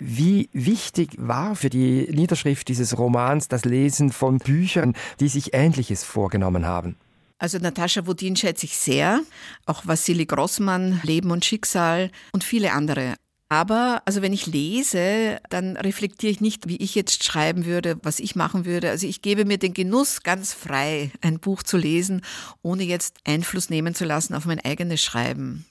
Wie 0.00 0.48
wichtig 0.52 1.10
war 1.18 1.54
für 1.54 1.70
die 1.70 2.08
Niederschrift 2.10 2.68
dieses 2.68 2.98
Romans 2.98 3.48
das 3.48 3.64
Lesen 3.64 4.10
von 4.10 4.38
Büchern, 4.38 4.94
die 5.20 5.28
sich 5.28 5.54
Ähnliches 5.54 6.04
vorgenommen 6.04 6.66
haben? 6.66 6.71
Haben? 6.72 6.96
Also 7.38 7.58
Natascha 7.58 8.06
Wodin 8.06 8.36
schätze 8.36 8.66
ich 8.66 8.76
sehr, 8.76 9.20
auch 9.66 9.86
Vassili 9.86 10.26
Grossmann, 10.26 11.00
Leben 11.02 11.30
und 11.30 11.44
Schicksal 11.44 12.10
und 12.32 12.44
viele 12.44 12.72
andere. 12.72 13.16
Aber 13.48 14.00
also 14.06 14.22
wenn 14.22 14.32
ich 14.32 14.46
lese, 14.46 15.38
dann 15.50 15.76
reflektiere 15.76 16.30
ich 16.30 16.40
nicht, 16.40 16.68
wie 16.68 16.78
ich 16.78 16.94
jetzt 16.94 17.22
schreiben 17.22 17.66
würde, 17.66 17.98
was 18.02 18.18
ich 18.18 18.34
machen 18.34 18.64
würde. 18.64 18.88
Also 18.88 19.06
ich 19.06 19.20
gebe 19.20 19.44
mir 19.44 19.58
den 19.58 19.74
Genuss 19.74 20.22
ganz 20.22 20.54
frei, 20.54 21.10
ein 21.20 21.38
Buch 21.38 21.62
zu 21.62 21.76
lesen, 21.76 22.22
ohne 22.62 22.84
jetzt 22.84 23.16
Einfluss 23.24 23.68
nehmen 23.68 23.94
zu 23.94 24.06
lassen 24.06 24.34
auf 24.34 24.46
mein 24.46 24.60
eigenes 24.60 25.02
Schreiben. 25.02 25.66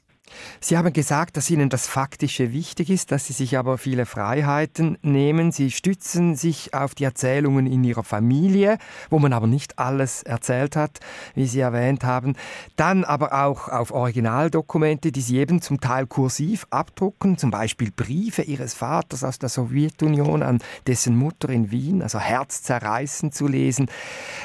Sie 0.60 0.78
haben 0.78 0.94
gesagt, 0.94 1.38
dass 1.38 1.50
Ihnen 1.50 1.70
das 1.70 1.88
Faktische 1.88 2.54
wichtig 2.54 2.89
ist, 2.89 3.12
dass 3.12 3.26
Sie 3.26 3.34
sich 3.34 3.58
aber 3.58 3.78
viele 3.78 4.06
Freiheiten 4.06 4.98
nehmen. 5.02 5.52
Sie 5.52 5.72
stützen 5.72 6.36
sich 6.36 6.74
auf 6.74 6.96
die 6.96 7.04
Erzählungen 7.04 7.65
in 7.67 7.84
Ihrer 7.84 8.04
Familie, 8.04 8.78
wo 9.10 9.20
man 9.20 9.34
aber 9.34 9.48
nicht 9.48 9.80
alles 9.80 10.24
erzählt 10.24 10.76
hat, 10.76 11.00
wie 11.36 11.48
Sie 11.48 11.60
erwähnt 11.60 12.04
haben. 12.04 12.36
Dann 12.76 13.04
aber 13.04 13.46
auch 13.46 13.70
auf 13.70 13.91
Originaldokumente, 13.91 15.12
die 15.12 15.22
Sie 15.22 15.38
eben 15.38 15.62
zum 15.62 15.80
Teil 15.82 16.08
kursiv 16.08 16.67
abdrucken, 16.70 17.38
zum 17.38 17.52
Beispiel 17.52 17.91
Briefe 17.91 18.44
Ihres 18.44 18.74
Vaters 18.74 19.24
aus 19.24 19.39
der 19.39 19.50
Sowjetunion 19.50 20.44
an 20.44 20.60
dessen 20.88 21.15
Mutter 21.15 21.50
in 21.50 21.72
Wien, 21.72 22.02
also 22.02 22.20
herzzerreißend 22.20 23.34
zu 23.34 23.48
lesen. 23.48 23.89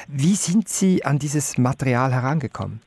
Wie 0.09 0.35
sind 0.35 0.69
Sie 0.69 1.05
an 1.05 1.19
dieses 1.19 1.59
Material 1.59 2.13
herangekommen? 2.13 2.81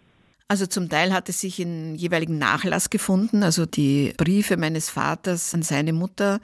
Also 0.51 0.65
zum 0.65 0.89
Teil 0.89 1.13
hat 1.13 1.29
es 1.29 1.41
sich 1.41 1.59
in 1.59 1.93
jeweiligen 1.93 2.39
Nachlass 2.39 2.89
gefunden. 2.89 3.43
Also 3.43 3.67
die 3.67 4.15
Briefe 4.17 4.57
meines 4.57 4.89
Vaters 4.89 5.53
an 5.53 5.61
seine 5.61 5.93
Mutter 5.93 6.39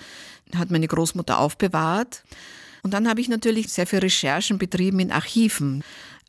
hat 0.56 0.70
meine 0.70 0.88
Großmutter 0.88 1.40
aufbewahrt. 1.40 2.24
Und 2.84 2.94
dann 2.94 3.10
habe 3.10 3.20
ich 3.20 3.30
natürlich 3.30 3.70
sehr 3.70 3.88
viele 3.88 4.04
Recherchen 4.04 4.60
betrieben 4.60 5.00
in 5.00 5.12
Archiven 5.12 5.84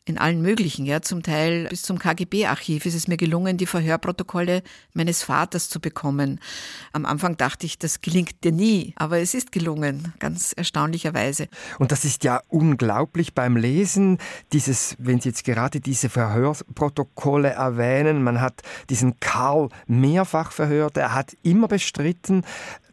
in 0.07 0.19
allen 0.19 0.41
möglichen, 0.41 0.87
ja, 0.87 1.03
zum 1.03 1.25
Teil 1.25 1.67
bis 1.69 1.83
zum 1.83 1.99
KGB-Archiv 1.99 2.87
ist 2.87 2.95
es 2.95 3.09
mir 3.09 3.17
gelungen, 3.17 3.57
die 3.57 3.67
Verhörprotokolle 3.67 4.63
meines 4.95 5.25
Vaters 5.25 5.69
zu 5.69 5.81
bekommen. 5.81 6.41
Am 6.93 7.05
Anfang 7.05 7.37
dachte 7.37 7.67
ich, 7.67 7.77
das 7.77 8.01
gelingt 8.01 8.45
dir 8.45 8.53
nie, 8.53 8.95
aber 8.97 9.19
es 9.19 9.35
ist 9.35 9.51
gelungen, 9.51 10.15
ganz 10.21 10.53
erstaunlicherweise. 10.53 11.49
Und 11.81 11.91
das 11.91 12.05
ist 12.05 12.23
ja 12.23 12.41
unglaublich 12.47 13.35
beim 13.35 13.57
Lesen, 13.57 14.19
dieses, 14.53 14.95
wenn 15.01 15.21
Sie 15.21 15.31
jetzt 15.31 15.43
gerade 15.43 15.81
diese 15.81 16.09
Verhörprotokolle 16.09 17.51
erwähnen, 17.51 18.23
man 18.23 18.41
hat 18.41 18.63
diesen 18.89 19.19
Karl 19.19 19.71
mehrfach 19.89 20.53
verhört, 20.53 20.97
er 20.97 21.15
hat 21.15 21.37
immer 21.43 21.67
bestritten, 21.67 22.45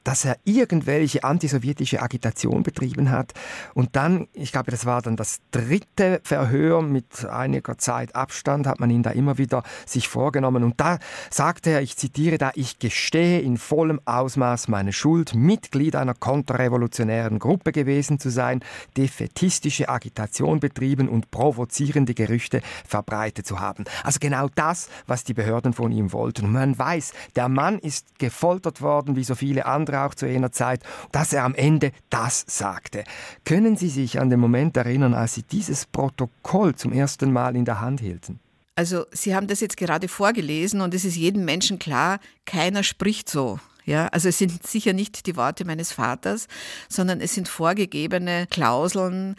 dass 0.04 0.26
er 0.26 0.38
irgendwelche 0.44 1.24
antisowjetische 1.24 2.02
Agitation 2.02 2.64
betrieben 2.64 3.12
hat. 3.12 3.34
Und 3.74 3.96
dann, 3.96 4.28
ich 4.34 4.52
glaube, 4.52 4.72
das 4.72 4.86
war 4.86 5.02
dann 5.02 5.16
das 5.16 5.40
dritte 5.52 6.20
Verhör 6.24 6.82
mit 6.82 7.26
einiger 7.26 7.78
Zeit 7.78 8.16
Abstand, 8.16 8.68
hat 8.68 8.80
man 8.80 8.90
ihn 8.90 9.04
da 9.04 9.12
immer 9.12 9.38
wieder 9.38 9.64
sich 9.86 10.08
vorgenommen. 10.08 10.64
Und 10.64 10.80
da 10.80 11.00
sagte 11.30 11.72
er, 11.72 11.82
ich 11.82 11.98
zitiere 11.98 12.38
da, 12.38 12.52
ich 12.56 12.80
gestehe 12.80 13.40
in 13.40 13.58
vollem 13.58 14.00
Ausmaß 14.06 14.68
meine 14.68 14.94
Schuld, 14.94 15.36
Mitglied 15.36 15.96
einer 15.96 16.14
konterrevolutionären 16.14 17.40
Gruppe 17.40 17.72
gewesen 17.72 18.20
zu 18.20 18.30
sein, 18.30 18.62
defetistische 18.98 19.90
Agitation 19.90 20.60
betrieben 20.60 21.10
und 21.10 21.32
provozierende 21.32 22.14
Gerüchte 22.14 22.62
verbreitet 22.86 23.48
zu 23.48 23.60
haben. 23.60 23.86
Also 24.04 24.20
genau 24.20 24.48
das, 24.56 24.90
was 25.08 25.24
die 25.24 25.34
Behörden 25.34 25.74
von 25.74 25.92
ihm 25.92 26.12
wollten. 26.12 26.46
Und 26.46 26.54
man 26.54 26.78
weiß, 26.78 27.14
der 27.36 27.50
Mann 27.50 27.80
ist 27.80 28.20
gefoltert 28.20 28.82
worden, 28.82 29.16
wie 29.16 29.24
so 29.24 29.36
viele 29.36 29.66
andere 29.66 29.93
andere 29.94 30.06
auch 30.06 30.16
zu 30.16 30.28
jener 30.28 30.52
Zeit, 30.52 30.84
dass 31.12 31.34
er 31.34 31.44
am 31.44 31.56
Ende 31.56 31.92
das 32.10 32.44
sagte. 32.48 33.04
Können 33.46 33.78
Sie 33.78 33.90
sich 33.90 34.20
an 34.20 34.30
den 34.30 34.40
Moment 34.40 34.78
erinnern, 34.78 35.14
als 35.14 35.36
Sie 35.36 35.44
dieses 35.44 35.86
Protokoll 35.86 36.76
zum 36.76 36.92
ersten 36.92 37.32
Mal 37.32 37.56
in 37.56 37.66
der 37.66 37.80
Hand 37.80 38.00
hielten? 38.00 38.40
Also 38.76 39.06
Sie 39.12 39.36
haben 39.36 39.48
das 39.48 39.60
jetzt 39.60 39.78
gerade 39.78 40.08
vorgelesen 40.08 40.82
und 40.82 40.94
es 40.94 41.06
ist 41.06 41.16
jedem 41.16 41.46
Menschen 41.46 41.78
klar, 41.78 42.20
keiner 42.46 42.84
spricht 42.84 43.30
so. 43.30 43.60
Ja, 43.86 44.08
also 44.08 44.30
es 44.30 44.38
sind 44.38 44.66
sicher 44.66 44.94
nicht 44.94 45.28
die 45.28 45.36
Worte 45.36 45.66
meines 45.66 45.92
Vaters, 45.92 46.48
sondern 46.88 47.20
es 47.20 47.34
sind 47.34 47.50
vorgegebene 47.50 48.48
Klauseln, 48.50 49.36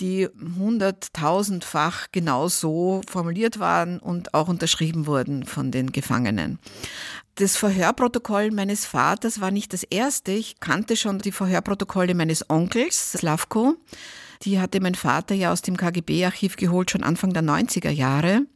die 0.00 0.28
hunderttausendfach 0.58 2.08
genau 2.12 2.48
so 2.48 3.00
formuliert 3.08 3.58
waren 3.58 3.98
und 3.98 4.34
auch 4.34 4.48
unterschrieben 4.48 5.06
wurden 5.06 5.46
von 5.46 5.70
den 5.70 5.92
Gefangenen. 5.92 6.58
Das 7.38 7.58
Verhörprotokoll 7.58 8.50
meines 8.50 8.86
Vaters 8.86 9.42
war 9.42 9.50
nicht 9.50 9.74
das 9.74 9.82
erste. 9.82 10.32
Ich 10.32 10.58
kannte 10.58 10.96
schon 10.96 11.18
die 11.18 11.32
Verhörprotokolle 11.32 12.14
meines 12.14 12.48
Onkels, 12.48 13.12
Slavko. 13.12 13.76
Die 14.40 14.58
hatte 14.58 14.80
mein 14.80 14.94
Vater 14.94 15.34
ja 15.34 15.52
aus 15.52 15.60
dem 15.60 15.76
KGB-Archiv 15.76 16.56
geholt, 16.56 16.90
schon 16.90 17.02
Anfang 17.02 17.34
der 17.34 17.42
90er 17.42 17.90
Jahre. 17.90 18.46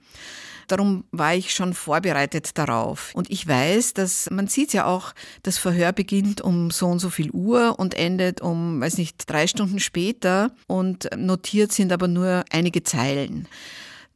Darum 0.67 1.05
war 1.11 1.35
ich 1.35 1.53
schon 1.53 1.75
vorbereitet 1.75 2.57
darauf. 2.57 3.11
Und 3.15 3.29
ich 3.31 3.47
weiß, 3.47 3.93
dass 3.93 4.31
man 4.31 4.47
sieht 4.47 4.73
ja 4.73 4.87
auch, 4.87 5.13
das 5.43 5.59
Verhör 5.59 5.93
beginnt 5.93 6.41
um 6.41 6.71
so 6.71 6.87
und 6.87 7.01
so 7.01 7.11
viel 7.11 7.31
Uhr 7.33 7.79
und 7.79 7.93
endet 7.93 8.41
um, 8.41 8.81
weiß 8.81 8.97
nicht, 8.97 9.29
drei 9.29 9.47
Stunden 9.47 9.79
später 9.79 10.53
und 10.69 11.11
notiert 11.19 11.73
sind 11.73 11.93
aber 11.93 12.09
nur 12.09 12.47
einige 12.51 12.83
Zeilen. 12.83 13.47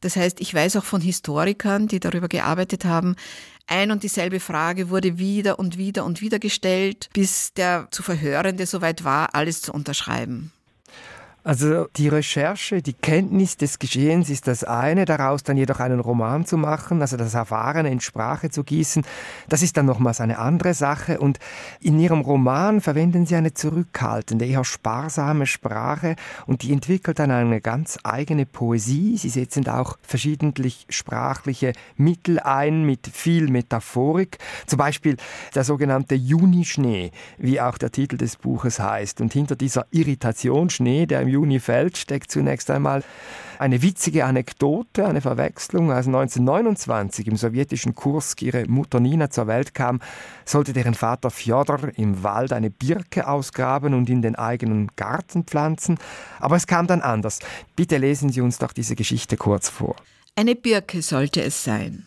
Das 0.05 0.17
heißt, 0.17 0.43
ich 0.43 0.53
weiß 0.53 0.77
auch 0.77 0.85
von 0.85 1.01
Historikern, 1.01 1.89
die 1.89 1.99
darüber 1.99 2.29
gearbeitet 2.29 2.85
haben, 2.85 3.17
ein 3.67 3.91
und 3.91 4.03
dieselbe 4.03 4.39
Frage 4.39 4.91
wurde 4.91 5.17
wieder 5.17 5.59
und 5.59 5.79
wieder 5.79 6.05
und 6.05 6.21
wieder 6.21 6.39
gestellt, 6.39 7.09
bis 7.15 7.55
der 7.55 7.89
zu 7.91 8.03
Verhörende 8.03 8.67
soweit 8.67 9.05
war, 9.05 9.35
alles 9.35 9.63
zu 9.63 9.73
unterschreiben. 9.73 10.53
Also 11.47 11.89
die 11.97 12.09
Recherche, 12.09 12.81
die 12.81 12.95
Kenntnis 12.95 13.59
des 13.59 13.79
Geschehens 13.79 14.31
ist 14.31 14.49
das 14.49 14.65
eine, 14.65 15.05
daraus 15.05 15.43
dann 15.43 15.59
jedoch 15.59 15.79
einen 15.79 16.01
Roman 16.01 16.47
zu 16.47 16.57
machen, 16.57 17.03
also 17.03 17.19
das 17.19 17.35
Erfahrene 17.35 17.91
in 17.91 18.01
Sprache 18.01 18.49
zu 18.49 18.65
gießen, 18.65 19.05
das 19.51 19.61
ist 19.61 19.77
dann 19.77 19.85
nochmals 19.85 20.23
eine 20.23 20.39
andere 20.39 20.73
Sache. 20.73 21.21
Und 21.21 21.39
in 21.81 22.01
Ihrem 22.01 22.23
Roman 22.23 22.81
verwenden 22.81 23.27
Sie 23.27 23.37
eine 23.37 23.53
zurückhaltende, 23.53 24.47
eher 24.47 24.65
sparsame 24.65 25.45
Sprache 25.45 26.17
und 26.47 26.63
die 26.63 26.73
entwickelt 26.73 27.19
dann 27.19 27.31
eine 27.31 27.61
ganz 27.61 27.99
eigene 28.05 28.47
Poesie. 28.47 29.19
Sie 29.19 29.29
setzen 29.29 29.69
auch 29.69 29.99
verschiedentlich 30.01 30.87
sprachliche 30.89 31.75
Mittel 31.99 32.41
ein 32.41 32.87
mit 32.87 33.07
viel 33.07 33.51
Metaphorik, 33.51 34.39
zum 34.65 34.79
Beispiel 34.79 35.19
der 35.55 35.65
sogenannte 35.65 36.15
Junischnee, 36.15 37.11
wie 37.37 37.61
auch 37.61 37.77
der 37.77 37.93
Titel 37.93 38.17
des 38.17 38.37
Buches 38.37 38.81
heißt. 38.81 39.21
Und 39.21 39.35
hinter 39.35 39.57
dieser 39.57 39.85
Irritation 39.91 40.71
Schnee, 40.71 41.05
der 41.05 41.21
im 41.21 41.34
Juni 41.35 41.61
fällt, 41.61 41.97
steckt 41.97 42.31
zunächst 42.31 42.71
einmal 42.71 43.03
eine 43.59 43.83
witzige 43.83 44.25
Anekdote, 44.25 45.07
eine 45.07 45.21
Verwechslung. 45.21 45.93
Als 45.93 46.07
1929 46.07 47.27
im 47.27 47.37
sowjetischen 47.37 47.95
Kursk 47.95 48.43
ihre 48.43 48.67
Mutter 48.67 49.01
Nina 49.01 49.31
zur 49.31 49.47
Welt 49.47 49.75
kam, 49.75 50.01
sollte 50.45 50.73
deren 50.73 50.95
Vater 50.95 51.31
Fjodor 51.31 51.91
im 51.97 52.23
Wald 52.23 52.53
eine 52.53 52.71
Birke 52.71 53.27
ausgraben 53.27 53.95
und 53.95 54.09
in 54.09 54.23
den 54.23 54.35
eigenen 54.35 54.89
Garten 54.97 55.45
pflanzen. 55.45 55.99
Aber 56.41 56.57
es 56.57 56.67
kam 56.67 56.87
dann 56.87 57.01
anders. 57.01 57.41
Bitte 57.77 57.99
lesen 57.99 58.31
Sie 58.31 58.41
uns 58.41 58.59
doch 58.59 58.73
diese 58.73 58.97
Geschichte 58.97 59.37
kurz 59.37 59.69
vor. 59.69 59.97
Eine 60.37 60.57
Birke 60.57 61.01
sollte 61.01 61.43
es 61.43 61.63
sein. 61.63 62.07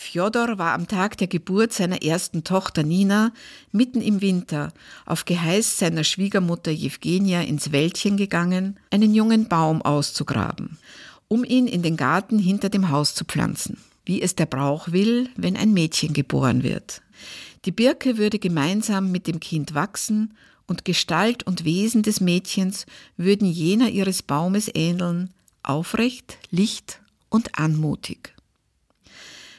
Fjodor 0.00 0.58
war 0.58 0.74
am 0.74 0.86
Tag 0.86 1.16
der 1.18 1.26
Geburt 1.26 1.72
seiner 1.72 2.02
ersten 2.04 2.44
Tochter 2.44 2.84
Nina 2.84 3.32
mitten 3.72 4.00
im 4.00 4.20
Winter 4.20 4.72
auf 5.06 5.24
Geheiß 5.24 5.76
seiner 5.76 6.04
Schwiegermutter 6.04 6.70
Jewgenia 6.70 7.40
ins 7.40 7.72
Wäldchen 7.72 8.16
gegangen, 8.16 8.78
einen 8.90 9.12
jungen 9.12 9.48
Baum 9.48 9.82
auszugraben, 9.82 10.78
um 11.26 11.42
ihn 11.42 11.66
in 11.66 11.82
den 11.82 11.96
Garten 11.96 12.38
hinter 12.38 12.68
dem 12.68 12.90
Haus 12.90 13.16
zu 13.16 13.24
pflanzen, 13.24 13.76
wie 14.04 14.22
es 14.22 14.36
der 14.36 14.46
Brauch 14.46 14.92
will, 14.92 15.30
wenn 15.34 15.56
ein 15.56 15.72
Mädchen 15.72 16.12
geboren 16.12 16.62
wird. 16.62 17.02
Die 17.64 17.72
Birke 17.72 18.18
würde 18.18 18.38
gemeinsam 18.38 19.10
mit 19.10 19.26
dem 19.26 19.40
Kind 19.40 19.74
wachsen 19.74 20.32
und 20.68 20.84
Gestalt 20.84 21.44
und 21.44 21.64
Wesen 21.64 22.04
des 22.04 22.20
Mädchens 22.20 22.86
würden 23.16 23.50
jener 23.50 23.88
ihres 23.88 24.22
Baumes 24.22 24.70
ähneln, 24.72 25.30
aufrecht, 25.64 26.38
licht 26.52 27.00
und 27.30 27.58
anmutig. 27.58 28.37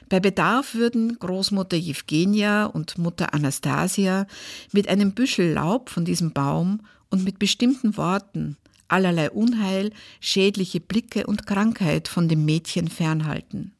Bei 0.09 0.19
Bedarf 0.19 0.73
würden 0.73 1.17
Großmutter 1.19 1.77
Jewgenia 1.77 2.65
und 2.65 2.97
Mutter 2.97 3.33
Anastasia 3.33 4.25
mit 4.71 4.87
einem 4.87 5.13
Büschel 5.13 5.53
Laub 5.53 5.89
von 5.89 6.03
diesem 6.03 6.31
Baum 6.33 6.81
und 7.09 7.23
mit 7.23 7.39
bestimmten 7.39 7.95
Worten 7.95 8.57
allerlei 8.89 9.29
Unheil, 9.31 9.91
schädliche 10.19 10.79
Blicke 10.79 11.25
und 11.27 11.47
Krankheit 11.47 12.07
von 12.07 12.27
dem 12.27 12.45
Mädchen 12.45 12.89
fernhalten. 12.89 13.71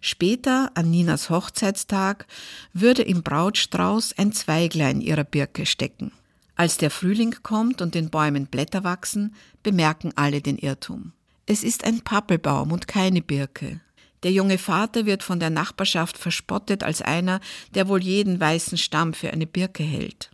Später, 0.00 0.70
an 0.74 0.90
Ninas 0.90 1.28
Hochzeitstag, 1.28 2.26
würde 2.72 3.02
im 3.02 3.22
Brautstrauß 3.22 4.16
ein 4.16 4.32
Zweiglein 4.32 5.00
ihrer 5.00 5.24
Birke 5.24 5.66
stecken. 5.66 6.12
Als 6.54 6.76
der 6.76 6.90
Frühling 6.90 7.36
kommt 7.42 7.82
und 7.82 7.94
den 7.94 8.10
Bäumen 8.10 8.46
Blätter 8.46 8.84
wachsen, 8.84 9.34
bemerken 9.62 10.12
alle 10.14 10.40
den 10.40 10.58
Irrtum. 10.58 11.12
Es 11.46 11.64
ist 11.64 11.84
ein 11.84 12.02
Pappelbaum 12.02 12.72
und 12.72 12.86
keine 12.86 13.22
Birke. 13.22 13.80
Der 14.22 14.32
junge 14.32 14.58
Vater 14.58 15.06
wird 15.06 15.22
von 15.22 15.38
der 15.40 15.50
Nachbarschaft 15.50 16.18
verspottet 16.18 16.82
als 16.82 17.02
einer, 17.02 17.40
der 17.74 17.88
wohl 17.88 18.02
jeden 18.02 18.40
weißen 18.40 18.78
Stamm 18.78 19.14
für 19.14 19.30
eine 19.30 19.46
Birke 19.46 19.82
hält. 19.82 20.30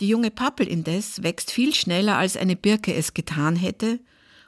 Die 0.00 0.08
junge 0.08 0.30
Pappel 0.30 0.66
indes 0.66 1.22
wächst 1.22 1.50
viel 1.50 1.74
schneller, 1.74 2.16
als 2.16 2.36
eine 2.36 2.56
Birke 2.56 2.94
es 2.94 3.14
getan 3.14 3.56
hätte, 3.56 4.00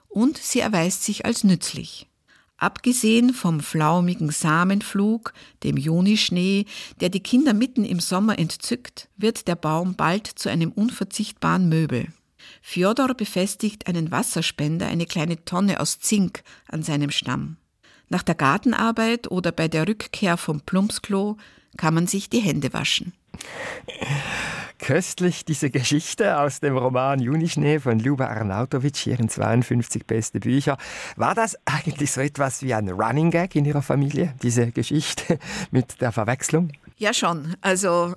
und 0.09 0.39
sie 0.39 0.61
erweist 0.61 1.03
sich 1.03 1.27
als 1.27 1.45
nützlich. 1.45 2.09
Abgesehen 2.57 3.35
vom 3.35 3.61
flaumigen 3.61 4.31
Samenflug, 4.31 5.35
dem 5.65 5.77
Junischnee, 5.77 6.67
der 7.01 7.09
die 7.09 7.23
Kinder 7.23 7.53
mitten 7.53 7.85
im 7.85 7.99
Sommer 7.99 8.39
entzückt, 8.39 9.09
wird 9.17 9.49
der 9.49 9.57
Baum 9.57 9.97
bald 9.97 10.27
zu 10.27 10.49
einem 10.49 10.71
unverzichtbaren 10.71 11.69
Möbel. 11.69 12.09
Fjodor 12.62 13.15
befestigt 13.15 13.87
einen 13.87 14.11
Wasserspender, 14.11 14.87
eine 14.87 15.07
kleine 15.07 15.45
Tonne 15.45 15.81
aus 15.81 15.99
Zink, 15.99 16.43
an 16.69 16.83
seinem 16.83 17.11
Stamm. 17.11 17.57
Nach 18.15 18.23
der 18.23 18.37
Gartenarbeit 18.37 19.29
oder 19.29 19.51
bei 19.51 19.67
der 19.67 19.89
Rückkehr 19.89 20.37
vom 20.37 20.61
Plumpsklo 20.61 21.37
kann 21.77 21.95
man 21.95 22.07
sich 22.07 22.31
die 22.31 22.39
Hände 22.39 22.73
waschen. 22.73 23.12
Köstlich 24.79 25.45
diese 25.45 25.69
Geschichte 25.69 26.39
aus 26.39 26.61
dem 26.61 26.77
Roman 26.77 27.19
Junischnee 27.19 27.81
von 27.81 27.99
Luba 27.99 28.27
Arnautovic, 28.27 28.95
hier 28.95 29.19
in 29.19 29.29
52 29.29 30.07
beste 30.07 30.39
Bücher. 30.39 30.79
War 31.17 31.35
das 31.35 31.59
eigentlich 31.65 32.12
so 32.12 32.21
etwas 32.21 32.62
wie 32.62 32.73
ein 32.73 32.89
Running 32.89 33.33
Gag 33.33 33.57
in 33.57 33.65
Ihrer 33.65 33.83
Familie, 33.83 34.33
diese 34.45 34.71
Geschichte 34.71 35.41
mit 35.73 36.01
der 36.01 36.12
Verwechslung? 36.12 36.71
Ja, 36.97 37.12
schon. 37.12 37.57
Also, 37.61 38.14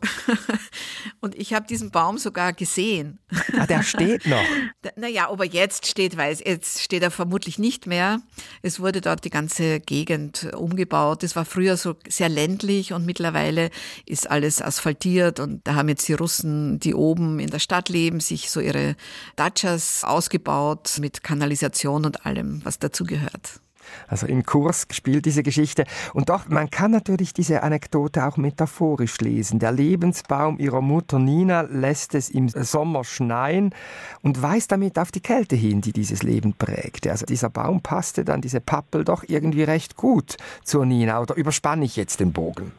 und 1.19 1.33
ich 1.33 1.53
habe 1.53 1.65
diesen 1.65 1.89
Baum 1.89 2.19
sogar 2.19 2.53
gesehen. 2.53 3.17
Ah, 3.57 3.65
der 3.65 3.81
steht 3.83 4.25
noch. 4.27 4.43
Naja, 4.95 5.29
ob 5.29 5.41
er 5.41 5.45
jetzt 5.45 5.85
steht, 5.85 6.15
weiß 6.15 6.41
jetzt 6.45 6.81
steht 6.81 7.03
er 7.03 7.11
vermutlich 7.11 7.59
nicht 7.59 7.87
mehr. 7.87 8.21
Es 8.61 8.79
wurde 8.79 9.01
dort 9.01 9.25
die 9.25 9.29
ganze 9.29 9.79
Gegend 9.79 10.49
umgebaut. 10.55 11.23
Es 11.23 11.35
war 11.35 11.43
früher 11.45 11.75
so 11.75 11.95
sehr 12.07 12.29
ländlich 12.29 12.93
und 12.93 13.05
mittlerweile 13.05 13.69
ist 14.05 14.29
alles 14.31 14.61
asphaltiert 14.61 15.39
und 15.39 15.67
da 15.67 15.75
haben 15.75 15.89
jetzt 15.89 16.07
die 16.07 16.13
Russen, 16.13 16.79
die 16.79 16.95
oben 16.95 17.39
in 17.39 17.49
der 17.49 17.59
Stadt 17.59 17.89
leben, 17.89 18.21
sich 18.21 18.49
so 18.49 18.59
ihre 18.59 18.95
Dachas 19.35 20.03
ausgebaut 20.03 20.97
mit 20.99 21.21
Kanalisation 21.21 22.05
und 22.05 22.25
allem, 22.25 22.63
was 22.63 22.79
dazugehört. 22.79 23.59
Also 24.07 24.27
im 24.27 24.43
Kurs 24.43 24.87
spielt 24.91 25.25
diese 25.25 25.43
Geschichte. 25.43 25.85
Und 26.13 26.29
doch, 26.29 26.47
man 26.49 26.69
kann 26.69 26.91
natürlich 26.91 27.33
diese 27.33 27.63
Anekdote 27.63 28.25
auch 28.25 28.37
metaphorisch 28.37 29.19
lesen. 29.19 29.59
Der 29.59 29.71
Lebensbaum 29.71 30.59
ihrer 30.59 30.81
Mutter 30.81 31.19
Nina 31.19 31.61
lässt 31.61 32.15
es 32.15 32.29
im 32.29 32.49
Sommer 32.49 33.03
schneien 33.03 33.73
und 34.21 34.41
weist 34.41 34.71
damit 34.71 34.97
auf 34.99 35.11
die 35.11 35.21
Kälte 35.21 35.55
hin, 35.55 35.81
die 35.81 35.93
dieses 35.93 36.23
Leben 36.23 36.53
prägte. 36.53 37.11
Also 37.11 37.25
dieser 37.25 37.49
Baum 37.49 37.81
passte 37.81 38.23
dann, 38.23 38.41
diese 38.41 38.61
Pappel, 38.61 39.03
doch 39.03 39.23
irgendwie 39.27 39.63
recht 39.63 39.95
gut 39.95 40.37
zur 40.63 40.85
Nina. 40.85 41.21
Oder 41.21 41.35
überspanne 41.35 41.85
ich 41.85 41.95
jetzt 41.95 42.19
den 42.19 42.31
Bogen? 42.31 42.71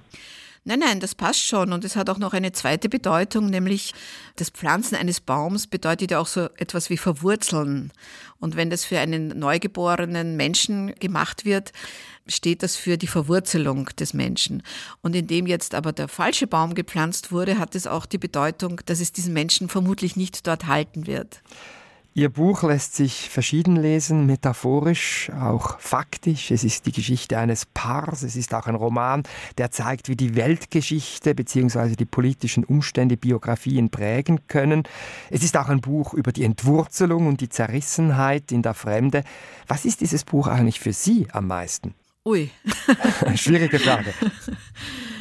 Nein, 0.64 0.80
nein, 0.80 1.00
das 1.00 1.14
passt 1.14 1.44
schon. 1.44 1.72
Und 1.72 1.84
es 1.84 1.96
hat 1.96 2.10
auch 2.10 2.18
noch 2.18 2.34
eine 2.34 2.52
zweite 2.52 2.88
Bedeutung, 2.88 3.46
nämlich 3.46 3.94
das 4.36 4.50
Pflanzen 4.50 4.96
eines 4.96 5.20
Baums 5.20 5.66
bedeutet 5.66 6.10
ja 6.10 6.18
auch 6.18 6.26
so 6.26 6.48
etwas 6.56 6.90
wie 6.90 6.96
Verwurzeln. 6.96 7.92
Und 8.40 8.56
wenn 8.56 8.70
das 8.70 8.84
für 8.84 8.98
einen 8.98 9.28
neugeborenen 9.38 10.36
Menschen 10.36 10.94
gemacht 10.96 11.44
wird, 11.44 11.72
steht 12.26 12.62
das 12.62 12.76
für 12.76 12.98
die 12.98 13.06
Verwurzelung 13.06 13.86
des 13.98 14.14
Menschen. 14.14 14.62
Und 15.02 15.16
indem 15.16 15.46
jetzt 15.46 15.74
aber 15.74 15.92
der 15.92 16.08
falsche 16.08 16.46
Baum 16.46 16.74
gepflanzt 16.74 17.32
wurde, 17.32 17.58
hat 17.58 17.74
es 17.74 17.86
auch 17.86 18.06
die 18.06 18.18
Bedeutung, 18.18 18.80
dass 18.86 19.00
es 19.00 19.12
diesen 19.12 19.32
Menschen 19.32 19.68
vermutlich 19.68 20.16
nicht 20.16 20.46
dort 20.46 20.66
halten 20.66 21.06
wird. 21.06 21.40
Ihr 22.14 22.30
Buch 22.30 22.64
lässt 22.64 22.96
sich 22.96 23.28
verschieden 23.30 23.76
lesen, 23.76 24.26
metaphorisch, 24.26 25.30
auch 25.40 25.78
faktisch. 25.78 26.50
Es 26.50 26.64
ist 26.64 26.86
die 26.86 26.92
Geschichte 26.92 27.38
eines 27.38 27.64
Paars, 27.64 28.22
es 28.22 28.34
ist 28.34 28.54
auch 28.54 28.66
ein 28.66 28.74
Roman, 28.74 29.22
der 29.56 29.70
zeigt, 29.70 30.08
wie 30.08 30.16
die 30.16 30.34
Weltgeschichte 30.34 31.34
bzw. 31.34 31.94
die 31.94 32.06
politischen 32.06 32.64
Umstände 32.64 33.16
Biografien 33.16 33.90
prägen 33.90 34.48
können. 34.48 34.82
Es 35.30 35.44
ist 35.44 35.56
auch 35.56 35.68
ein 35.68 35.80
Buch 35.80 36.12
über 36.12 36.32
die 36.32 36.44
Entwurzelung 36.44 37.28
und 37.28 37.40
die 37.40 37.50
Zerrissenheit 37.50 38.50
in 38.50 38.62
der 38.62 38.74
Fremde. 38.74 39.22
Was 39.68 39.84
ist 39.84 40.00
dieses 40.00 40.24
Buch 40.24 40.48
eigentlich 40.48 40.80
für 40.80 40.92
Sie 40.92 41.28
am 41.30 41.46
meisten? 41.46 41.94
Ui. 42.24 42.50
Schwierige 43.36 43.78
Frage. 43.78 44.12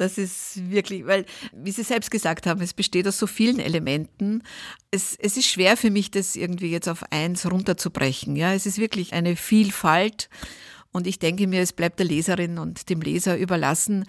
Das 0.00 0.16
ist 0.16 0.70
wirklich, 0.70 1.06
weil, 1.06 1.26
wie 1.52 1.72
Sie 1.72 1.82
selbst 1.82 2.10
gesagt 2.10 2.46
haben, 2.46 2.62
es 2.62 2.72
besteht 2.72 3.06
aus 3.06 3.18
so 3.18 3.26
vielen 3.26 3.58
Elementen. 3.58 4.42
Es, 4.90 5.14
es 5.18 5.36
ist 5.36 5.46
schwer 5.46 5.76
für 5.76 5.90
mich, 5.90 6.10
das 6.10 6.36
irgendwie 6.36 6.70
jetzt 6.70 6.88
auf 6.88 7.04
eins 7.12 7.50
runterzubrechen. 7.50 8.34
Ja, 8.34 8.54
es 8.54 8.64
ist 8.64 8.78
wirklich 8.78 9.12
eine 9.12 9.36
Vielfalt. 9.36 10.30
Und 10.90 11.06
ich 11.06 11.18
denke 11.18 11.46
mir, 11.46 11.60
es 11.60 11.74
bleibt 11.74 11.98
der 11.98 12.06
Leserin 12.06 12.58
und 12.58 12.88
dem 12.88 13.02
Leser 13.02 13.36
überlassen, 13.36 14.06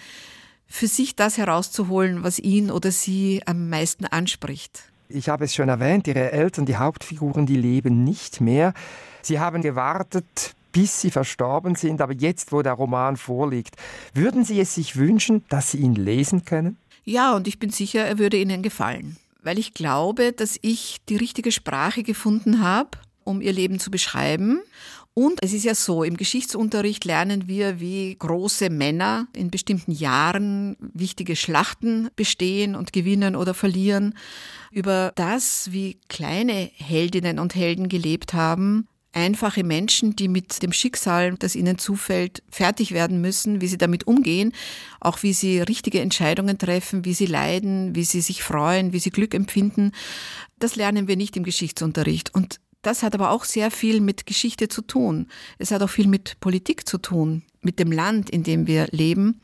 für 0.65 0.87
sich 0.87 1.17
das 1.17 1.37
herauszuholen, 1.37 2.23
was 2.23 2.39
ihn 2.39 2.71
oder 2.71 2.91
sie 2.91 3.41
am 3.45 3.67
meisten 3.67 4.05
anspricht. 4.05 4.83
Ich 5.09 5.27
habe 5.27 5.43
es 5.43 5.53
schon 5.53 5.67
erwähnt, 5.67 6.07
Ihre 6.07 6.31
Eltern, 6.31 6.65
die 6.65 6.77
Hauptfiguren, 6.77 7.45
die 7.45 7.57
leben 7.57 8.05
nicht 8.05 8.39
mehr. 8.39 8.73
Sie 9.21 9.41
haben 9.41 9.61
gewartet, 9.61 10.55
bis 10.71 11.01
Sie 11.01 11.11
verstorben 11.11 11.75
sind, 11.75 12.01
aber 12.01 12.13
jetzt, 12.13 12.51
wo 12.51 12.61
der 12.61 12.73
Roman 12.73 13.17
vorliegt, 13.17 13.75
würden 14.13 14.43
Sie 14.43 14.59
es 14.59 14.75
sich 14.75 14.95
wünschen, 14.95 15.43
dass 15.49 15.71
Sie 15.71 15.77
ihn 15.77 15.95
lesen 15.95 16.45
können? 16.45 16.77
Ja, 17.03 17.35
und 17.35 17.47
ich 17.47 17.59
bin 17.59 17.69
sicher, 17.69 18.05
er 18.05 18.19
würde 18.19 18.37
Ihnen 18.37 18.61
gefallen, 18.61 19.17
weil 19.41 19.57
ich 19.57 19.73
glaube, 19.73 20.33
dass 20.33 20.57
ich 20.61 20.97
die 21.09 21.15
richtige 21.15 21.51
Sprache 21.51 22.03
gefunden 22.03 22.61
habe, 22.63 22.91
um 23.23 23.41
Ihr 23.41 23.53
Leben 23.53 23.79
zu 23.79 23.91
beschreiben 23.91 24.61
Und 25.13 25.43
es 25.43 25.51
ist 25.51 25.65
ja 25.65 25.75
so, 25.75 26.03
im 26.03 26.15
Geschichtsunterricht 26.15 27.03
lernen 27.03 27.47
wir, 27.47 27.81
wie 27.81 28.15
große 28.15 28.69
Männer 28.69 29.27
in 29.35 29.51
bestimmten 29.51 29.91
Jahren 29.91 30.77
wichtige 30.79 31.35
Schlachten 31.35 32.09
bestehen 32.15 32.75
und 32.75 32.93
gewinnen 32.93 33.35
oder 33.35 33.53
verlieren. 33.53 34.15
Über 34.71 35.11
das, 35.15 35.73
wie 35.73 35.99
kleine 36.07 36.71
Heldinnen 36.75 37.39
und 37.39 37.55
Helden 37.55 37.89
gelebt 37.89 38.33
haben, 38.33 38.87
einfache 39.13 39.63
Menschen, 39.63 40.15
die 40.15 40.27
mit 40.27 40.63
dem 40.63 40.71
Schicksal, 40.71 41.35
das 41.37 41.55
ihnen 41.55 41.77
zufällt, 41.77 42.43
fertig 42.49 42.91
werden 42.91 43.21
müssen, 43.21 43.61
wie 43.61 43.67
sie 43.67 43.77
damit 43.77 44.07
umgehen, 44.07 44.53
auch 44.99 45.23
wie 45.23 45.33
sie 45.33 45.59
richtige 45.59 45.99
Entscheidungen 45.99 46.57
treffen, 46.57 47.05
wie 47.05 47.13
sie 47.13 47.25
leiden, 47.25 47.95
wie 47.95 48.03
sie 48.03 48.21
sich 48.21 48.43
freuen, 48.43 48.93
wie 48.93 48.99
sie 48.99 49.09
Glück 49.09 49.33
empfinden. 49.33 49.91
Das 50.59 50.75
lernen 50.75 51.07
wir 51.07 51.17
nicht 51.17 51.35
im 51.35 51.43
Geschichtsunterricht. 51.43 52.33
Und 52.33 52.59
das 52.81 53.03
hat 53.03 53.13
aber 53.13 53.31
auch 53.31 53.43
sehr 53.43 53.69
viel 53.69 54.01
mit 54.01 54.25
Geschichte 54.25 54.67
zu 54.67 54.81
tun. 54.81 55.27
Es 55.57 55.71
hat 55.71 55.81
auch 55.83 55.89
viel 55.89 56.07
mit 56.07 56.39
Politik 56.39 56.87
zu 56.87 56.97
tun, 56.97 57.43
mit 57.61 57.79
dem 57.79 57.91
Land, 57.91 58.29
in 58.29 58.43
dem 58.43 58.65
wir 58.65 58.87
leben. 58.91 59.41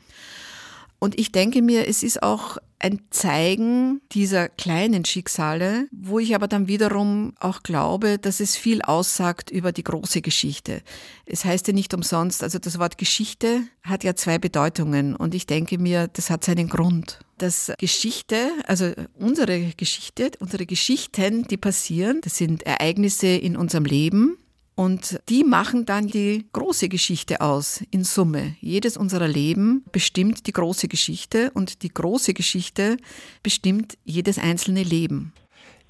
Und 0.98 1.18
ich 1.18 1.30
denke 1.30 1.62
mir, 1.62 1.86
es 1.86 2.02
ist 2.02 2.22
auch 2.22 2.58
ein 2.80 3.00
Zeigen 3.10 4.00
dieser 4.12 4.48
kleinen 4.48 5.04
Schicksale, 5.04 5.88
wo 5.90 6.18
ich 6.18 6.34
aber 6.34 6.48
dann 6.48 6.68
wiederum 6.68 7.34
auch 7.40 7.62
glaube, 7.62 8.18
dass 8.18 8.40
es 8.40 8.56
viel 8.56 8.82
aussagt 8.82 9.50
über 9.50 9.72
die 9.72 9.84
große 9.84 10.20
Geschichte. 10.20 10.82
Es 11.26 11.44
heißt 11.44 11.66
ja 11.68 11.74
nicht 11.74 11.92
umsonst, 11.94 12.42
also 12.42 12.58
das 12.58 12.78
Wort 12.78 12.98
Geschichte 12.98 13.62
hat 13.82 14.04
ja 14.04 14.14
zwei 14.14 14.38
Bedeutungen 14.38 15.16
und 15.16 15.34
ich 15.34 15.46
denke 15.46 15.78
mir, 15.78 16.08
das 16.08 16.30
hat 16.30 16.44
seinen 16.44 16.68
Grund. 16.68 17.20
Dass 17.38 17.72
Geschichte, 17.78 18.50
also 18.66 18.92
unsere 19.18 19.72
Geschichte, 19.76 20.32
unsere 20.40 20.66
Geschichten, 20.66 21.44
die 21.44 21.56
passieren, 21.56 22.20
das 22.22 22.36
sind 22.36 22.64
Ereignisse 22.64 23.28
in 23.28 23.56
unserem 23.56 23.84
Leben, 23.84 24.36
und 24.78 25.18
die 25.28 25.42
machen 25.42 25.86
dann 25.86 26.06
die 26.06 26.46
große 26.52 26.88
Geschichte 26.88 27.40
aus, 27.40 27.82
in 27.90 28.04
Summe. 28.04 28.54
Jedes 28.60 28.96
unserer 28.96 29.26
Leben 29.26 29.84
bestimmt 29.90 30.46
die 30.46 30.52
große 30.52 30.86
Geschichte 30.86 31.50
und 31.52 31.82
die 31.82 31.92
große 31.92 32.32
Geschichte 32.32 32.96
bestimmt 33.42 33.98
jedes 34.04 34.38
einzelne 34.38 34.84
Leben. 34.84 35.32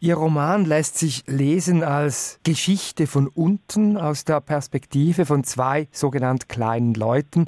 Ihr 0.01 0.15
Roman 0.15 0.65
lässt 0.65 0.97
sich 0.97 1.23
lesen 1.27 1.83
als 1.83 2.41
Geschichte 2.45 3.07
von 3.07 3.29
unten 3.29 3.99
aus 3.99 4.25
der 4.25 4.41
Perspektive 4.41 5.27
von 5.27 5.45
zwei 5.45 5.87
sogenannt 5.93 6.49
kleinen 6.49 6.95
Leuten. 6.95 7.45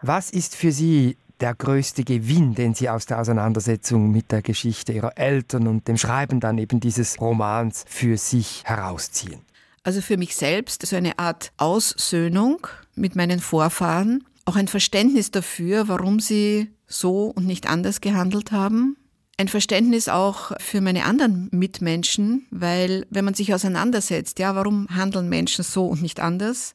Was 0.00 0.30
ist 0.30 0.56
für 0.56 0.72
Sie 0.72 1.18
der 1.40 1.54
größte 1.54 2.02
Gewinn, 2.02 2.54
den 2.54 2.72
Sie 2.72 2.88
aus 2.88 3.04
der 3.04 3.20
Auseinandersetzung 3.20 4.10
mit 4.10 4.32
der 4.32 4.40
Geschichte 4.40 4.94
Ihrer 4.94 5.18
Eltern 5.18 5.66
und 5.66 5.86
dem 5.86 5.98
Schreiben 5.98 6.40
dann 6.40 6.56
eben 6.56 6.80
dieses 6.80 7.20
Romans 7.20 7.84
für 7.86 8.16
sich 8.16 8.62
herausziehen? 8.64 9.47
Also 9.88 10.02
für 10.02 10.18
mich 10.18 10.36
selbst 10.36 10.84
so 10.84 10.96
eine 10.96 11.18
Art 11.18 11.50
Aussöhnung 11.56 12.66
mit 12.94 13.16
meinen 13.16 13.40
Vorfahren, 13.40 14.22
auch 14.44 14.54
ein 14.54 14.68
Verständnis 14.68 15.30
dafür, 15.30 15.88
warum 15.88 16.20
sie 16.20 16.68
so 16.86 17.32
und 17.34 17.46
nicht 17.46 17.70
anders 17.70 18.02
gehandelt 18.02 18.52
haben. 18.52 18.98
Ein 19.38 19.48
Verständnis 19.48 20.10
auch 20.10 20.52
für 20.60 20.82
meine 20.82 21.06
anderen 21.06 21.48
Mitmenschen, 21.52 22.46
weil 22.50 23.06
wenn 23.08 23.24
man 23.24 23.32
sich 23.32 23.54
auseinandersetzt, 23.54 24.38
ja, 24.38 24.54
warum 24.54 24.88
handeln 24.94 25.30
Menschen 25.30 25.64
so 25.64 25.86
und 25.86 26.02
nicht 26.02 26.20
anders, 26.20 26.74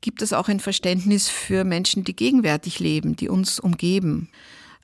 gibt 0.00 0.20
es 0.20 0.32
auch 0.32 0.48
ein 0.48 0.58
Verständnis 0.58 1.28
für 1.28 1.62
Menschen, 1.62 2.02
die 2.02 2.16
gegenwärtig 2.16 2.80
leben, 2.80 3.14
die 3.14 3.28
uns 3.28 3.60
umgeben. 3.60 4.28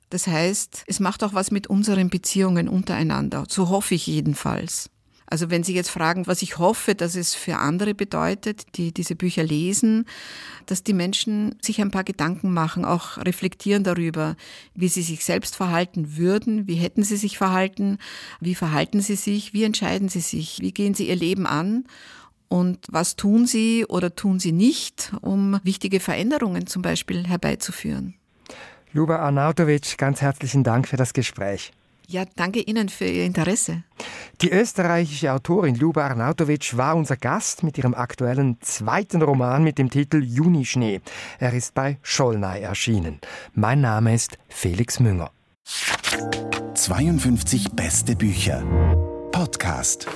Das 0.09 0.25
heißt, 0.25 0.85
es 0.87 1.01
macht 1.01 1.21
auch 1.21 1.33
was 1.33 1.51
mit 1.51 1.67
unseren 1.67 2.09
Beziehungen 2.09 2.69
untereinander. 2.69 3.43
So 3.49 3.67
hoffe 3.67 3.93
ich 3.93 4.07
jedenfalls. 4.07 4.89
Also 5.29 5.49
wenn 5.49 5.63
Sie 5.63 5.73
jetzt 5.73 5.89
fragen, 5.89 6.25
was 6.25 6.41
ich 6.41 6.57
hoffe, 6.57 6.95
dass 6.95 7.15
es 7.15 7.35
für 7.35 7.57
andere 7.57 7.93
bedeutet, 7.93 8.77
die 8.77 8.93
diese 8.93 9.15
Bücher 9.15 9.43
lesen, 9.43 10.05
dass 10.65 10.83
die 10.83 10.93
Menschen 10.93 11.55
sich 11.61 11.81
ein 11.81 11.91
paar 11.91 12.05
Gedanken 12.05 12.53
machen, 12.53 12.85
auch 12.85 13.17
reflektieren 13.17 13.83
darüber, 13.83 14.37
wie 14.73 14.87
sie 14.87 15.01
sich 15.01 15.25
selbst 15.25 15.55
verhalten 15.55 16.15
würden, 16.15 16.67
wie 16.67 16.75
hätten 16.75 17.03
sie 17.03 17.17
sich 17.17 17.37
verhalten, 17.37 17.97
wie 18.39 18.55
verhalten 18.55 19.01
sie 19.01 19.15
sich, 19.15 19.53
wie 19.53 19.65
entscheiden 19.65 20.07
sie 20.07 20.21
sich, 20.21 20.59
wie 20.61 20.71
gehen 20.71 20.93
sie 20.93 21.09
ihr 21.09 21.15
Leben 21.15 21.45
an 21.45 21.83
und 22.47 22.87
was 22.89 23.17
tun 23.17 23.45
sie 23.45 23.85
oder 23.85 24.15
tun 24.15 24.39
sie 24.39 24.53
nicht, 24.53 25.11
um 25.21 25.59
wichtige 25.63 25.99
Veränderungen 25.99 26.67
zum 26.67 26.81
Beispiel 26.81 27.27
herbeizuführen. 27.27 28.15
Luba 28.93 29.17
Arnautovic, 29.17 29.97
ganz 29.97 30.21
herzlichen 30.21 30.63
Dank 30.63 30.87
für 30.87 30.97
das 30.97 31.11
Gespräch. 31.13 31.73
Ja, 32.09 32.23
danke 32.37 32.61
Ihnen 32.61 32.87
für 32.87 33.05
Ihr 33.05 33.25
Interesse. 33.25 33.83
Die 34.41 34.49
österreichische 34.49 35.33
Autorin 35.33 35.75
Luba 35.75 36.07
Arnautovic 36.07 36.77
war 36.77 36.95
unser 36.95 37.17
Gast 37.17 37.63
mit 37.63 37.77
ihrem 37.77 37.93
aktuellen 37.93 38.57
zweiten 38.61 39.21
Roman 39.21 39.61
mit 39.63 39.77
dem 39.77 39.89
Titel 39.89 40.23
Junischnee. 40.23 41.01
Er 41.39 41.53
ist 41.53 41.73
bei 41.73 41.97
Schollnay 42.03 42.61
erschienen. 42.61 43.19
Mein 43.53 43.81
Name 43.81 44.13
ist 44.13 44.37
Felix 44.47 45.01
Münger. 45.01 45.31
52 46.75 47.71
beste 47.73 48.15
Bücher. 48.15 48.63
Podcast. 49.33 50.07